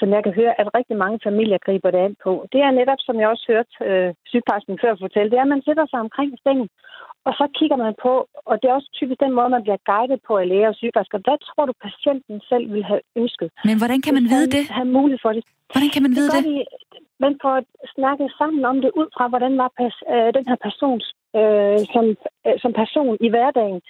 som 0.00 0.08
jeg 0.14 0.22
kan 0.24 0.34
høre, 0.40 0.60
at 0.60 0.74
rigtig 0.78 0.96
mange 0.96 1.18
familier 1.28 1.58
griber 1.66 1.90
det 1.90 1.98
an 2.06 2.16
på. 2.24 2.32
Det 2.52 2.60
er 2.66 2.70
netop, 2.70 3.00
som 3.06 3.16
jeg 3.20 3.28
også 3.28 3.44
hørte 3.52 3.72
øh, 3.88 4.14
sygeplejersken 4.30 4.78
før 4.82 4.92
fortælle, 5.00 5.30
det 5.30 5.38
er, 5.38 5.46
at 5.46 5.54
man 5.54 5.66
sætter 5.68 5.86
sig 5.86 6.00
omkring 6.06 6.30
sengen, 6.44 6.68
og 7.26 7.32
så 7.38 7.44
kigger 7.58 7.78
man 7.84 7.94
på, 8.04 8.12
og 8.48 8.54
det 8.60 8.66
er 8.68 8.74
også 8.78 8.90
typisk 8.98 9.20
den 9.24 9.32
måde, 9.36 9.48
man 9.56 9.64
bliver 9.66 9.80
guidet 9.90 10.20
på 10.26 10.32
af 10.42 10.48
læger 10.48 10.68
og 10.72 10.78
sygeplejersker. 10.80 11.18
Hvad 11.26 11.38
tror 11.48 11.64
du, 11.66 11.74
patienten 11.86 12.36
selv 12.50 12.64
vil 12.74 12.84
have 12.90 13.02
ønsket? 13.20 13.48
Men 13.68 13.76
hvordan 13.80 14.00
kan 14.04 14.14
man 14.18 14.26
vide 14.32 14.48
det? 14.56 14.64
Have 14.78 14.90
mulighed 14.98 15.20
for 15.26 15.32
det. 15.36 15.44
Hvordan 15.74 15.90
kan 15.94 16.02
man 16.06 16.14
vide 16.18 16.30
det? 16.34 16.42
det? 16.44 16.50
De, 16.50 16.56
man 17.24 17.34
får 17.42 17.56
snakket 17.96 18.28
sammen 18.38 18.62
om 18.70 18.76
det 18.84 18.90
ud 19.00 19.08
fra, 19.16 19.24
hvordan 19.32 19.54
var 19.62 19.70
pas, 19.78 19.96
øh, 20.12 20.30
den 20.36 20.44
her 20.50 20.58
persons 20.66 21.04
øh, 21.38 21.80
som, 21.94 22.04
øh, 22.46 22.56
som 22.62 22.72
person 22.82 23.16
i 23.26 23.28
hverdagen. 23.34 23.80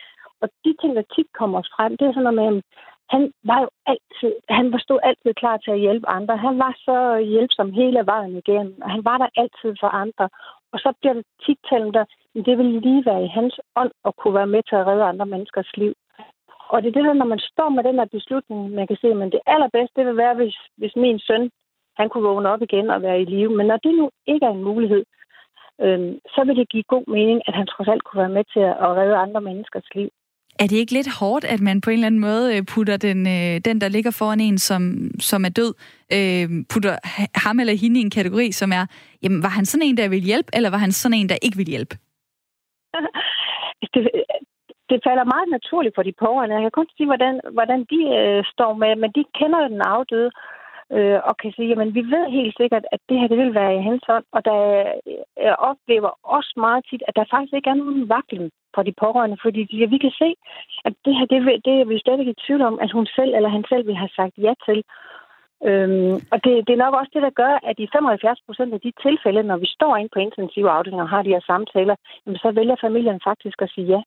Og 0.43 0.49
de 0.65 0.73
ting, 0.81 0.93
der 0.97 1.05
tit 1.15 1.31
kommer 1.41 1.61
frem, 1.75 1.91
det 1.97 2.05
er 2.07 2.13
sådan 2.13 2.27
noget 2.29 2.41
med, 2.41 2.63
han 3.11 3.33
var 3.45 3.61
jo 3.65 3.69
altid, 3.87 4.33
han 4.49 4.79
stod 4.79 4.99
altid 5.03 5.35
klar 5.35 5.57
til 5.57 5.71
at 5.71 5.81
hjælpe 5.81 6.09
andre. 6.09 6.37
Han 6.37 6.59
var 6.59 6.73
så 6.87 6.97
hjælpsom 7.33 7.73
hele 7.73 8.07
vejen 8.07 8.37
igennem, 8.37 8.83
og 8.83 8.91
han 8.91 9.05
var 9.05 9.19
der 9.19 9.29
altid 9.43 9.71
for 9.81 9.91
andre. 10.03 10.29
Og 10.73 10.79
så 10.79 10.93
bliver 11.01 11.15
det 11.15 11.25
tit 11.45 11.59
talt 11.71 11.95
der, 11.95 12.05
at 12.37 12.45
det 12.47 12.59
vil 12.59 12.71
lige 12.87 13.07
være 13.07 13.25
i 13.25 13.35
hans 13.39 13.61
ånd 13.77 13.93
at 14.05 14.17
kunne 14.17 14.35
være 14.35 14.53
med 14.55 14.63
til 14.69 14.77
at 14.77 14.87
redde 14.87 15.05
andre 15.05 15.27
menneskers 15.27 15.71
liv. 15.77 15.95
Og 16.73 16.83
det 16.83 16.89
er 16.89 16.93
det 16.93 17.05
der, 17.05 17.13
når 17.13 17.33
man 17.35 17.39
står 17.39 17.69
med 17.69 17.85
den 17.85 17.99
her 17.99 18.09
beslutning, 18.17 18.71
man 18.71 18.87
kan 18.87 18.97
se, 19.01 19.15
men 19.15 19.33
det 19.33 19.41
allerbedste, 19.47 20.01
det 20.01 20.07
vil 20.07 20.17
være, 20.17 20.35
hvis, 20.35 20.57
hvis 20.77 20.97
min 20.97 21.19
søn, 21.19 21.51
han 21.97 22.09
kunne 22.09 22.29
vågne 22.29 22.49
op 22.49 22.63
igen 22.63 22.91
og 22.91 23.03
være 23.03 23.21
i 23.21 23.25
live. 23.25 23.57
Men 23.57 23.67
når 23.67 23.77
det 23.77 23.95
nu 23.95 24.11
ikke 24.27 24.47
er 24.47 24.51
en 24.51 24.65
mulighed, 24.65 25.05
øh, 25.81 26.15
så 26.35 26.45
vil 26.47 26.57
det 26.57 26.69
give 26.69 26.93
god 26.95 27.05
mening, 27.07 27.43
at 27.49 27.55
han 27.55 27.67
trods 27.67 27.89
alt 27.89 28.05
kunne 28.05 28.21
være 28.21 28.37
med 28.39 28.45
til 28.53 28.61
at 28.61 28.91
redde 28.99 29.17
andre 29.17 29.41
menneskers 29.41 29.89
liv. 29.95 30.11
Er 30.63 30.67
det 30.71 30.77
ikke 30.77 30.93
lidt 30.93 31.11
hårdt, 31.21 31.45
at 31.45 31.61
man 31.61 31.81
på 31.81 31.91
en 31.91 31.95
eller 31.95 32.07
anden 32.07 32.21
måde 32.21 32.57
øh, 32.57 32.63
putter 32.73 32.97
den, 32.97 33.19
øh, 33.37 33.55
den 33.69 33.81
der 33.81 33.89
ligger 33.89 34.13
foran 34.21 34.41
en, 34.41 34.59
som, 34.59 34.83
som 35.31 35.45
er 35.45 35.53
død, 35.61 35.73
øh, 36.17 36.47
putter 36.73 36.95
ham 37.45 37.61
eller 37.61 37.75
hende 37.83 38.01
i 38.01 38.03
en 38.03 38.17
kategori, 38.19 38.53
som 38.61 38.71
er, 38.73 38.85
jamen 39.23 39.43
var 39.43 39.53
han 39.59 39.65
sådan 39.65 39.87
en, 39.87 39.97
der 39.97 40.09
vil 40.09 40.29
hjælpe, 40.31 40.51
eller 40.57 40.71
var 40.71 40.81
han 40.85 40.93
sådan 40.93 41.19
en, 41.19 41.29
der 41.29 41.39
ikke 41.43 41.57
vil 41.57 41.73
hjælpe? 41.75 41.95
det, 43.95 44.03
det 44.91 44.99
falder 45.07 45.33
meget 45.35 45.49
naturligt 45.57 45.95
for 45.95 46.03
de 46.03 46.15
pårørende. 46.25 46.55
Jeg 46.57 46.65
kan 46.65 46.79
kun 46.79 46.89
sige, 46.97 47.11
hvordan, 47.13 47.35
hvordan 47.57 47.81
de 47.93 48.01
øh, 48.21 48.41
står 48.53 48.73
med, 48.83 48.93
men 49.03 49.11
de 49.17 49.25
kender 49.39 49.61
den 49.69 49.81
afdøde, 49.95 50.31
øh, 50.97 51.19
og 51.29 51.37
kan 51.37 51.53
sige, 51.53 51.69
jamen 51.69 51.95
vi 51.95 52.03
ved 52.15 52.25
helt 52.39 52.55
sikkert, 52.61 52.85
at 52.93 53.01
det 53.09 53.19
her 53.21 53.29
det 53.29 53.39
vil 53.39 53.55
være 53.55 53.77
i 53.77 53.83
hans 53.89 54.03
hånd, 54.07 54.25
og 54.33 54.45
der 54.45 54.59
jeg 55.47 55.57
oplever 55.71 56.11
også 56.37 56.53
meget 56.57 56.85
tit, 56.91 57.03
at 57.09 57.17
der 57.17 57.25
faktisk 57.31 57.55
ikke 57.55 57.71
er 57.71 57.81
nogen 57.83 58.09
vaklen 58.09 58.51
fra 58.75 58.83
de 58.83 58.95
pårørende, 59.03 59.39
fordi 59.45 59.61
de, 59.65 59.91
vi 59.95 59.99
kan 59.99 60.15
se, 60.23 60.31
at 60.85 60.95
det 61.05 61.15
her, 61.17 61.27
det, 61.33 61.65
det 61.65 61.75
er 61.81 61.85
vi 61.85 61.99
slet 61.99 62.21
ikke 62.21 62.37
i 62.37 62.43
tvivl 62.47 62.63
om, 62.63 62.79
at 62.85 62.91
hun 62.93 63.07
selv 63.07 63.33
eller 63.35 63.49
han 63.57 63.65
selv 63.69 63.87
vil 63.87 64.01
have 64.03 64.15
sagt 64.19 64.35
ja 64.47 64.53
til. 64.67 64.79
Øhm, 65.69 66.15
og 66.33 66.39
det, 66.45 66.53
det 66.67 66.73
er 66.73 66.85
nok 66.85 66.95
også 66.95 67.13
det, 67.15 67.23
der 67.23 67.39
gør, 67.43 67.55
at 67.69 67.77
i 67.79 67.89
75 67.93 68.41
procent 68.47 68.75
af 68.75 68.81
de 68.81 68.93
tilfælde, 69.05 69.43
når 69.43 69.57
vi 69.57 69.69
står 69.77 69.97
ind 69.97 70.11
på 70.13 70.19
intensive 70.19 70.71
afdelinger 70.71 71.05
og 71.05 71.11
har 71.15 71.23
de 71.23 71.35
her 71.37 71.45
samtaler, 71.51 71.97
jamen, 72.27 72.39
så 72.39 72.51
vælger 72.51 72.77
familien 72.81 73.21
faktisk 73.29 73.63
at 73.63 73.71
sige 73.75 73.87
ja. 73.95 74.01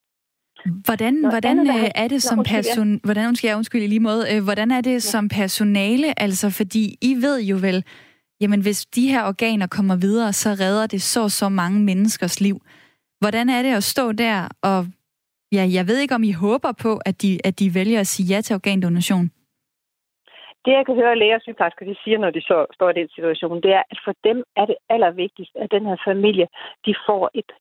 Hvordan, 0.86 1.14
Nå, 1.14 1.30
hvordan 1.30 1.59
andet, 1.59 1.91
er 1.95 2.07
det 2.07 2.24
som 2.24 2.43
person... 2.43 2.99
Hvordan, 3.03 3.36
skal 3.36 3.47
jeg 3.47 3.57
undskylde 3.57 3.86
i 3.86 3.88
lige 3.88 3.99
måde. 3.99 4.26
Øh, 4.36 4.43
hvordan 4.43 4.72
er 4.72 4.82
det 4.82 4.93
ja. 4.93 4.99
som 4.99 5.30
personale? 5.30 6.20
Altså, 6.22 6.49
fordi 6.49 6.95
I 7.01 7.14
ved 7.22 7.41
jo 7.41 7.57
vel, 7.61 7.84
jamen 8.41 8.61
hvis 8.61 8.86
de 8.86 9.07
her 9.07 9.24
organer 9.28 9.68
kommer 9.68 9.95
videre, 9.95 10.34
så 10.34 10.49
redder 10.49 10.88
det 10.88 11.01
så 11.01 11.30
så 11.30 11.49
mange 11.49 11.80
menneskers 11.80 12.41
liv. 12.41 12.57
Hvordan 13.22 13.49
er 13.49 13.61
det 13.61 13.74
at 13.74 13.84
stå 13.84 14.11
der 14.11 14.47
og... 14.64 14.86
Ja, 15.51 15.66
jeg 15.78 15.88
ved 15.88 15.97
ikke, 15.99 16.16
om 16.16 16.24
I 16.24 16.32
håber 16.32 16.72
på, 16.72 16.99
at 17.05 17.22
de, 17.22 17.39
at 17.43 17.59
de 17.59 17.76
vælger 17.76 17.99
at 17.99 18.07
sige 18.07 18.36
ja 18.36 18.41
til 18.41 18.53
organdonation. 18.53 19.32
Det, 20.66 20.72
jeg 20.78 20.86
kan 20.86 20.95
høre 20.95 21.20
læger 21.20 21.36
og 21.36 21.41
sygeplejersker, 21.41 21.86
de 21.86 21.95
siger, 22.03 22.18
når 22.18 22.32
de 22.38 22.41
så 22.41 22.57
står 22.74 22.89
i 22.89 22.99
den 22.99 23.09
situation, 23.16 23.61
det 23.61 23.72
er, 23.80 23.84
at 23.91 23.99
for 24.05 24.14
dem 24.24 24.43
er 24.55 24.66
det 24.66 24.78
allervigtigste, 24.89 25.57
at 25.64 25.72
den 25.72 25.86
her 25.86 25.97
familie, 26.07 26.47
de 26.86 26.93
får 27.07 27.24
et 27.34 27.51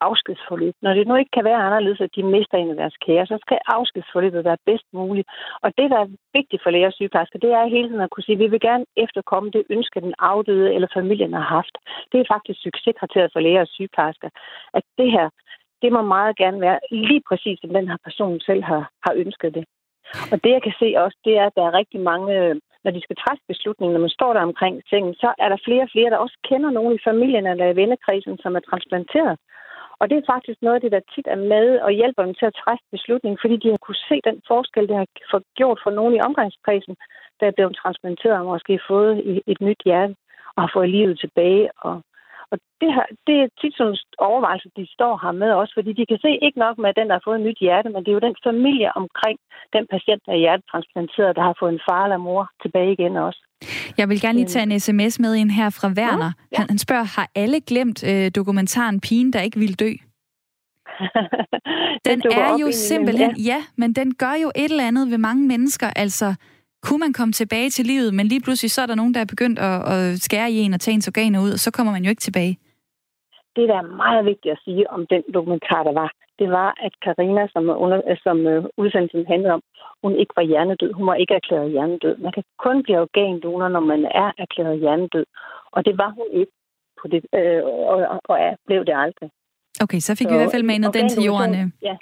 afskedsforløb. 0.00 0.74
Når 0.82 0.94
det 0.94 1.08
nu 1.08 1.14
ikke 1.16 1.34
kan 1.36 1.44
være 1.44 1.64
anderledes, 1.66 2.00
at 2.00 2.14
de 2.16 2.22
mister 2.22 2.56
en 2.58 2.70
af 2.70 2.76
deres 2.76 2.96
kære, 3.06 3.26
så 3.26 3.38
skal 3.40 3.58
afskedsforløbet 3.66 4.44
være 4.44 4.64
bedst 4.66 4.88
muligt. 4.92 5.28
Og 5.62 5.68
det, 5.78 5.90
der 5.90 5.98
er 6.00 6.14
vigtigt 6.38 6.62
for 6.62 6.70
læger 6.70 6.86
og 6.86 6.92
sygeplejersker, 6.92 7.38
det 7.38 7.52
er 7.52 7.74
hele 7.74 7.88
tiden 7.88 8.06
at 8.06 8.10
kunne 8.10 8.26
sige, 8.26 8.36
at 8.38 8.44
vi 8.44 8.46
vil 8.46 8.60
gerne 8.60 8.84
efterkomme 8.96 9.50
det 9.50 9.62
ønske, 9.70 10.00
den 10.00 10.14
afdøde 10.18 10.74
eller 10.74 10.88
familien 10.94 11.32
har 11.32 11.48
haft. 11.56 11.74
Det 12.12 12.20
er 12.20 12.32
faktisk 12.34 12.58
succeskriteriet 12.62 13.32
for 13.32 13.40
læger 13.40 13.60
og 13.60 13.68
sygeplejersker, 13.68 14.28
at 14.74 14.84
det 14.98 15.10
her, 15.16 15.28
det 15.82 15.92
må 15.92 16.02
meget 16.02 16.36
gerne 16.36 16.60
være 16.60 16.78
lige 16.90 17.22
præcis, 17.28 17.58
som 17.60 17.70
den 17.70 17.88
her 17.88 17.96
person 18.04 18.40
selv 18.40 18.62
har, 18.62 18.90
har 19.06 19.14
ønsket 19.14 19.54
det. 19.54 19.64
Og 20.32 20.36
det, 20.44 20.50
jeg 20.50 20.62
kan 20.62 20.74
se 20.78 20.88
også, 21.04 21.18
det 21.24 21.34
er, 21.38 21.46
at 21.46 21.56
der 21.56 21.64
er 21.66 21.78
rigtig 21.80 22.00
mange, 22.00 22.60
når 22.84 22.90
de 22.90 23.00
skal 23.02 23.16
træffe 23.16 23.42
beslutningen, 23.48 23.94
når 23.94 24.06
man 24.06 24.16
står 24.18 24.32
der 24.32 24.40
omkring 24.40 24.82
sengen, 24.90 25.14
så 25.14 25.34
er 25.38 25.48
der 25.48 25.64
flere 25.64 25.82
og 25.82 25.92
flere, 25.92 26.10
der 26.10 26.16
også 26.24 26.36
kender 26.48 26.70
nogen 26.70 26.94
i 26.94 27.04
familien 27.08 27.46
eller 27.46 27.66
i 27.70 27.76
vennekredsen, 27.76 28.38
som 28.42 28.56
er 28.56 28.60
transplanteret. 28.60 29.38
Og 30.00 30.10
det 30.10 30.16
er 30.18 30.32
faktisk 30.34 30.58
noget 30.62 30.76
af 30.76 30.80
det, 30.80 30.92
der 30.92 31.10
tit 31.14 31.26
er 31.34 31.40
med 31.54 31.66
og 31.86 31.90
hjælper 31.90 32.22
dem 32.24 32.34
til 32.34 32.46
at 32.46 32.58
træffe 32.62 32.84
beslutningen, 32.90 33.38
fordi 33.42 33.56
de 33.56 33.70
har 33.70 33.80
kunne 33.82 34.04
se 34.08 34.16
den 34.28 34.42
forskel, 34.50 34.88
det 34.88 34.96
har 34.96 35.08
gjort 35.58 35.80
for 35.84 35.90
nogen 35.90 36.14
i 36.14 36.20
omgangskredsen, 36.28 36.96
der 37.40 37.46
er 37.46 37.56
blevet 37.56 37.76
transplanteret 37.82 38.38
og 38.38 38.44
måske 38.44 38.80
fået 38.88 39.42
et 39.46 39.60
nyt 39.60 39.82
hjerte 39.84 40.14
og 40.56 40.62
har 40.62 40.70
fået 40.74 40.90
livet 40.90 41.18
tilbage. 41.20 41.68
Og, 41.86 42.02
og 42.52 42.58
det, 42.80 42.90
her, 42.96 43.06
det 43.26 43.36
er 43.42 43.48
tit 43.60 43.74
sådan 43.76 43.96
overvejelse, 44.28 44.68
de 44.76 44.86
står 44.96 45.14
her 45.22 45.32
med 45.42 45.50
også, 45.60 45.72
fordi 45.76 45.92
de 45.98 46.04
kan 46.10 46.18
se 46.24 46.30
ikke 46.46 46.58
nok 46.64 46.76
med 46.78 46.92
den, 46.98 47.06
der 47.08 47.14
har 47.16 47.26
fået 47.26 47.38
et 47.40 47.46
nyt 47.46 47.60
hjerte, 47.66 47.88
men 47.90 48.00
det 48.02 48.10
er 48.10 48.18
jo 48.18 48.28
den 48.28 48.36
familie 48.48 48.90
omkring 49.02 49.36
den 49.76 49.84
patient, 49.92 50.22
der 50.26 50.32
er 50.32 50.42
hjertetransplanteret, 50.44 51.36
der 51.36 51.42
har 51.48 51.56
fået 51.60 51.72
en 51.72 51.84
far 51.88 52.04
eller 52.04 52.20
mor 52.28 52.44
tilbage 52.62 52.92
igen 52.92 53.16
også. 53.16 53.40
Jeg 53.98 54.08
vil 54.08 54.20
gerne 54.20 54.38
lige 54.38 54.52
tage 54.54 54.66
en 54.68 54.80
sms 54.80 55.14
med 55.24 55.34
ind 55.34 55.50
her 55.50 55.70
fra 55.78 55.88
Werner. 55.98 56.32
Ja, 56.36 56.46
ja. 56.52 56.58
Han, 56.58 56.66
han 56.68 56.78
spørger, 56.78 57.06
har 57.16 57.28
alle 57.34 57.60
glemt 57.60 57.98
øh, 58.10 58.30
dokumentaren 58.38 59.00
Pigen, 59.00 59.32
der 59.32 59.40
ikke 59.40 59.58
ville 59.58 59.74
dø? 59.74 59.92
den, 62.06 62.20
den 62.20 62.32
er 62.32 62.58
jo 62.60 62.68
simpelthen, 62.72 63.36
ja. 63.36 63.42
ja, 63.52 63.60
men 63.76 63.92
den 63.92 64.14
gør 64.14 64.34
jo 64.42 64.48
et 64.56 64.70
eller 64.70 64.86
andet 64.86 65.10
ved 65.10 65.18
mange 65.18 65.46
mennesker. 65.46 65.90
Altså, 65.96 66.34
kunne 66.82 66.98
man 66.98 67.12
komme 67.12 67.32
tilbage 67.32 67.70
til 67.70 67.84
livet, 67.86 68.14
men 68.14 68.26
lige 68.26 68.40
pludselig 68.40 68.70
så 68.70 68.82
er 68.82 68.86
der 68.86 68.94
nogen, 68.94 69.14
der 69.14 69.20
er 69.20 69.32
begyndt 69.34 69.58
at, 69.58 69.78
at 69.94 70.18
skære 70.26 70.50
i 70.50 70.56
en 70.58 70.74
og 70.74 70.80
tage 70.80 70.94
ens 70.94 71.08
organer 71.08 71.42
ud, 71.44 71.52
og 71.52 71.58
så 71.58 71.70
kommer 71.70 71.92
man 71.92 72.04
jo 72.04 72.10
ikke 72.10 72.26
tilbage. 72.28 72.58
Det, 73.56 73.68
der 73.68 73.76
er 73.76 73.96
meget 74.04 74.24
vigtigt 74.24 74.52
at 74.52 74.60
sige 74.64 74.90
om 74.90 75.06
den 75.06 75.22
dokumentar, 75.34 75.82
der 75.82 75.92
var, 75.92 76.10
det 76.40 76.50
var, 76.50 76.74
at 76.86 76.92
Karina, 77.04 77.42
som, 77.52 77.64
under, 77.84 77.98
som 78.22 78.46
øh, 78.46 78.64
udsendelsen 78.76 79.26
handlede 79.26 79.54
om, 79.54 79.62
hun 80.02 80.14
ikke 80.16 80.32
var 80.36 80.42
hjernedød. 80.42 80.92
Hun 80.92 81.06
var 81.06 81.14
ikke 81.14 81.34
erklæret 81.34 81.70
hjernedød. 81.70 82.16
Man 82.16 82.32
kan 82.32 82.44
kun 82.58 82.82
blive 82.82 83.00
organdonor, 83.00 83.68
når 83.68 83.80
man 83.80 84.04
er 84.04 84.32
erklæret 84.38 84.80
hjernedød. 84.80 85.26
Og 85.72 85.84
det 85.86 85.98
var 85.98 86.10
hun 86.18 86.28
ikke, 86.40 86.52
på 87.00 87.08
det, 87.08 87.20
øh, 87.34 87.62
og, 87.64 87.96
og 88.12 88.20
og 88.28 88.38
blev 88.66 88.84
det 88.84 88.94
aldrig. 89.04 89.30
Okay, 89.84 89.98
så 89.98 90.14
fik 90.14 90.26
så, 90.26 90.28
vi 90.28 90.34
i 90.34 90.38
hvert 90.38 90.50
fald 90.50 90.62
manet 90.62 90.94
den 90.94 91.08
til 91.08 91.22
jorden. 91.22 91.54
Øh. 91.54 91.66
Ja. 91.82 91.96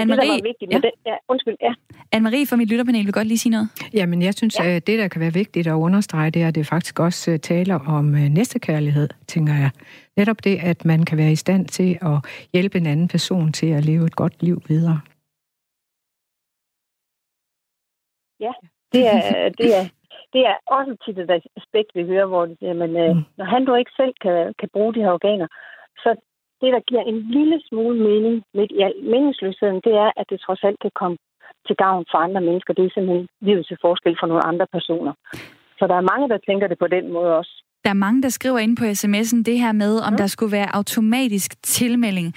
Anne-Marie, 0.00 0.42
vigtigt 0.42 0.72
ja. 0.72 0.80
ja, 1.06 1.16
undskyld, 1.28 1.56
ja. 1.60 1.72
Anne-Marie 2.14 2.46
fra 2.50 2.56
mit 2.56 2.68
lytterpanel 2.70 3.04
vil 3.04 3.12
godt 3.12 3.26
lige 3.26 3.38
sige 3.38 3.52
noget. 3.52 3.68
Jamen, 3.94 4.22
jeg 4.22 4.34
synes, 4.34 4.58
ja. 4.60 4.76
at 4.76 4.86
det, 4.86 4.98
der 4.98 5.08
kan 5.08 5.20
være 5.20 5.32
vigtigt 5.32 5.66
at 5.66 5.72
understrege, 5.72 6.30
det 6.30 6.42
er, 6.42 6.48
at 6.48 6.54
det 6.54 6.66
faktisk 6.66 7.00
også 7.00 7.30
øh, 7.30 7.38
taler 7.38 7.78
om 7.98 8.14
øh, 8.14 8.28
næstekærlighed, 8.38 9.08
tænker 9.26 9.54
jeg. 9.54 9.70
Netop 10.16 10.44
det, 10.44 10.58
at 10.62 10.84
man 10.84 11.04
kan 11.04 11.18
være 11.18 11.32
i 11.32 11.36
stand 11.36 11.66
til 11.66 11.98
at 12.02 12.16
hjælpe 12.52 12.78
en 12.78 12.86
anden 12.86 13.08
person 13.08 13.52
til 13.52 13.66
at 13.66 13.84
leve 13.84 14.06
et 14.06 14.16
godt 14.16 14.42
liv 14.42 14.62
videre. 14.68 15.00
Ja, 18.40 18.52
det 18.92 19.06
er, 19.06 19.48
det 19.58 19.68
er, 19.78 19.84
det 20.32 20.40
er 20.50 20.56
også 20.66 20.92
tit 21.04 21.18
et 21.18 21.30
aspekt, 21.56 21.90
vi 21.94 22.02
hører, 22.02 22.26
hvor 22.26 22.46
det 22.46 22.56
siger, 22.58 22.74
men 22.74 22.90
mm. 22.90 23.22
når 23.38 23.44
han 23.44 23.64
du 23.64 23.74
ikke 23.74 23.90
selv 23.96 24.14
kan, 24.20 24.54
kan 24.58 24.68
bruge 24.72 24.94
de 24.94 25.00
her 25.00 25.12
organer, 25.12 25.46
det, 26.64 26.72
der 26.76 26.88
giver 26.90 27.04
en 27.12 27.18
lille 27.36 27.58
smule 27.68 27.98
mening 28.08 28.34
midt 28.58 28.72
i 28.78 28.80
al 28.86 28.94
meningsløsheden, 29.12 29.80
det 29.86 29.94
er, 30.04 30.10
at 30.20 30.26
det 30.30 30.38
trods 30.46 30.62
alt 30.68 30.78
kan 30.84 30.94
komme 31.00 31.16
til 31.66 31.76
gavn 31.82 32.04
for 32.10 32.18
andre 32.26 32.40
mennesker. 32.48 32.72
Det 32.74 32.84
er 32.84 32.94
simpelthen 32.94 33.26
livet 33.48 33.64
til 33.66 33.78
forskel 33.86 34.16
for 34.20 34.26
nogle 34.30 34.46
andre 34.50 34.66
personer. 34.76 35.12
Så 35.78 35.84
der 35.90 35.96
er 35.98 36.10
mange, 36.12 36.26
der 36.32 36.38
tænker 36.48 36.66
det 36.68 36.78
på 36.78 36.88
den 36.96 37.04
måde 37.16 37.30
også. 37.40 37.54
Der 37.84 37.90
er 37.90 38.04
mange, 38.06 38.22
der 38.22 38.28
skriver 38.28 38.58
ind 38.58 38.76
på 38.76 38.84
sms'en 38.84 39.42
det 39.50 39.58
her 39.58 39.72
med, 39.72 39.92
om 40.08 40.12
ja. 40.12 40.16
der 40.16 40.26
skulle 40.26 40.52
være 40.52 40.74
automatisk 40.76 41.62
tilmelding. 41.62 42.34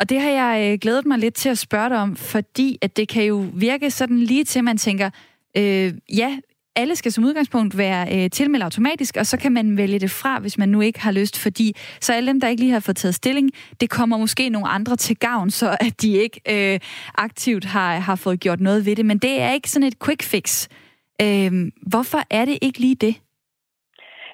Og 0.00 0.10
det 0.10 0.20
har 0.20 0.30
jeg 0.42 0.72
øh, 0.72 0.78
glædet 0.82 1.06
mig 1.06 1.18
lidt 1.18 1.34
til 1.34 1.48
at 1.48 1.58
spørge 1.58 1.88
dig 1.88 1.98
om, 1.98 2.16
fordi 2.16 2.78
at 2.82 2.96
det 2.96 3.08
kan 3.08 3.24
jo 3.24 3.44
virke 3.54 3.90
sådan 3.90 4.18
lige 4.18 4.44
til, 4.44 4.64
man 4.64 4.76
tænker, 4.76 5.10
øh, 5.56 5.88
ja, 6.18 6.30
alle 6.76 6.96
skal 6.96 7.12
som 7.12 7.24
udgangspunkt 7.24 7.78
være 7.78 8.24
øh, 8.24 8.30
tilmeldt 8.30 8.64
automatisk, 8.64 9.16
og 9.16 9.26
så 9.26 9.36
kan 9.36 9.52
man 9.52 9.76
vælge 9.76 9.98
det 9.98 10.10
fra, 10.10 10.38
hvis 10.38 10.58
man 10.58 10.68
nu 10.68 10.80
ikke 10.80 11.00
har 11.00 11.12
lyst, 11.12 11.38
fordi 11.38 11.76
så 12.00 12.12
alle 12.12 12.28
dem, 12.28 12.40
der 12.40 12.48
ikke 12.48 12.62
lige 12.62 12.72
har 12.72 12.80
fået 12.80 12.96
taget 12.96 13.14
stilling, 13.14 13.50
det 13.80 13.90
kommer 13.90 14.16
måske 14.16 14.48
nogle 14.48 14.68
andre 14.68 14.96
til 14.96 15.16
gavn, 15.16 15.50
så 15.50 15.76
at 15.80 16.02
de 16.02 16.12
ikke 16.12 16.40
øh, 16.48 16.80
aktivt 17.14 17.64
har, 17.64 17.98
har 17.98 18.16
fået 18.16 18.40
gjort 18.40 18.60
noget 18.60 18.86
ved 18.86 18.96
det. 18.96 19.06
Men 19.06 19.18
det 19.18 19.40
er 19.40 19.52
ikke 19.52 19.70
sådan 19.70 19.88
et 19.88 19.98
quick 20.04 20.22
fix. 20.22 20.68
Øh, 21.22 21.52
hvorfor 21.86 22.18
er 22.30 22.44
det 22.44 22.58
ikke 22.62 22.78
lige 22.78 22.94
det? 22.94 23.14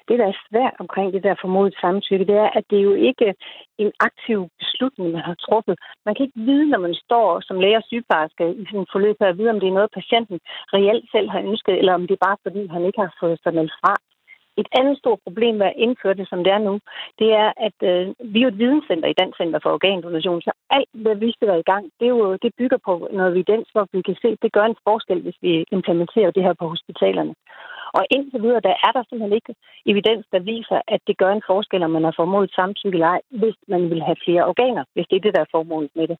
Det, 0.09 0.19
der 0.19 0.27
er 0.29 0.43
svært 0.49 0.75
omkring 0.83 1.13
det 1.13 1.23
der 1.23 1.41
formodet 1.41 1.75
samtykke, 1.81 2.25
det 2.25 2.37
er, 2.45 2.49
at 2.57 2.63
det 2.69 2.77
er 2.79 2.87
jo 2.89 2.95
ikke 3.09 3.27
en 3.83 3.91
aktiv 4.07 4.39
beslutning, 4.59 5.07
man 5.11 5.27
har 5.29 5.37
truffet. 5.45 5.75
Man 6.05 6.15
kan 6.15 6.25
ikke 6.25 6.41
vide, 6.49 6.69
når 6.69 6.81
man 6.87 6.95
står 7.05 7.27
som 7.47 7.59
læger 7.59 7.81
og 7.81 7.87
sygeplejerske 7.87 8.45
i 8.61 8.63
sådan 8.65 8.79
en 8.79 8.93
forløb, 8.93 9.17
at 9.19 9.37
vide, 9.37 9.53
om 9.53 9.59
det 9.59 9.67
er 9.69 9.77
noget, 9.79 9.97
patienten 9.99 10.39
reelt 10.75 11.05
selv 11.11 11.29
har 11.29 11.41
ønsket, 11.49 11.75
eller 11.77 11.93
om 11.93 12.07
det 12.07 12.15
er 12.15 12.25
bare 12.27 12.43
fordi, 12.45 12.61
han 12.67 12.85
ikke 12.85 13.01
har 13.05 13.13
fået 13.21 13.39
sig 13.43 13.53
meldt 13.53 13.73
fra. 13.81 13.93
Et 14.61 14.69
andet 14.79 14.97
stort 14.97 15.19
problem 15.25 15.55
med 15.55 15.67
at 15.67 15.79
indføre 15.85 16.13
det, 16.19 16.29
som 16.29 16.43
det 16.43 16.51
er 16.53 16.61
nu, 16.67 16.73
det 17.19 17.29
er, 17.43 17.49
at 17.67 17.77
øh, 17.91 18.03
vi 18.33 18.39
er 18.41 18.47
et 18.47 18.57
videnscenter 18.63 19.09
i 19.09 19.19
Dansk 19.21 19.37
Center 19.37 19.59
for 19.63 19.71
Organdonation, 19.77 20.41
så 20.41 20.51
alt, 20.69 20.89
hvad 20.93 21.15
vi 21.15 21.31
skal 21.31 21.47
være 21.47 21.59
i 21.59 21.69
gang, 21.71 21.83
det, 21.99 22.05
er 22.05 22.15
jo, 22.17 22.37
det 22.43 22.51
bygger 22.57 22.79
på 22.85 23.07
noget 23.11 23.31
evidens, 23.31 23.67
hvor 23.73 23.85
vi 23.93 24.01
kan 24.01 24.17
se, 24.21 24.27
at 24.27 24.41
det 24.41 24.51
gør 24.51 24.65
en 24.65 24.81
forskel, 24.87 25.21
hvis 25.21 25.37
vi 25.41 25.65
implementerer 25.71 26.31
det 26.31 26.43
her 26.43 26.53
på 26.53 26.67
hospitalerne. 26.73 27.33
Og 27.97 28.03
indtil 28.15 28.41
videre, 28.45 28.65
der 28.67 28.75
er 28.87 28.91
der 28.95 29.03
simpelthen 29.03 29.37
ikke 29.39 29.53
evidens, 29.91 30.25
der 30.33 30.41
viser, 30.53 30.79
at 30.93 31.01
det 31.07 31.15
gør 31.21 31.31
en 31.33 31.47
forskel, 31.51 31.83
om 31.87 31.91
man 31.95 32.03
har 32.07 32.15
formodet 32.21 32.51
samtykke 32.57 32.95
eller 32.95 33.11
ej, 33.15 33.21
hvis 33.41 33.57
man 33.73 33.81
vil 33.91 34.01
have 34.07 34.19
flere 34.25 34.43
organer, 34.51 34.83
hvis 34.93 35.07
det 35.09 35.15
er 35.15 35.25
det, 35.25 35.35
der 35.35 35.41
er 35.41 35.53
formålet 35.55 35.91
med 35.99 36.07
det. 36.11 36.17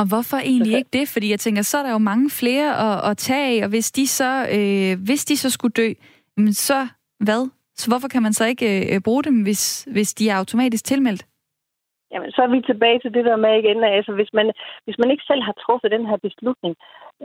Og 0.00 0.04
hvorfor 0.08 0.36
egentlig 0.36 0.74
ikke 0.76 0.98
det? 0.98 1.08
Fordi 1.08 1.30
jeg 1.30 1.40
tænker, 1.40 1.62
så 1.62 1.78
er 1.78 1.82
der 1.82 1.92
jo 1.92 1.98
mange 1.98 2.30
flere 2.30 2.68
at, 2.86 3.10
at 3.10 3.16
tage 3.16 3.46
af, 3.52 3.64
og 3.64 3.70
hvis 3.70 3.92
de 3.92 4.06
så, 4.06 4.32
øh, 4.56 5.04
hvis 5.06 5.24
de 5.24 5.36
så 5.36 5.50
skulle 5.50 5.72
dø, 5.72 5.88
så 6.50 6.88
hvad? 7.20 7.50
Så 7.76 7.90
hvorfor 7.90 8.08
kan 8.08 8.22
man 8.22 8.32
så 8.32 8.44
ikke 8.46 8.94
øh, 8.94 9.00
bruge 9.00 9.22
dem, 9.22 9.42
hvis, 9.42 9.88
hvis 9.92 10.14
de 10.14 10.28
er 10.28 10.36
automatisk 10.36 10.84
tilmeldt? 10.84 11.26
Jamen, 12.12 12.30
så 12.34 12.40
er 12.42 12.50
vi 12.54 12.60
tilbage 12.60 12.98
til 13.00 13.14
det 13.16 13.24
der 13.28 13.36
med 13.44 13.54
igen. 13.58 13.84
Altså, 13.84 14.12
hvis 14.18 14.32
man, 14.38 14.46
hvis 14.84 14.98
man 14.98 15.10
ikke 15.10 15.28
selv 15.30 15.42
har 15.48 15.56
truffet 15.64 15.94
den 15.96 16.06
her 16.10 16.18
beslutning, 16.26 16.74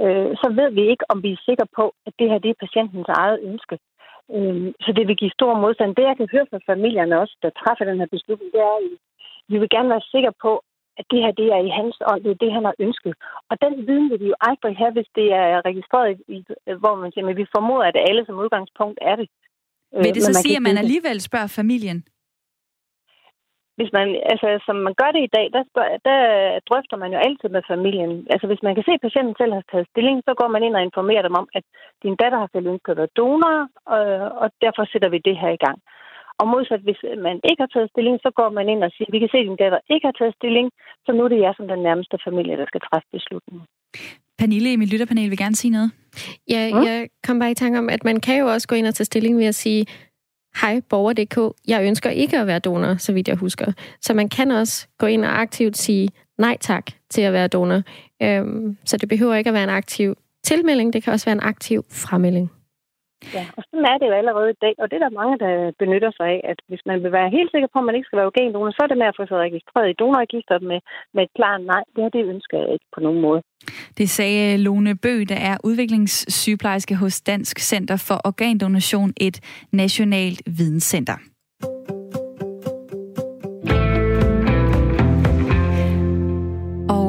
øh, 0.04 0.32
så 0.42 0.48
ved 0.60 0.70
vi 0.78 0.84
ikke, 0.92 1.06
om 1.12 1.18
vi 1.24 1.30
er 1.32 1.46
sikre 1.48 1.68
på, 1.80 1.86
at 2.08 2.14
det 2.20 2.30
her 2.30 2.40
det 2.44 2.50
er 2.52 2.64
patientens 2.66 3.10
eget 3.22 3.40
ønske. 3.50 3.76
Øh, 4.36 4.68
så 4.84 4.90
det 4.98 5.04
vil 5.08 5.22
give 5.22 5.38
stor 5.38 5.54
modstand. 5.64 5.90
Det, 5.96 6.10
jeg 6.10 6.18
kan 6.18 6.30
høre 6.34 6.48
fra 6.52 6.60
familierne 6.72 7.20
også, 7.22 7.36
der 7.44 7.60
træffer 7.62 7.86
den 7.86 8.00
her 8.02 8.10
beslutning, 8.16 8.50
det 8.56 8.62
er, 8.72 8.76
at 8.80 8.88
vi 9.52 9.56
vil 9.62 9.70
gerne 9.76 9.90
være 9.94 10.10
sikre 10.14 10.34
på, 10.46 10.54
at 11.00 11.06
det 11.12 11.20
her 11.24 11.32
det 11.42 11.48
er 11.56 11.62
i 11.68 11.72
hans 11.80 11.96
ånd, 12.12 12.24
det 12.24 12.32
er 12.32 12.42
det, 12.44 12.52
han 12.58 12.66
har 12.70 12.76
ønsket. 12.86 13.14
Og 13.50 13.56
den 13.64 13.74
viden 13.88 14.10
vil 14.12 14.20
vi 14.24 14.28
jo 14.34 14.38
aldrig 14.50 14.74
have, 14.82 14.94
hvis 14.98 15.10
det 15.20 15.28
er 15.42 15.66
registreret, 15.70 16.10
i, 16.36 16.38
hvor 16.84 16.96
man 17.02 17.12
siger, 17.12 17.26
men 17.26 17.38
vi 17.42 17.46
formoder, 17.56 17.86
at 17.92 17.98
alle 18.10 18.24
som 18.26 18.36
udgangspunkt 18.44 19.00
er 19.02 19.16
det. 19.16 19.28
Vil 20.04 20.16
det 20.16 20.24
så 20.24 20.34
sige, 20.34 20.56
at 20.56 20.62
man 20.70 20.78
alligevel 20.78 21.22
spørger 21.22 21.48
familien? 21.60 22.00
Hvis 23.78 23.92
man, 23.98 24.08
altså, 24.32 24.48
som 24.68 24.76
man 24.88 24.96
gør 25.02 25.12
det 25.16 25.22
i 25.24 25.34
dag, 25.38 25.46
der, 25.56 25.64
der 26.10 26.20
drøfter 26.70 26.98
man 27.04 27.12
jo 27.16 27.20
altid 27.28 27.50
med 27.56 27.64
familien. 27.74 28.14
Altså, 28.34 28.46
hvis 28.48 28.64
man 28.66 28.76
kan 28.76 28.86
se, 28.86 28.92
at 28.98 29.06
patienten 29.08 29.36
selv 29.38 29.54
har 29.58 29.66
taget 29.72 29.90
stilling, 29.92 30.18
så 30.28 30.32
går 30.40 30.50
man 30.54 30.64
ind 30.64 30.76
og 30.78 30.84
informerer 30.84 31.24
dem 31.28 31.36
om, 31.42 31.48
at 31.58 31.66
din 32.04 32.16
datter 32.22 32.38
har 32.44 32.50
selv 32.52 32.68
ønsket 32.74 32.92
at 32.94 33.00
være 33.02 33.16
donor, 33.20 33.58
og, 33.96 34.04
og 34.42 34.48
derfor 34.64 34.84
sætter 34.92 35.10
vi 35.14 35.20
det 35.28 35.38
her 35.42 35.52
i 35.56 35.64
gang. 35.66 35.80
Og 36.40 36.46
modsat, 36.54 36.82
hvis 36.88 37.02
man 37.28 37.38
ikke 37.50 37.62
har 37.64 37.72
taget 37.74 37.92
stilling, 37.94 38.16
så 38.26 38.30
går 38.40 38.50
man 38.58 38.70
ind 38.74 38.82
og 38.88 38.92
siger, 38.96 39.10
vi 39.12 39.20
kan 39.20 39.30
se, 39.32 39.38
at 39.42 39.48
din 39.50 39.62
datter 39.64 39.80
ikke 39.94 40.08
har 40.10 40.16
taget 40.20 40.38
stilling, 40.40 40.68
så 41.06 41.10
nu 41.12 41.22
er 41.24 41.32
det 41.32 41.44
jer 41.44 41.54
som 41.58 41.68
den 41.74 41.82
nærmeste 41.88 42.18
familie, 42.28 42.58
der 42.62 42.68
skal 42.68 42.82
træffe 42.88 43.08
beslutningen. 43.18 43.66
Pernille 44.40 44.74
i 44.74 44.82
mit 44.82 44.92
lytterpanel 44.92 45.30
vil 45.30 45.44
gerne 45.46 45.56
sige 45.56 45.72
noget. 45.78 45.92
Ja, 46.54 46.62
jeg 46.88 47.10
kom 47.28 47.40
bare 47.40 47.52
i 47.52 47.62
tanke 47.62 47.80
om, 47.80 47.90
at 47.90 48.04
man 48.04 48.20
kan 48.20 48.40
jo 48.40 48.46
også 48.54 48.68
gå 48.68 48.76
ind 48.76 48.88
og 48.88 48.96
tage 48.96 49.06
stilling 49.12 49.38
ved 49.38 49.46
at 49.46 49.56
sige, 49.56 49.86
hej 50.62 50.82
borger.dk, 50.90 51.56
jeg 51.68 51.86
ønsker 51.86 52.10
ikke 52.10 52.40
at 52.40 52.48
være 52.48 52.60
donor, 52.60 52.96
så 52.98 53.14
vidt 53.14 53.28
jeg 53.28 53.36
husker. 53.36 53.72
Så 54.02 54.14
man 54.14 54.30
kan 54.30 54.52
også 54.52 54.88
gå 54.98 55.06
ind 55.06 55.26
og 55.26 55.42
aktivt 55.42 55.78
sige 55.78 56.10
nej 56.38 56.58
tak 56.62 56.86
til 57.10 57.22
at 57.22 57.34
være 57.34 57.48
donor. 57.48 57.82
Øhm, 58.24 58.78
så 58.86 58.98
det 58.98 59.10
behøver 59.10 59.36
ikke 59.36 59.48
at 59.48 59.54
være 59.54 59.64
en 59.64 59.70
aktiv 59.70 60.16
tilmelding, 60.44 60.94
det 60.94 61.04
kan 61.04 61.14
også 61.14 61.26
være 61.26 61.36
en 61.36 61.44
aktiv 61.44 61.86
fremmelding. 61.92 62.52
Ja, 63.38 63.46
og 63.58 63.62
sådan 63.68 63.86
er 63.92 63.98
det 63.98 64.08
jo 64.10 64.16
allerede 64.20 64.50
i 64.52 64.60
dag, 64.66 64.76
og 64.82 64.86
det 64.90 64.96
er 64.96 65.04
der 65.06 65.20
mange, 65.22 65.36
der 65.44 65.52
benytter 65.82 66.12
sig 66.18 66.28
af, 66.36 66.40
at 66.52 66.60
hvis 66.70 66.84
man 66.90 66.98
vil 67.04 67.12
være 67.12 67.30
helt 67.38 67.52
sikker 67.52 67.70
på, 67.72 67.78
at 67.80 67.88
man 67.88 67.96
ikke 67.96 68.08
skal 68.08 68.20
være 68.20 68.32
organdonor, 68.32 68.72
så 68.72 68.82
er 68.84 68.90
det 68.90 69.02
med 69.02 69.12
at 69.12 69.18
få 69.20 69.26
sig 69.28 69.38
registreret 69.48 69.90
i 69.90 70.00
donorregisteret 70.02 70.64
med, 70.72 70.80
med 71.16 71.24
et 71.24 71.34
klart 71.38 71.62
nej. 71.72 71.84
Det 71.94 72.02
her, 72.04 72.10
det 72.18 72.24
ønsker 72.34 72.56
jeg 72.62 72.70
ikke 72.76 72.88
på 72.96 73.00
nogen 73.06 73.22
måde. 73.28 73.42
Det 73.98 74.10
sagde 74.10 74.58
Lone 74.66 74.96
Bø, 75.04 75.16
der 75.34 75.40
er 75.52 75.56
udviklingssygeplejerske 75.64 76.96
hos 76.96 77.22
Dansk 77.22 77.60
Center 77.60 77.98
for 78.08 78.18
Organdonation, 78.30 79.14
et 79.28 79.38
nationalt 79.72 80.42
videnscenter. 80.60 81.18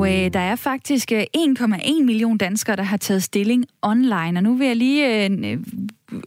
Øh, 0.09 0.32
der 0.32 0.40
er 0.40 0.56
faktisk 0.56 1.12
1,1 1.12 1.16
øh, 1.16 2.04
million 2.04 2.38
danskere, 2.38 2.76
der 2.76 2.82
har 2.82 2.96
taget 2.96 3.22
stilling 3.22 3.64
online. 3.82 4.38
Og 4.38 4.42
nu 4.42 4.54
vil 4.54 4.66
jeg 4.66 4.76
lige 4.76 5.28
øh, 5.28 5.59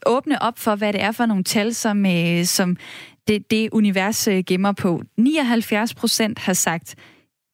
åbne 0.06 0.42
op 0.42 0.60
for, 0.60 0.76
hvad 0.76 0.94
det 0.94 1.02
er 1.02 1.12
for 1.12 1.26
nogle 1.26 1.44
tal, 1.44 1.74
som, 1.74 2.06
øh, 2.06 2.46
som 2.46 2.78
det, 3.28 3.52
det 3.52 3.70
univers 3.72 4.28
øh, 4.28 4.44
gemmer 4.48 4.72
på. 4.72 5.02
79 5.18 5.94
procent 5.94 6.40
har 6.40 6.54
sagt, 6.54 6.96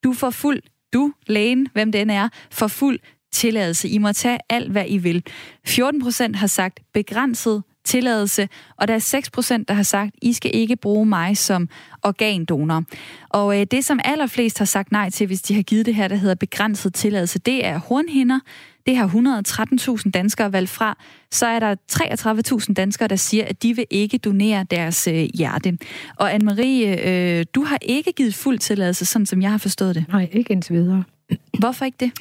du 0.04 0.14
får 0.14 0.30
fuld, 0.30 0.62
du, 0.94 1.14
lægen, 1.28 1.68
hvem 1.74 1.92
den 1.92 2.10
er, 2.10 2.30
får 2.52 2.68
fuld 2.68 3.00
tilladelse. 3.32 3.90
I 3.90 3.98
må 3.98 4.14
tage 4.14 4.40
alt, 4.50 4.72
hvad 4.72 4.86
I 4.88 4.98
vil. 4.98 5.24
14 5.66 6.02
procent 6.02 6.36
har 6.36 6.48
sagt 6.48 6.80
begrænset 6.94 7.64
tilladelse, 7.88 8.50
og 8.78 8.88
der 8.88 8.94
er 8.94 9.00
6 9.00 9.30
procent, 9.30 9.68
der 9.68 9.74
har 9.74 9.84
sagt, 9.84 10.16
I 10.22 10.34
skal 10.34 10.52
ikke 10.54 10.76
bruge 10.76 11.06
mig 11.06 11.38
som 11.38 11.70
organdonor. 12.04 12.84
Og 13.30 13.60
øh, 13.60 13.66
det, 13.72 13.86
som 13.86 14.00
allerflest 14.04 14.58
har 14.58 14.66
sagt 14.66 14.92
nej 14.92 15.10
til, 15.10 15.28
hvis 15.28 15.42
de 15.42 15.56
har 15.56 15.62
givet 15.62 15.86
det 15.86 15.96
her, 15.96 16.08
der 16.08 16.16
hedder 16.16 16.36
begrænset 16.36 16.94
tilladelse, 16.94 17.40
det 17.40 17.66
er 17.66 17.78
hornhinder. 17.78 18.40
Det 18.86 18.98
har 18.98 19.08
113.000 20.04 20.12
danskere 20.12 20.54
valgt 20.54 20.70
fra. 20.70 20.98
Så 21.32 21.46
er 21.46 21.60
der 21.60 21.76
33.000 22.68 22.74
danskere, 22.74 23.08
der 23.08 23.16
siger, 23.16 23.46
at 23.46 23.64
de 23.64 23.76
vil 23.76 23.86
ikke 23.90 24.18
donere 24.18 24.66
deres 24.72 25.08
øh, 25.08 25.28
hjerte. 25.34 25.78
Og 26.16 26.34
Anne-Marie, 26.34 27.08
øh, 27.08 27.46
du 27.56 27.64
har 27.64 27.78
ikke 27.82 28.12
givet 28.12 28.36
fuld 28.36 28.60
tilladelse, 28.60 29.06
sådan 29.06 29.26
som 29.26 29.42
jeg 29.42 29.52
har 29.52 29.58
forstået 29.58 29.96
det. 29.96 30.06
Nej, 30.08 30.30
ikke 30.32 30.54
indtil 30.54 30.76
videre. 30.76 31.04
Hvorfor 31.60 31.86
ikke 31.86 31.98
det? 32.00 32.12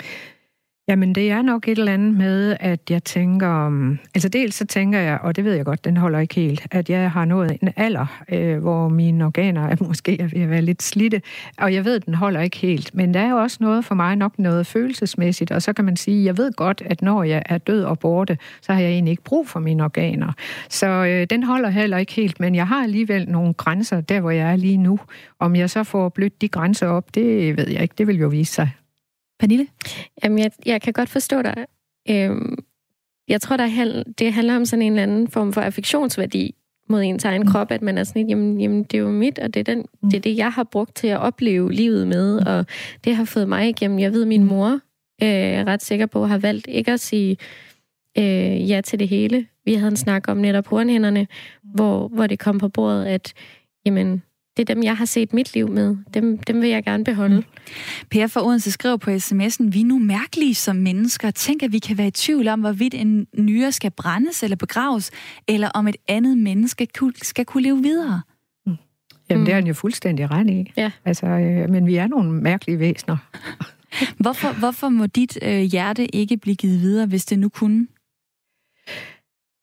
Jamen, 0.89 1.15
det 1.15 1.31
er 1.31 1.43
nok 1.43 1.69
et 1.69 1.79
eller 1.79 1.93
andet 1.93 2.15
med, 2.15 2.57
at 2.61 2.81
jeg 2.91 3.05
tænker... 3.05 3.69
Mm, 3.69 3.99
altså, 4.15 4.29
dels 4.29 4.55
så 4.55 4.67
tænker 4.67 4.99
jeg, 4.99 5.19
og 5.23 5.37
det 5.37 5.45
ved 5.45 5.55
jeg 5.55 5.65
godt, 5.65 5.85
den 5.85 5.97
holder 5.97 6.19
ikke 6.19 6.35
helt, 6.35 6.67
at 6.71 6.91
jeg 6.91 7.11
har 7.11 7.25
nået 7.25 7.59
en 7.63 7.73
alder, 7.77 8.23
øh, 8.33 8.59
hvor 8.59 8.89
mine 8.89 9.25
organer 9.25 9.69
er 9.69 9.77
måske 9.89 10.21
er 10.21 10.27
ved 10.27 10.41
at 10.41 10.51
være 10.51 10.63
lidt 10.63 10.83
slidte, 10.83 11.23
og 11.59 11.75
jeg 11.75 11.85
ved, 11.85 12.01
den 12.01 12.15
holder 12.15 12.41
ikke 12.41 12.57
helt. 12.57 12.95
Men 12.95 13.15
der 13.15 13.21
er 13.21 13.31
jo 13.31 13.37
også 13.37 13.57
noget 13.61 13.85
for 13.85 13.95
mig, 13.95 14.17
nok 14.17 14.39
noget 14.39 14.67
følelsesmæssigt, 14.67 15.51
og 15.51 15.63
så 15.63 15.73
kan 15.73 15.85
man 15.85 15.97
sige, 15.97 16.25
jeg 16.25 16.39
ved 16.39 16.53
godt, 16.53 16.83
at 16.87 17.03
når 17.03 17.23
jeg 17.23 17.43
er 17.47 17.59
død 17.59 17.85
og 17.85 17.99
borte, 17.99 18.39
så 18.63 18.73
har 18.73 18.81
jeg 18.81 18.91
egentlig 18.91 19.11
ikke 19.11 19.25
brug 19.25 19.49
for 19.49 19.61
mine 19.61 19.85
organer. 19.85 20.33
Så 20.69 20.87
øh, 20.87 21.27
den 21.31 21.43
holder 21.43 21.69
heller 21.69 21.99
ikke 21.99 22.13
helt, 22.13 22.41
men 22.41 22.55
jeg 22.55 22.69
har 22.69 22.83
alligevel 22.83 23.29
nogle 23.29 23.55
grænser, 23.55 24.01
der 24.01 24.21
hvor 24.21 24.31
jeg 24.31 24.53
er 24.53 24.57
lige 24.57 24.77
nu. 24.77 24.99
Om 25.39 25.57
jeg 25.57 25.71
så 25.71 25.85
får 25.85 26.09
blødt 26.09 26.41
de 26.41 26.49
grænser 26.49 26.87
op, 26.87 27.15
det 27.15 27.57
ved 27.57 27.69
jeg 27.69 27.83
ikke. 27.83 27.95
Det 27.99 28.07
vil 28.07 28.19
jo 28.19 28.29
vise 28.29 28.53
sig. 28.53 28.71
Pernille? 29.39 29.67
Jamen, 30.25 30.39
jeg, 30.39 30.51
jeg 30.67 30.83
kan 30.83 30.93
godt 30.93 31.09
forstå 31.09 31.43
dig. 31.43 31.67
Øhm, 32.11 32.59
jeg 33.29 33.41
tror, 33.41 33.57
der 33.57 34.03
det 34.19 34.33
handler 34.33 34.57
om 34.57 34.65
sådan 34.65 34.83
en 34.83 34.93
eller 34.93 35.03
anden 35.03 35.29
form 35.29 35.53
for 35.53 35.61
affektionsværdi 35.61 36.55
mod 36.89 37.03
ens 37.03 37.25
egen 37.25 37.43
mm. 37.43 37.49
krop, 37.49 37.71
at 37.71 37.83
man 37.83 37.99
er 37.99 38.05
sådan 38.05 38.29
jamen, 38.29 38.61
jamen, 38.61 38.83
det 38.83 38.95
er 38.95 39.03
jo 39.03 39.11
mit, 39.11 39.39
og 39.39 39.55
det 39.55 39.61
er, 39.61 39.75
den, 39.75 39.87
mm. 40.03 40.11
det 40.11 40.17
er 40.17 40.21
det, 40.21 40.37
jeg 40.37 40.53
har 40.53 40.65
brugt 40.65 40.95
til 40.95 41.07
at 41.07 41.19
opleve 41.19 41.73
livet 41.73 42.09
med, 42.09 42.41
mm. 42.41 42.47
og 42.47 42.67
det 43.05 43.17
har 43.17 43.25
fået 43.25 43.49
mig 43.49 43.69
igennem. 43.69 43.99
Jeg 43.99 44.13
ved, 44.13 44.25
min 44.25 44.43
mm. 44.43 44.49
mor 44.49 44.73
øh, 45.23 45.29
er 45.29 45.67
ret 45.67 45.83
sikker 45.83 46.07
på, 46.07 46.27
har 46.27 46.39
valgt 46.39 46.67
ikke 46.67 46.93
at 46.93 47.01
sige 47.01 47.37
øh, 48.19 48.71
ja 48.71 48.81
til 48.81 48.99
det 48.99 49.09
hele. 49.09 49.47
Vi 49.65 49.75
havde 49.75 49.91
en 49.91 49.97
snak 49.97 50.29
om 50.29 50.37
netop 50.37 50.67
hornhænderne, 50.67 51.21
mm. 51.21 51.71
hvor, 51.75 52.09
hvor 52.09 52.27
det 52.27 52.39
kom 52.39 52.59
på 52.59 52.69
bordet, 52.69 53.05
at 53.05 53.33
jamen, 53.87 54.23
det 54.57 54.71
er 54.71 54.75
dem, 54.75 54.83
jeg 54.83 54.97
har 54.97 55.05
set 55.05 55.33
mit 55.33 55.55
liv 55.55 55.69
med. 55.69 55.97
Dem, 56.15 56.39
dem 56.39 56.61
vil 56.61 56.69
jeg 56.69 56.85
gerne 56.85 57.05
beholde. 57.05 57.37
Mm. 57.37 57.45
Per 58.11 58.27
fra 58.27 58.47
Odense 58.47 58.73
skriver 58.73 58.97
på 58.97 59.11
sms'en, 59.11 59.71
vi 59.71 59.81
er 59.81 59.85
nu 59.85 59.99
mærkelige 59.99 60.55
som 60.55 60.77
mennesker. 60.77 61.31
Tænk, 61.31 61.63
at 61.63 61.73
vi 61.73 61.79
kan 61.79 61.99
være 61.99 62.07
i 62.07 62.11
tvivl 62.11 62.49
om, 62.49 62.61
hvorvidt 62.61 62.95
en 62.95 63.27
nyre 63.39 63.73
skal 63.73 63.91
brændes 63.91 64.43
eller 64.43 64.57
begraves, 64.57 65.11
eller 65.49 65.69
om 65.69 65.89
et 65.89 65.97
andet 66.09 66.39
menneske 66.39 66.89
skal 67.23 67.45
kunne 67.45 67.63
leve 67.63 67.83
videre. 67.83 68.23
Mm. 68.67 68.77
Jamen, 69.31 69.41
mm. 69.41 69.45
det 69.45 69.53
er 69.53 69.57
han 69.57 69.67
jo 69.67 69.75
fuldstændig 69.75 70.31
ret 70.31 70.51
i. 70.51 70.73
Ja. 70.77 70.91
Altså, 71.05 71.27
øh, 71.27 71.71
men 71.71 71.87
vi 71.87 71.97
er 71.97 72.07
nogle 72.07 72.33
mærkelige 72.33 72.79
væsener. 72.79 73.17
hvorfor, 74.23 74.59
hvorfor 74.59 74.89
må 74.89 75.07
dit 75.07 75.39
øh, 75.43 75.61
hjerte 75.61 76.17
ikke 76.17 76.37
blive 76.37 76.57
givet 76.57 76.81
videre, 76.81 77.07
hvis 77.07 77.25
det 77.25 77.39
nu 77.39 77.49
kunne? 77.49 77.87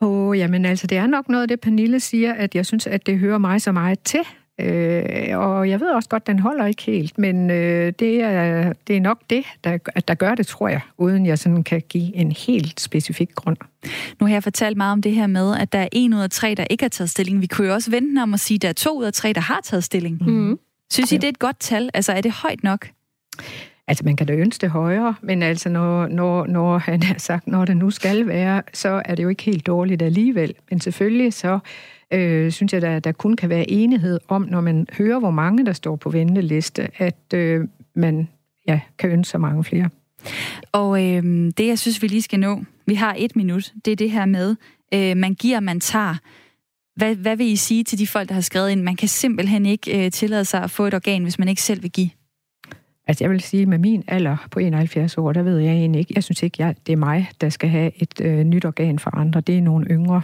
Åh, 0.02 0.28
oh, 0.28 0.38
jamen 0.38 0.66
altså, 0.66 0.88
det 0.88 0.98
er 0.98 1.08
nok 1.08 1.30
noget 1.30 1.42
af 1.42 1.48
det, 1.48 1.60
Pernille 1.60 2.00
siger, 2.00 2.34
at 2.34 2.56
jeg 2.56 2.66
synes, 2.66 2.88
at 2.88 3.06
det 3.06 3.20
hører 3.20 3.38
mig 3.38 3.62
så 3.62 3.72
meget 3.72 4.00
til. 4.00 4.22
Øh, 4.62 5.38
og 5.38 5.70
jeg 5.70 5.80
ved 5.80 5.90
også 5.90 6.10
godt, 6.10 6.28
den 6.28 6.40
holder 6.40 6.66
ikke 6.66 6.84
helt, 6.84 7.18
men 7.18 7.52
øh, 7.52 7.94
det, 8.00 8.24
er, 8.24 8.74
det 8.88 8.98
er 8.98 9.02
nok 9.02 9.20
det, 9.30 9.46
der, 9.64 9.78
der 10.08 10.14
gør 10.14 10.36
det, 10.36 10.48
tror 10.48 10.68
jeg, 10.68 10.82
uden 10.98 11.26
jeg 11.26 11.40
sådan 11.40 11.64
kan 11.64 11.82
give 11.90 12.16
en 12.16 12.32
helt 12.32 12.82
specifik 12.82 13.36
grund. 13.36 13.58
Nu 14.20 14.26
har 14.26 14.34
jeg 14.34 14.44
fortalt 14.44 14.78
meget 14.78 14.92
om 14.92 15.02
det 15.02 15.12
her 15.12 15.28
med, 15.28 15.58
at 15.58 15.74
der 15.74 15.80
er 15.80 15.88
en 15.92 16.14
ud 16.14 16.20
af 16.20 16.30
tre, 16.30 16.56
der 16.56 16.66
ikke 16.70 16.84
har 16.84 16.90
taget 16.90 17.10
stilling. 17.10 17.42
Vi 17.42 17.48
kunne 17.48 17.68
jo 17.68 17.74
også 17.74 17.92
vente 17.92 18.22
om 18.22 18.34
at 18.34 18.40
sige, 18.40 18.56
at 18.56 18.62
der 18.62 18.70
er 18.70 18.74
to 18.74 19.00
ud 19.00 19.06
af 19.06 19.14
tre, 19.14 19.34
der 19.34 19.42
har 19.42 19.60
taget 19.64 19.84
stilling. 19.84 20.30
Mm. 20.30 20.60
Synes 20.92 21.12
I, 21.12 21.16
det 21.16 21.24
er 21.24 21.30
et 21.30 21.40
godt 21.40 21.60
tal? 21.60 21.90
Altså, 21.94 22.12
er 22.12 22.22
det 22.22 22.32
højt 22.32 22.64
nok? 22.64 22.90
Altså, 23.88 24.06
man 24.06 24.16
kan 24.16 24.28
da 24.28 24.34
ønske 24.34 24.62
det 24.62 24.70
højere, 24.70 25.16
men 25.22 25.44
altså, 25.44 25.70
når, 25.70 26.08
når, 26.08 26.46
når 26.48 26.78
han 26.78 27.04
har 27.04 27.16
sagt, 27.18 27.48
når 27.48 27.66
det 27.66 27.78
nu 27.78 27.90
skal 27.92 28.28
være, 28.28 28.62
så 28.74 29.02
er 29.06 29.16
det 29.16 29.24
jo 29.24 29.30
ikke 29.30 29.44
helt 29.44 29.68
dårligt 29.68 30.02
alligevel. 30.02 30.54
Men 30.70 30.82
selvfølgelig 30.82 31.34
så 31.34 31.60
øh, 32.12 32.52
synes 32.52 32.74
jeg, 32.74 32.82
der, 32.82 33.00
der 33.00 33.12
kun 33.12 33.36
kan 33.36 33.50
være 33.50 33.70
enighed 33.70 34.20
om, 34.28 34.42
når 34.42 34.62
man 34.62 34.88
hører, 34.98 35.20
hvor 35.20 35.32
mange 35.32 35.66
der 35.66 35.74
står 35.74 35.96
på 35.96 36.10
venteliste, 36.10 37.02
at 37.02 37.34
øh, 37.34 37.68
man 37.96 38.28
ja, 38.68 38.80
kan 38.98 39.10
ønske 39.10 39.32
så 39.32 39.38
mange 39.38 39.64
flere. 39.64 39.90
Og 40.72 41.04
øh, 41.04 41.24
det, 41.58 41.68
jeg 41.68 41.80
synes, 41.80 42.02
vi 42.02 42.08
lige 42.08 42.22
skal 42.22 42.40
nå, 42.40 42.64
vi 42.86 42.94
har 42.94 43.16
et 43.18 43.36
minut, 43.36 43.74
det 43.86 43.92
er 43.92 43.96
det 43.96 44.12
her 44.12 44.26
med, 44.26 44.56
øh, 44.94 45.18
man 45.18 45.34
giver, 45.34 45.60
man 45.60 45.80
tager. 45.80 46.16
Hvad, 46.96 47.16
hvad 47.16 47.38
vil 47.38 47.48
I 47.48 47.56
sige 47.56 47.84
til 47.84 48.00
de 48.00 48.08
folk, 48.08 48.30
der 48.30 48.34
har 48.34 48.42
skrevet 48.42 48.70
ind, 48.70 48.82
man 48.82 48.96
kan 48.96 49.08
simpelthen 49.08 49.66
ikke 49.66 50.06
øh, 50.06 50.12
tillade 50.12 50.46
sig 50.46 50.64
at 50.64 50.72
få 50.72 50.86
et 50.86 50.94
organ, 50.94 51.24
hvis 51.24 51.40
man 51.40 51.48
ikke 51.48 51.62
selv 51.62 51.84
vil 51.84 51.92
give? 51.92 52.10
Altså 53.08 53.24
jeg 53.24 53.32
vil 53.32 53.42
sige, 53.42 53.66
med 53.66 53.78
min 53.78 54.04
alder 54.08 54.48
på 54.52 54.60
71 54.60 55.18
år, 55.18 55.34
der 55.34 55.42
ved 55.42 55.58
jeg 55.58 55.74
egentlig 55.74 56.00
ikke, 56.00 56.12
jeg 56.16 56.24
synes 56.24 56.44
ikke, 56.44 56.56
jeg, 56.60 56.76
det 56.88 56.94
er 56.94 56.98
mig, 56.98 57.30
der 57.42 57.50
skal 57.50 57.70
have 57.70 57.92
et 57.96 58.22
øh, 58.22 58.44
nyt 58.44 58.66
organ 58.66 59.00
for 59.00 59.16
andre. 59.16 59.42
Det 59.42 59.58
er 59.58 59.62
nogle 59.62 59.88
yngre. 59.92 60.22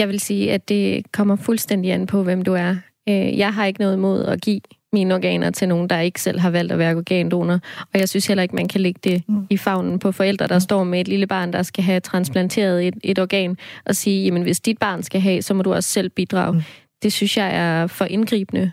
Jeg 0.00 0.08
vil 0.08 0.20
sige, 0.20 0.52
at 0.52 0.68
det 0.68 1.12
kommer 1.12 1.36
fuldstændig 1.36 1.92
an 1.92 2.06
på, 2.06 2.22
hvem 2.22 2.42
du 2.42 2.52
er. 2.52 2.76
Øh, 3.08 3.38
jeg 3.38 3.54
har 3.54 3.66
ikke 3.66 3.80
noget 3.80 3.96
imod 3.96 4.24
at 4.24 4.40
give 4.40 4.60
mine 4.92 5.14
organer 5.14 5.50
til 5.50 5.68
nogen, 5.68 5.90
der 5.90 6.00
ikke 6.00 6.20
selv 6.22 6.38
har 6.38 6.50
valgt 6.50 6.72
at 6.72 6.78
være 6.78 6.96
organdonor. 6.96 7.60
Og 7.94 8.00
jeg 8.00 8.08
synes 8.08 8.26
heller 8.26 8.42
ikke, 8.42 8.56
man 8.56 8.68
kan 8.68 8.80
lægge 8.80 9.00
det 9.04 9.22
mm. 9.28 9.46
i 9.50 9.56
favnen 9.56 9.98
på 9.98 10.12
forældre, 10.12 10.46
der 10.46 10.56
mm. 10.56 10.60
står 10.60 10.84
med 10.84 11.00
et 11.00 11.08
lille 11.08 11.26
barn, 11.26 11.52
der 11.52 11.62
skal 11.62 11.84
have 11.84 12.00
transplanteret 12.00 12.86
et, 12.86 12.94
et 13.04 13.18
organ, 13.18 13.56
og 13.86 13.96
sige, 13.96 14.24
jamen 14.24 14.42
hvis 14.42 14.60
dit 14.60 14.78
barn 14.78 15.02
skal 15.02 15.20
have, 15.20 15.42
så 15.42 15.54
må 15.54 15.62
du 15.62 15.74
også 15.74 15.90
selv 15.90 16.10
bidrage. 16.10 16.52
Mm. 16.52 16.62
Det 17.02 17.12
synes 17.12 17.36
jeg 17.36 17.56
er 17.56 17.86
for 17.86 18.04
indgribende. 18.04 18.72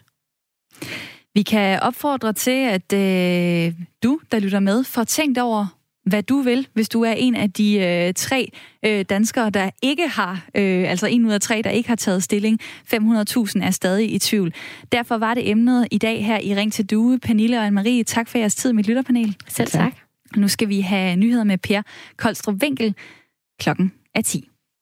Vi 1.34 1.42
kan 1.42 1.80
opfordre 1.80 2.34
til, 2.34 2.68
at 2.70 2.94
øh, 2.94 3.74
du, 4.04 4.20
der 4.32 4.40
lytter 4.40 4.60
med, 4.60 4.84
får 4.84 5.04
tænkt 5.04 5.38
over, 5.38 5.77
hvad 6.08 6.24
du 6.24 6.42
vil, 6.42 6.68
hvis 6.74 6.90
du 6.90 7.02
er 7.02 7.12
en 7.12 7.36
af 7.36 7.52
de 7.52 7.80
øh, 7.80 8.14
tre 8.14 8.52
øh, 8.86 9.06
danskere, 9.10 9.50
der 9.50 9.70
ikke 9.82 10.08
har, 10.08 10.46
øh, 10.56 10.90
altså 10.90 11.08
en 11.08 11.26
ud 11.26 11.32
af 11.32 11.42
tre, 11.42 11.62
der 11.64 11.70
ikke 11.70 11.90
har 11.90 11.96
taget 11.96 12.24
stilling. 12.24 12.60
500.000 12.62 13.64
er 13.64 13.72
stadig 13.72 14.14
i 14.14 14.20
tvivl. 14.20 14.54
Derfor 14.92 15.18
var 15.18 15.34
det 15.34 15.50
emnet 15.50 15.88
i 15.92 15.98
dag 15.98 16.26
her 16.26 16.40
i 16.40 16.56
Ring 16.56 16.74
til 16.74 16.86
Due. 16.86 17.20
Pernille 17.20 17.60
og 17.60 17.68
Anne-Marie, 17.68 18.04
tak 18.04 18.28
for 18.28 18.38
jeres 18.38 18.56
tid 18.56 18.70
i 18.70 18.74
mit 18.74 18.88
lytterpanel. 18.88 19.36
Selv 19.48 19.68
tak. 19.68 19.94
Nu 20.36 20.48
skal 20.48 20.70
vi 20.70 20.82
have 20.82 21.16
nyheder 21.16 21.44
med 21.44 21.58
Per 21.58 21.82
Kolstrup 22.18 22.56
Winkel. 22.64 22.96
Klokken 23.60 23.92
er 24.16 24.22
10. 24.22 24.50